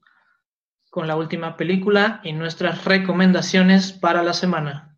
con 0.91 1.07
la 1.07 1.17
última 1.17 1.57
película 1.57 2.21
y 2.23 2.33
nuestras 2.33 2.85
recomendaciones 2.85 3.93
para 3.93 4.23
la 4.23 4.35
semana. 4.35 4.92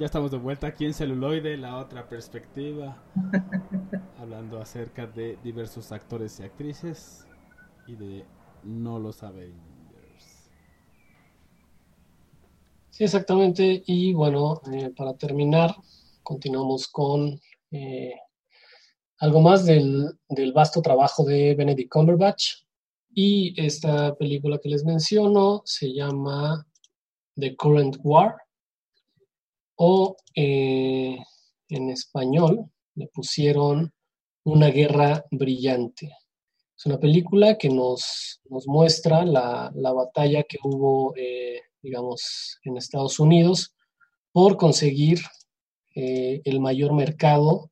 Ya 0.00 0.06
estamos 0.06 0.30
de 0.30 0.38
vuelta 0.38 0.66
aquí 0.66 0.86
en 0.86 0.94
celuloide, 0.94 1.58
la 1.58 1.76
otra 1.76 2.08
perspectiva. 2.08 2.96
hablando 4.18 4.58
acerca 4.58 5.06
de 5.06 5.36
diversos 5.44 5.92
actores 5.92 6.40
y 6.40 6.42
actrices 6.42 7.26
y 7.86 7.96
de 7.96 8.24
no 8.62 8.98
los 8.98 9.22
Avengers. 9.22 10.50
Sí, 12.88 13.04
exactamente. 13.04 13.82
Y 13.84 14.14
bueno, 14.14 14.62
eh, 14.72 14.88
para 14.96 15.18
terminar, 15.18 15.76
continuamos 16.22 16.88
con 16.88 17.38
eh, 17.70 18.14
algo 19.18 19.42
más 19.42 19.66
del, 19.66 20.18
del 20.30 20.54
vasto 20.54 20.80
trabajo 20.80 21.24
de 21.24 21.54
Benedict 21.54 21.92
Cumberbatch. 21.92 22.54
Y 23.12 23.52
esta 23.62 24.14
película 24.14 24.58
que 24.62 24.70
les 24.70 24.82
menciono 24.82 25.60
se 25.66 25.92
llama 25.92 26.66
The 27.36 27.54
Current 27.54 27.98
War 28.02 28.38
o 29.82 30.14
eh, 30.34 31.16
en 31.70 31.88
español 31.88 32.70
le 32.96 33.06
pusieron 33.06 33.92
Una 34.42 34.68
guerra 34.68 35.24
brillante. 35.30 36.16
Es 36.76 36.86
una 36.86 36.98
película 36.98 37.58
que 37.58 37.68
nos, 37.68 38.40
nos 38.48 38.66
muestra 38.66 39.24
la, 39.24 39.70
la 39.74 39.92
batalla 39.92 40.44
que 40.44 40.56
hubo, 40.64 41.14
eh, 41.14 41.60
digamos, 41.82 42.58
en 42.64 42.78
Estados 42.78 43.20
Unidos 43.20 43.74
por 44.32 44.56
conseguir 44.56 45.20
eh, 45.94 46.40
el 46.44 46.60
mayor 46.60 46.94
mercado 46.94 47.70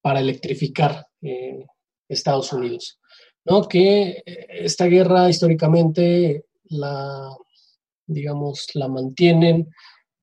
para 0.00 0.20
electrificar 0.20 1.06
Estados 2.08 2.52
Unidos. 2.52 2.98
¿no? 3.44 3.66
Que 3.68 4.22
esta 4.48 4.86
guerra 4.86 5.28
históricamente 5.28 6.44
la, 6.64 7.34
digamos, 8.06 8.68
la 8.74 8.88
mantienen 8.88 9.70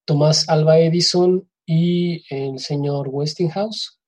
Tomás 0.05 0.49
Alba 0.49 0.79
Edison 0.79 1.47
y 1.65 2.23
el 2.33 2.59
señor 2.59 3.07
Westinghouse, 3.09 3.99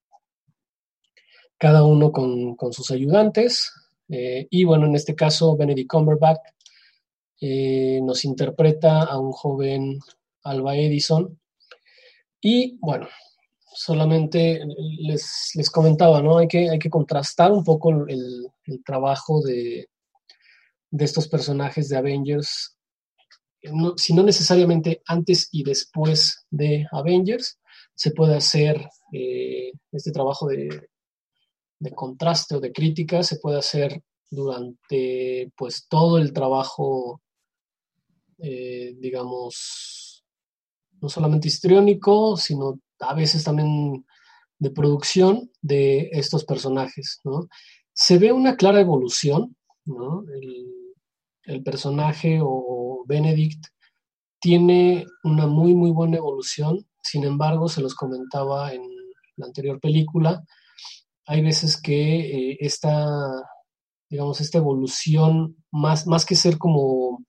cada 1.57 1.83
uno 1.83 2.11
con, 2.11 2.55
con 2.55 2.73
sus 2.73 2.91
ayudantes. 2.91 3.71
eh, 4.09 4.47
y 4.49 4.65
bueno, 4.65 4.85
en 4.85 4.95
este 4.95 5.15
caso, 5.15 5.55
Benedict 5.55 5.89
Cumberbatch 5.89 6.39
eh, 7.41 7.99
nos 8.03 8.25
interpreta 8.25 9.03
a 9.03 9.17
un 9.19 9.31
joven 9.31 9.99
Alba 10.43 10.75
Edison. 10.75 11.39
Y 12.41 12.77
bueno, 12.81 13.07
solamente 13.73 14.61
les, 14.99 15.51
les 15.55 15.69
comentaba, 15.69 16.21
¿no? 16.21 16.37
Hay 16.37 16.47
que, 16.47 16.69
hay 16.69 16.79
que 16.79 16.89
contrastar 16.89 17.51
un 17.51 17.63
poco 17.63 17.89
el, 18.07 18.47
el 18.65 18.83
trabajo 18.83 19.41
de, 19.41 19.89
de 20.91 21.05
estos 21.05 21.27
personajes 21.27 21.89
de 21.89 21.97
Avengers, 21.97 22.77
si 23.97 24.13
no 24.13 24.23
necesariamente 24.23 25.01
antes 25.05 25.49
y 25.51 25.63
después 25.63 26.45
de 26.49 26.85
Avengers, 26.91 27.59
se 27.95 28.11
puede 28.11 28.35
hacer 28.35 28.89
eh, 29.11 29.71
este 29.91 30.11
trabajo 30.11 30.47
de, 30.47 30.89
de 31.79 31.91
contraste 31.91 32.55
o 32.55 32.59
de 32.59 32.71
crítica, 32.71 33.23
se 33.23 33.37
puede 33.37 33.59
hacer 33.59 34.01
durante 34.29 35.51
pues 35.55 35.87
todo 35.87 36.17
el 36.17 36.33
trabajo, 36.33 37.21
eh, 38.39 38.95
digamos, 38.99 40.25
no 41.01 41.09
solamente 41.09 41.47
histriónico, 41.47 42.37
sino 42.37 42.79
a 42.99 43.13
veces 43.13 43.43
también 43.43 44.05
de 44.57 44.71
producción 44.71 45.51
de 45.61 46.09
estos 46.13 46.45
personajes, 46.45 47.19
¿no? 47.23 47.47
Se 47.91 48.17
ve 48.17 48.31
una 48.31 48.55
clara 48.55 48.79
evolución, 48.79 49.55
¿no? 49.85 50.23
El 51.43 51.61
personaje 51.61 52.39
o 52.41 52.82
Benedict 53.05 53.67
tiene 54.39 55.05
una 55.23 55.47
muy, 55.47 55.73
muy 55.73 55.91
buena 55.91 56.17
evolución, 56.17 56.85
sin 57.01 57.23
embargo, 57.23 57.67
se 57.69 57.81
los 57.81 57.95
comentaba 57.95 58.73
en 58.73 58.81
la 59.37 59.45
anterior 59.45 59.79
película, 59.79 60.43
hay 61.25 61.41
veces 61.41 61.81
que 61.81 62.51
eh, 62.51 62.57
esta, 62.59 63.07
digamos, 64.09 64.41
esta 64.41 64.57
evolución, 64.57 65.55
más, 65.71 66.05
más 66.07 66.25
que 66.25 66.35
ser 66.35 66.57
como 66.57 67.25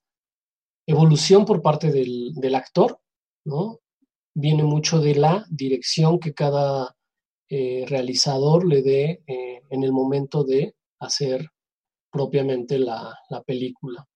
evolución 0.87 1.45
por 1.45 1.63
parte 1.63 1.91
del, 1.91 2.35
del 2.35 2.55
actor, 2.55 3.01
¿no? 3.45 3.81
Viene 4.35 4.65
mucho 4.65 5.01
de 5.01 5.15
la 5.15 5.47
dirección 5.49 6.19
que 6.19 6.35
cada 6.35 6.97
eh, 7.49 7.85
realizador 7.87 8.67
le 8.67 8.83
dé 8.83 9.23
eh, 9.27 9.63
en 9.71 9.85
el 9.85 9.93
momento 9.93 10.43
de 10.45 10.75
hacer 10.99 11.51
propiamente 12.11 12.79
la, 12.79 13.17
la 13.31 13.43
película. 13.43 14.07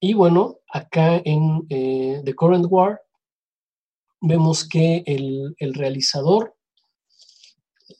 Y 0.00 0.14
bueno, 0.14 0.58
acá 0.68 1.20
en 1.24 1.66
eh, 1.68 2.22
The 2.24 2.34
Current 2.34 2.66
War 2.68 3.00
vemos 4.20 4.68
que 4.68 5.02
el, 5.06 5.54
el 5.58 5.74
realizador, 5.74 6.56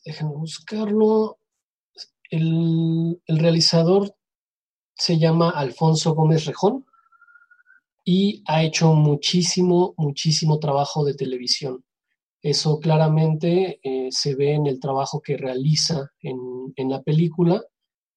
déjenme 0.04 0.34
buscarlo, 0.34 1.38
el, 2.30 3.20
el 3.26 3.38
realizador 3.38 4.14
se 4.94 5.18
llama 5.18 5.50
Alfonso 5.50 6.14
Gómez 6.14 6.44
Rejón 6.44 6.84
y 8.04 8.42
ha 8.46 8.62
hecho 8.62 8.94
muchísimo, 8.94 9.94
muchísimo 9.96 10.58
trabajo 10.58 11.04
de 11.04 11.14
televisión. 11.14 11.84
Eso 12.42 12.80
claramente 12.80 13.80
eh, 13.82 14.08
se 14.10 14.34
ve 14.34 14.54
en 14.54 14.66
el 14.66 14.80
trabajo 14.80 15.20
que 15.20 15.36
realiza 15.36 16.10
en, 16.20 16.38
en 16.76 16.90
la 16.90 17.02
película, 17.02 17.62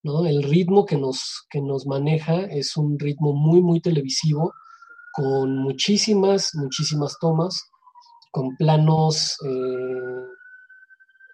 ¿no? 0.04 0.26
El 0.26 0.44
ritmo 0.44 0.86
que 0.86 0.98
nos, 0.98 1.46
que 1.50 1.62
nos 1.62 1.86
maneja 1.86 2.42
es 2.46 2.78
un 2.78 2.98
ritmo 2.98 3.34
muy, 3.34 3.62
muy 3.62 3.82
televisivo, 3.82 4.54
con 5.14 5.58
muchísimas, 5.58 6.52
muchísimas 6.56 7.18
tomas, 7.20 7.70
con 8.32 8.56
planos, 8.56 9.38
eh, 9.46 10.26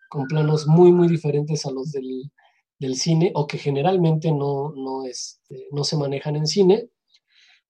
con 0.09 0.25
planos 0.25 0.67
muy, 0.67 0.91
muy 0.91 1.07
diferentes 1.07 1.65
a 1.65 1.71
los 1.71 1.91
del, 1.91 2.31
del 2.79 2.95
cine, 2.95 3.31
o 3.35 3.45
que 3.47 3.57
generalmente 3.57 4.31
no, 4.31 4.73
no, 4.75 5.05
este, 5.05 5.67
no 5.71 5.83
se 5.83 5.97
manejan 5.97 6.35
en 6.35 6.47
cine. 6.47 6.89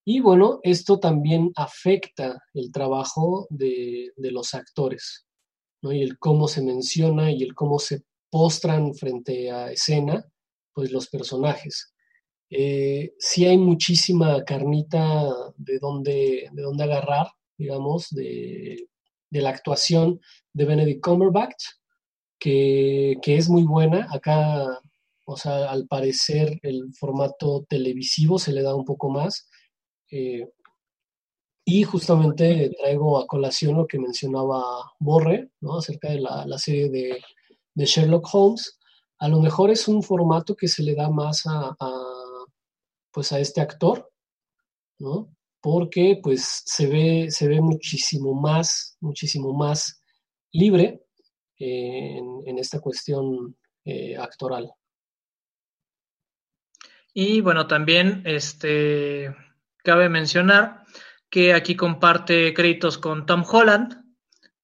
Y 0.04 0.20
bueno, 0.20 0.60
esto 0.62 0.98
también 0.98 1.52
afecta 1.54 2.42
el 2.54 2.72
trabajo 2.72 3.46
de, 3.50 4.12
de 4.16 4.30
los 4.30 4.54
actores, 4.54 5.26
¿no? 5.82 5.92
Y 5.92 6.02
el 6.02 6.18
cómo 6.18 6.48
se 6.48 6.62
menciona 6.62 7.30
y 7.30 7.42
el 7.42 7.54
cómo 7.54 7.78
se 7.78 8.02
postran 8.30 8.94
frente 8.94 9.50
a 9.50 9.70
escena, 9.70 10.24
pues 10.78 10.92
los 10.92 11.08
personajes. 11.08 11.92
Eh, 12.50 13.12
sí 13.18 13.44
hay 13.44 13.58
muchísima 13.58 14.44
carnita 14.44 15.28
de 15.56 15.80
donde, 15.80 16.48
de 16.52 16.62
donde 16.62 16.84
agarrar, 16.84 17.32
digamos, 17.56 18.10
de, 18.10 18.88
de 19.28 19.40
la 19.40 19.50
actuación 19.50 20.20
de 20.52 20.64
Benedict 20.66 21.02
Cumberbatch, 21.02 21.64
que, 22.38 23.16
que 23.22 23.38
es 23.38 23.48
muy 23.48 23.64
buena. 23.64 24.06
Acá, 24.12 24.66
o 25.26 25.36
sea, 25.36 25.68
al 25.68 25.88
parecer 25.88 26.60
el 26.62 26.94
formato 26.94 27.66
televisivo 27.68 28.38
se 28.38 28.52
le 28.52 28.62
da 28.62 28.76
un 28.76 28.84
poco 28.84 29.10
más. 29.10 29.48
Eh, 30.12 30.48
y 31.64 31.82
justamente 31.82 32.70
traigo 32.78 33.18
a 33.18 33.26
colación 33.26 33.78
lo 33.78 33.88
que 33.88 33.98
mencionaba 33.98 34.62
Borre, 35.00 35.50
¿no? 35.60 35.78
acerca 35.78 36.10
de 36.10 36.20
la, 36.20 36.46
la 36.46 36.56
serie 36.56 36.88
de, 36.88 37.20
de, 37.74 37.84
Sherlock 37.84 38.32
Holmes. 38.32 38.77
A 39.18 39.28
lo 39.28 39.40
mejor 39.40 39.70
es 39.70 39.88
un 39.88 40.02
formato 40.02 40.54
que 40.56 40.68
se 40.68 40.82
le 40.82 40.94
da 40.94 41.10
más 41.10 41.44
a, 41.46 41.76
pues 43.10 43.32
a 43.32 43.40
este 43.40 43.60
actor, 43.60 44.10
¿no? 44.98 45.34
porque 45.60 46.20
pues 46.22 46.62
se 46.64 46.86
ve, 46.86 47.30
se 47.30 47.48
ve 47.48 47.60
muchísimo 47.60 48.34
más, 48.34 48.96
muchísimo 49.00 49.52
más 49.52 50.02
libre 50.52 51.02
en, 51.58 52.42
en, 52.46 52.58
esta 52.58 52.80
cuestión 52.80 53.56
eh, 53.84 54.16
actoral. 54.16 54.72
Y 57.12 57.40
bueno, 57.40 57.66
también 57.66 58.22
este 58.24 59.34
cabe 59.82 60.08
mencionar 60.08 60.84
que 61.30 61.54
aquí 61.54 61.74
comparte 61.74 62.54
créditos 62.54 62.98
con 62.98 63.26
Tom 63.26 63.44
Holland, 63.50 64.07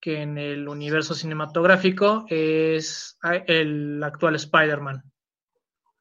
que 0.05 0.21
en 0.21 0.37
el 0.37 0.69
universo 0.69 1.15
cinematográfico 1.15 2.27
es 2.29 3.17
el 3.47 4.03
actual 4.03 4.35
Spider-Man. 4.35 5.03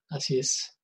Así 0.10 0.40
es. 0.40 0.78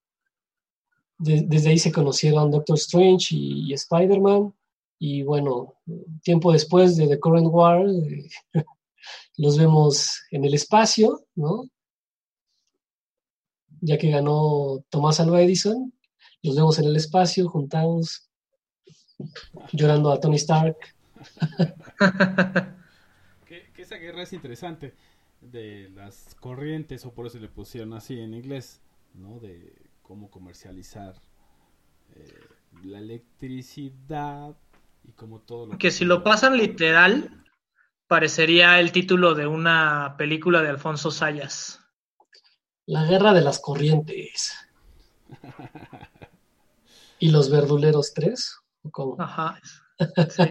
De, 1.18 1.44
desde 1.46 1.72
ahí 1.72 1.80
se 1.80 1.92
conocieron 1.92 2.50
Doctor 2.50 2.78
Strange 2.78 3.36
y, 3.36 3.70
y 3.70 3.74
Spider-Man. 3.74 4.54
Y 5.00 5.24
bueno, 5.24 5.76
tiempo 6.24 6.54
después 6.54 6.96
de 6.96 7.10
The 7.10 7.20
Current 7.20 7.48
War, 7.52 7.86
eh, 7.90 8.30
los 9.36 9.58
vemos 9.58 10.22
en 10.32 10.46
el 10.46 10.54
espacio, 10.54 11.26
¿no? 11.36 11.70
Ya 13.82 13.98
que 13.98 14.12
ganó 14.12 14.82
Tomás 14.88 15.20
Alva 15.20 15.42
Edison, 15.42 15.94
los 16.42 16.56
vemos 16.56 16.80
en 16.80 16.86
el 16.86 16.96
espacio, 16.96 17.50
juntados, 17.50 18.30
llorando 19.74 20.10
a 20.10 20.22
Tony 20.22 20.38
Stark. 20.38 20.78
esa 23.90 23.98
guerra 23.98 24.22
es 24.22 24.34
interesante 24.34 24.94
de 25.42 25.90
las 25.96 26.36
corrientes, 26.40 27.08
o 27.08 27.12
por 27.12 27.26
eso 27.26 27.40
le 27.40 27.50
pusieron 27.50 27.94
así 27.94 28.20
en 28.20 28.36
inglés, 28.36 28.82
¿no? 29.16 29.40
De 29.40 29.90
cómo 30.04 30.30
comercializar 30.30 31.16
eh, 32.16 32.48
la 32.84 33.00
electricidad 33.00 34.56
Y 35.04 35.14
como 35.14 35.40
todo 35.42 35.66
lo 35.66 35.78
Que 35.80 35.90
si 35.90 36.06
lo 36.06 36.24
pasan 36.24 36.58
literal, 36.58 37.44
parecería 38.08 38.80
el 38.80 38.92
título 38.92 39.34
de 39.34 39.48
una 39.48 40.14
película 40.20 40.62
de 40.62 40.70
Alfonso 40.70 41.10
Sayas. 41.10 41.80
La 42.86 43.06
guerra 43.06 43.34
de 43.34 43.42
las 43.42 43.60
corrientes. 43.60 44.54
¿Y 47.18 47.32
los 47.32 47.50
verduleros 47.50 48.14
3? 48.14 48.56
¿O 48.84 48.92
cómo? 48.92 49.16
Ajá. 49.20 49.60
Sí. 50.30 50.44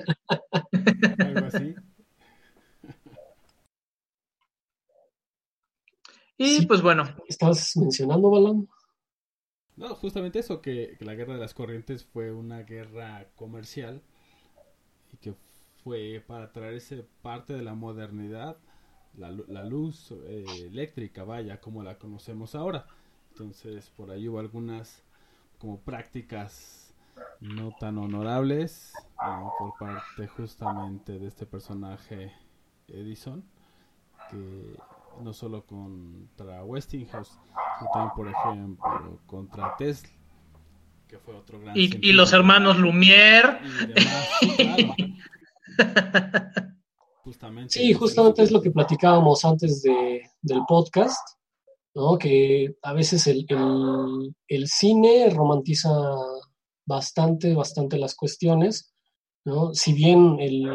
algo 1.21 1.47
así. 1.47 1.75
Y 6.39 6.63
Sí. 6.63 6.67
pues 6.67 6.81
bueno, 6.81 7.05
¿Estabas 7.29 7.77
mencionando, 7.77 8.31
Balón? 8.31 8.67
No, 9.77 9.95
justamente 9.95 10.41
eso, 10.41 10.61
que, 10.61 10.97
que 10.99 11.05
la 11.07 11.15
guerra 11.15 11.33
de 11.35 11.41
las 11.41 11.55
corrientes 11.55 12.05
fue 12.05 12.33
una 12.33 12.65
guerra 12.65 13.31
comercial 13.35 14.03
y 15.13 15.17
que 15.19 15.35
fue 15.83 16.23
para 16.27 16.53
traerse 16.53 17.05
parte 17.23 17.55
de 17.55 17.63
la 17.63 17.75
modernidad, 17.75 18.59
la, 19.17 19.31
lu- 19.31 19.47
la 19.49 19.65
luz 19.65 20.13
eh, 20.13 20.67
eléctrica, 20.71 21.25
vaya, 21.25 21.61
como 21.61 21.83
la 21.83 21.99
conocemos 21.99 22.55
ahora. 22.55 22.87
Entonces, 23.31 23.91
por 23.91 24.11
ahí 24.11 24.29
hubo 24.29 24.39
algunas 24.41 25.03
como 25.59 25.81
prácticas 25.81 26.95
no 27.41 27.73
tan 27.73 27.99
honorables 27.99 29.09
¿no? 29.23 29.51
por 29.57 29.75
parte 29.75 30.29
justamente 30.29 31.19
de 31.19 31.29
este 31.29 31.47
personaje 31.47 32.33
Edison, 32.89 33.45
que 34.29 34.83
no 35.23 35.33
solo 35.33 35.65
contra 35.67 36.65
Westinghouse, 36.65 37.29
sino 37.79 37.91
también, 37.93 38.13
por 38.15 38.29
ejemplo, 38.29 39.21
contra 39.27 39.77
Tesla, 39.77 40.09
que 41.09 41.19
fue 41.19 41.35
otro 41.37 41.61
gran 41.61 41.77
y, 41.77 41.91
y 42.07 42.13
los 42.13 42.33
hermanos 42.33 42.77
Lumière. 42.79 43.61
Y 43.63 43.87
demás, 43.87 44.29
sí, 44.41 44.57
claro. 44.57 44.95
Justamente. 47.25 47.79
Sí, 47.79 47.93
justamente 47.93 48.43
es 48.43 48.51
lo 48.51 48.63
que 48.63 48.71
platicábamos 48.71 49.45
antes 49.45 49.83
de, 49.83 50.23
del 50.41 50.61
podcast, 50.67 51.19
¿no? 51.95 52.17
Que 52.17 52.75
a 52.83 52.93
veces 52.95 53.27
el, 53.27 53.45
el- 53.49 54.35
el 54.49 54.67
cine 54.67 55.29
romantiza 55.31 55.91
bastante, 56.87 57.55
bastante 57.55 57.99
las 57.99 58.15
cuestiones, 58.15 58.95
¿no? 59.45 59.75
Si 59.75 59.93
bien 59.93 60.39
el, 60.41 60.71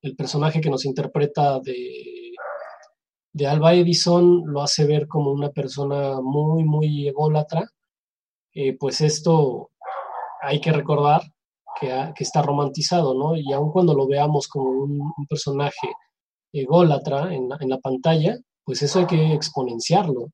el 0.00 0.16
personaje 0.16 0.62
que 0.62 0.70
nos 0.70 0.86
interpreta 0.86 1.60
de, 1.60 1.74
de 3.34 3.48
Alba 3.48 3.74
Edison 3.74 4.44
lo 4.46 4.62
hace 4.62 4.86
ver 4.86 5.08
como 5.08 5.32
una 5.32 5.50
persona 5.50 6.20
muy, 6.22 6.64
muy 6.64 7.08
ególatra, 7.08 7.68
eh, 8.54 8.76
pues 8.78 9.00
esto 9.00 9.72
hay 10.40 10.60
que 10.60 10.70
recordar 10.70 11.22
que, 11.80 11.88
que 12.14 12.22
está 12.22 12.42
romantizado, 12.42 13.12
¿no? 13.12 13.36
Y 13.36 13.52
aun 13.52 13.72
cuando 13.72 13.92
lo 13.92 14.06
veamos 14.06 14.46
como 14.46 14.70
un, 14.70 15.12
personaje 15.28 15.88
ególatra 16.52 17.34
en 17.34 17.48
la, 17.48 17.78
pantalla, 17.78 18.38
pues 18.64 18.82
eso 18.82 19.00
hay 19.00 19.06
que 19.06 19.32
exponenciarlo, 19.34 20.28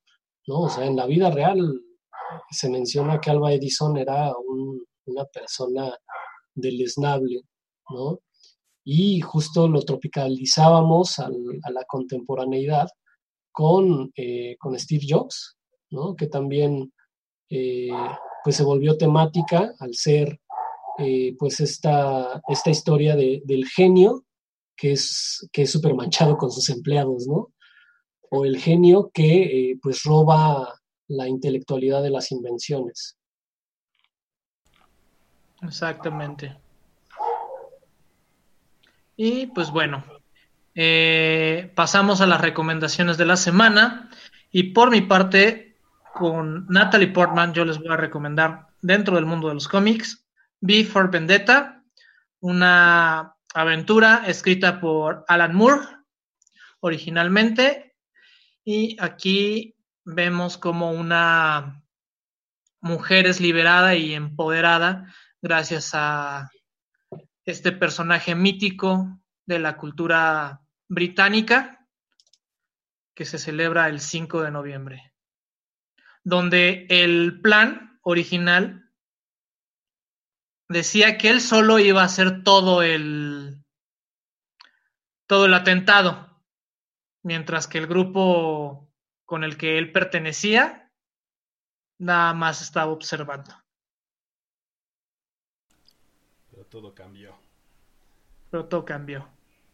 ¿no? 0.46 0.60
O 0.60 0.68
sea, 0.68 0.84
en 0.84 0.96
la 0.96 1.06
vida 1.06 1.30
real 1.30 1.58
se 2.50 2.68
menciona 2.68 3.18
que 3.18 3.30
Alba 3.30 3.52
Edison 3.54 3.96
era 3.96 4.30
un- 4.46 4.84
una 5.06 5.24
persona 5.24 5.90
deleznable, 6.54 7.42
¿no? 7.88 8.18
Y 8.92 9.20
justo 9.20 9.68
lo 9.68 9.82
tropicalizábamos 9.82 11.18
al- 11.20 11.60
a 11.62 11.70
la 11.70 11.84
contemporaneidad 11.84 12.88
con, 13.52 14.10
eh, 14.16 14.56
con 14.58 14.76
Steve 14.78 15.04
Jobs. 15.08 15.56
Que 16.16 16.26
también 16.26 16.92
eh, 17.52 17.88
pues 18.44 18.56
se 18.56 18.64
volvió 18.64 18.96
temática 18.96 19.72
al 19.80 19.94
ser 19.94 20.40
eh, 20.98 21.34
pues 21.38 21.60
esta, 21.60 22.40
esta 22.48 22.70
historia 22.70 23.14
de- 23.16 23.42
del 23.44 23.64
genio 23.66 24.24
que 24.76 24.92
es 24.92 25.48
que 25.52 25.62
es 25.62 25.74
manchado 25.94 26.36
con 26.36 26.50
sus 26.50 26.68
empleados, 26.70 27.26
¿no? 27.26 27.52
O 28.30 28.44
el 28.44 28.56
genio 28.58 29.10
que 29.12 29.74
pues 29.82 30.02
roba 30.04 30.74
la 31.08 31.28
intelectualidad 31.28 32.02
de 32.02 32.10
las 32.10 32.30
invenciones. 32.32 33.16
Exactamente. 35.62 36.56
Y 39.22 39.48
pues 39.48 39.70
bueno, 39.70 40.02
eh, 40.74 41.70
pasamos 41.74 42.22
a 42.22 42.26
las 42.26 42.40
recomendaciones 42.40 43.18
de 43.18 43.26
la 43.26 43.36
semana. 43.36 44.08
Y 44.50 44.72
por 44.72 44.90
mi 44.90 45.02
parte, 45.02 45.76
con 46.14 46.66
Natalie 46.68 47.08
Portman, 47.08 47.52
yo 47.52 47.66
les 47.66 47.76
voy 47.76 47.88
a 47.88 47.98
recomendar 47.98 48.68
dentro 48.80 49.16
del 49.16 49.26
mundo 49.26 49.48
de 49.48 49.54
los 49.54 49.68
cómics, 49.68 50.26
V 50.62 50.84
for 50.84 51.10
Vendetta, 51.10 51.84
una 52.40 53.36
aventura 53.52 54.22
escrita 54.26 54.80
por 54.80 55.26
Alan 55.28 55.54
Moore 55.54 55.86
originalmente. 56.80 57.94
Y 58.64 58.96
aquí 59.00 59.76
vemos 60.02 60.56
como 60.56 60.92
una 60.92 61.82
mujer 62.80 63.26
es 63.26 63.38
liberada 63.38 63.94
y 63.96 64.14
empoderada 64.14 65.12
gracias 65.42 65.90
a 65.92 66.50
este 67.44 67.72
personaje 67.72 68.34
mítico 68.34 69.20
de 69.46 69.58
la 69.58 69.76
cultura 69.76 70.62
británica 70.88 71.86
que 73.14 73.24
se 73.24 73.38
celebra 73.38 73.88
el 73.88 74.00
5 74.00 74.42
de 74.42 74.50
noviembre, 74.50 75.14
donde 76.22 76.86
el 76.88 77.40
plan 77.40 77.98
original 78.02 78.90
decía 80.68 81.18
que 81.18 81.30
él 81.30 81.40
solo 81.40 81.78
iba 81.78 82.02
a 82.02 82.06
hacer 82.06 82.44
todo 82.44 82.82
el 82.82 83.64
todo 85.26 85.46
el 85.46 85.54
atentado, 85.54 86.42
mientras 87.22 87.68
que 87.68 87.78
el 87.78 87.86
grupo 87.86 88.90
con 89.24 89.44
el 89.44 89.56
que 89.56 89.78
él 89.78 89.92
pertenecía 89.92 90.90
nada 91.98 92.34
más 92.34 92.62
estaba 92.62 92.90
observando. 92.90 93.54
Pero 96.50 96.58
todo 96.70 96.94
cambió. 96.94 97.34
Pero 98.50 98.66
todo 98.66 98.84
cambió. 98.84 99.26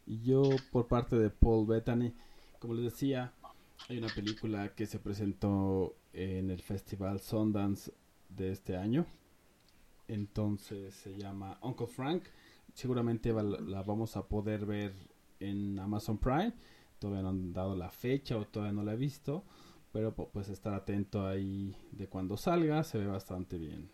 Y 0.06 0.20
yo, 0.23 0.43
por 0.70 0.86
parte 0.89 1.16
de 1.16 1.31
Paul 1.31 1.66
Bettany, 1.66 2.12
como 2.59 2.74
les 2.74 2.85
decía, 2.93 3.32
hay 3.89 3.98
una 3.98 4.09
película 4.09 4.74
que 4.74 4.86
se 4.86 4.98
presentó 4.98 5.94
en 6.12 6.51
el 6.51 6.60
Festival 6.62 7.20
Sundance 7.20 7.93
de 8.28 8.51
este 8.52 8.77
año. 8.77 9.06
Entonces 10.09 10.94
se 10.94 11.16
llama 11.16 11.59
Uncle 11.62 11.86
Frank. 11.86 12.24
Seguramente 12.74 13.32
va- 13.32 13.43
la 13.43 13.82
vamos 13.82 14.16
a 14.16 14.27
poder 14.28 14.66
ver 14.66 14.93
en 15.40 15.78
Amazon 15.78 16.18
Prime. 16.18 16.52
Todavía 16.98 17.23
no 17.23 17.31
han 17.31 17.52
dado 17.52 17.74
la 17.77 17.90
fecha 17.90 18.36
o 18.36 18.47
todavía 18.47 18.73
no 18.73 18.85
la 18.85 18.93
he 18.94 18.97
visto. 18.97 19.44
Pero 19.93 20.14
pu- 20.14 20.28
pues 20.32 20.48
estar 20.48 20.74
atento 20.74 21.27
ahí 21.27 21.77
de 21.93 22.09
cuando 22.09 22.36
salga. 22.36 22.85
Se 22.85 22.98
ve 22.98 23.06
bastante 23.06 23.59
bien. 23.59 23.90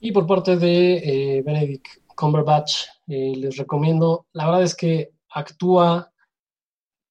Y 0.00 0.12
por 0.12 0.26
parte 0.26 0.56
de 0.56 0.96
eh, 1.38 1.42
Benedict 1.42 1.86
Cumberbatch, 2.14 2.86
eh, 3.08 3.34
les 3.36 3.56
recomiendo, 3.56 4.26
la 4.32 4.46
verdad 4.46 4.62
es 4.62 4.76
que 4.76 5.10
actúa, 5.30 6.12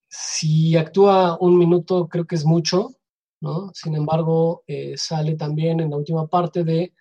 si 0.08 0.78
actúa 0.78 1.38
un 1.42 1.58
minuto 1.58 2.08
creo 2.08 2.26
que 2.26 2.36
es 2.36 2.46
mucho, 2.46 2.96
¿no? 3.42 3.72
Sin 3.74 3.96
embargo, 3.96 4.64
eh, 4.68 4.94
sale 4.96 5.36
también 5.36 5.82
en 5.82 5.90
la 5.90 5.98
última 5.98 6.28
parte 6.28 6.64
de 6.64 6.94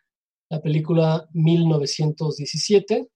la 0.49 0.61
película 0.61 1.29
1917 1.33 3.09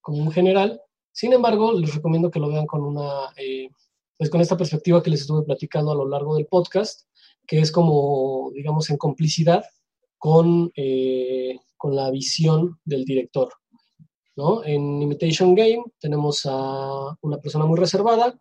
como 0.00 0.22
un 0.22 0.32
general. 0.32 0.80
Sin 1.12 1.34
embargo, 1.34 1.72
les 1.78 1.94
recomiendo 1.94 2.30
que 2.30 2.40
lo 2.40 2.48
vean 2.48 2.66
con 2.66 2.82
una, 2.82 3.34
pues 4.16 4.30
con 4.30 4.40
esta 4.40 4.56
perspectiva 4.56 5.02
que 5.02 5.10
les 5.10 5.20
estuve 5.20 5.44
platicando 5.44 5.92
a 5.92 5.94
lo 5.94 6.08
largo 6.08 6.36
del 6.36 6.46
podcast, 6.46 7.06
que 7.46 7.60
es 7.60 7.70
como, 7.70 8.50
digamos, 8.54 8.88
en 8.88 8.96
complicidad 8.96 9.62
con, 10.18 10.72
con 11.82 11.96
la 11.96 12.12
visión 12.12 12.78
del 12.84 13.04
director. 13.04 13.52
¿no? 14.36 14.62
En 14.62 15.02
Imitation 15.02 15.52
Game 15.52 15.82
tenemos 15.98 16.42
a 16.44 17.18
una 17.22 17.38
persona 17.38 17.66
muy 17.66 17.76
reservada. 17.76 18.40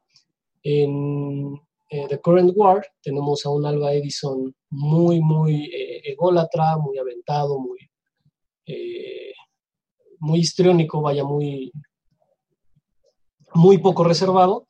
En 0.61 1.59
eh, 1.89 2.05
The 2.07 2.21
Current 2.21 2.53
War 2.55 2.85
tenemos 3.01 3.43
a 3.43 3.49
un 3.49 3.65
Alba 3.65 3.93
Edison 3.93 4.53
muy, 4.69 5.21
muy 5.21 5.65
eh, 5.73 6.11
ególatra, 6.11 6.77
muy 6.77 6.99
aventado, 6.99 7.57
muy, 7.57 7.79
eh, 8.67 9.33
muy 10.19 10.37
histriónico, 10.41 11.01
vaya, 11.01 11.23
muy, 11.23 11.71
muy 13.55 13.79
poco 13.79 14.03
reservado. 14.03 14.67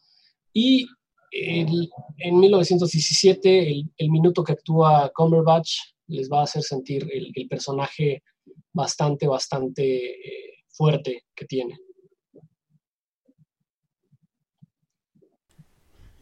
Y 0.54 0.88
en 1.34 2.40
1917, 2.40 3.84
el, 3.98 4.10
minuto 4.10 4.46
que 4.46 4.54
actúa 4.54 5.12
Cumberbatch 5.14 5.72
les 6.08 6.30
va 6.32 6.40
a 6.40 6.44
hacer 6.44 6.64
sentir 6.64 7.06
el 7.12 7.48
personaje 7.50 8.24
bastante, 8.74 9.28
bastante 9.28 9.84
eh, 9.84 10.64
fuerte 10.70 11.26
que 11.36 11.46
tiene. 11.46 11.78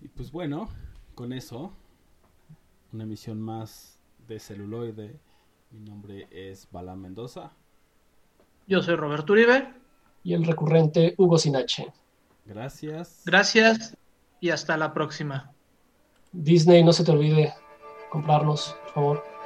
Y 0.02 0.08
pues 0.08 0.32
bueno, 0.32 0.70
con 1.16 1.34
eso, 1.34 1.74
una 2.94 3.04
emisión 3.04 3.42
más 3.42 4.00
de 4.28 4.40
celuloide. 4.40 5.20
Mi 5.72 5.80
nombre 5.80 6.28
es 6.32 6.68
Balán 6.72 7.02
Mendoza. 7.02 7.52
Yo 8.68 8.82
soy 8.82 8.96
Roberto 8.96 9.34
Uribe. 9.34 9.74
Y 10.24 10.34
el 10.34 10.46
recurrente 10.46 11.16
Hugo 11.18 11.38
Sinache. 11.38 11.88
Gracias. 12.46 13.22
Gracias 13.26 13.98
y 14.42 14.50
hasta 14.50 14.76
la 14.78 14.94
próxima. 14.94 15.54
Disney, 16.32 16.84
no 16.84 16.94
se 16.94 17.04
te 17.04 17.12
olvide 17.12 17.54
comprarnos, 18.10 18.76
por 18.84 18.94
favor. 18.94 19.39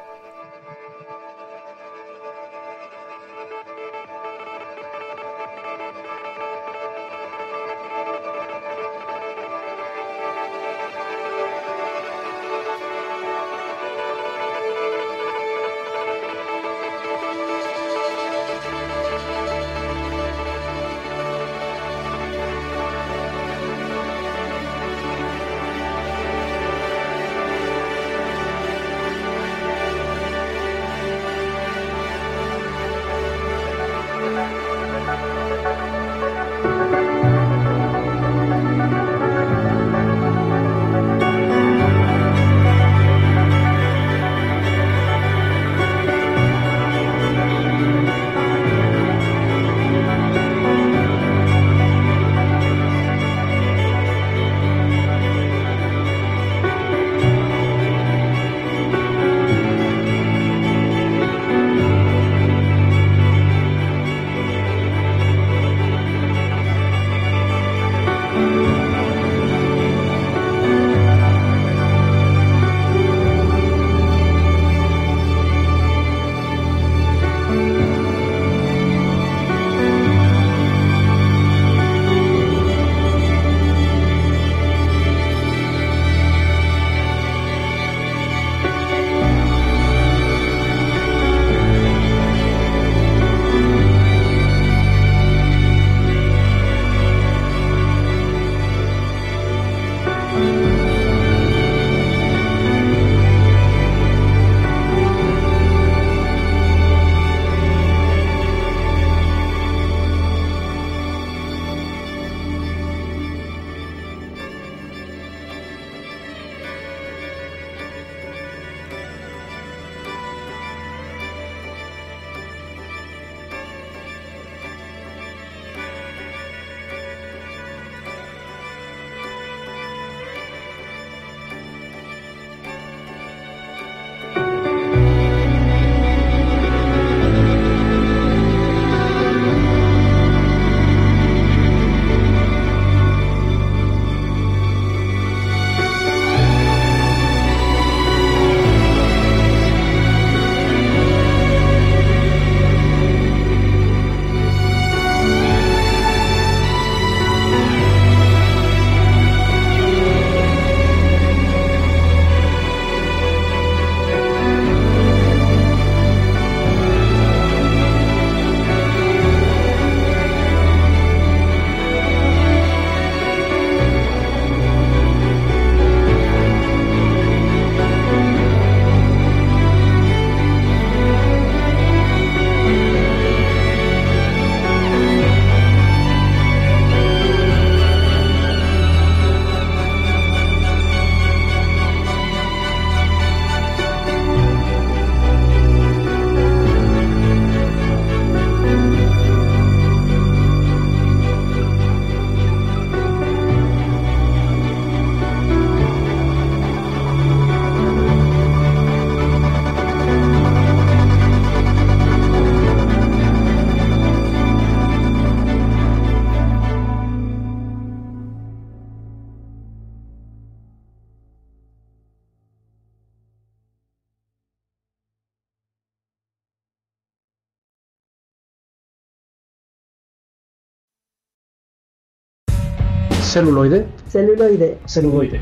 Celuloide. 233.33 233.87
Celuloide. 234.11 234.77
Celuloide. 234.85 235.39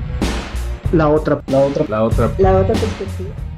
La 0.93 1.09
otra, 1.09 1.41
la 1.47 1.59
otra, 1.59 1.85
La 1.89 2.03
otra 2.05 2.31
La 2.37 2.57
otra 2.59 2.73
perspectiva. 2.73 3.50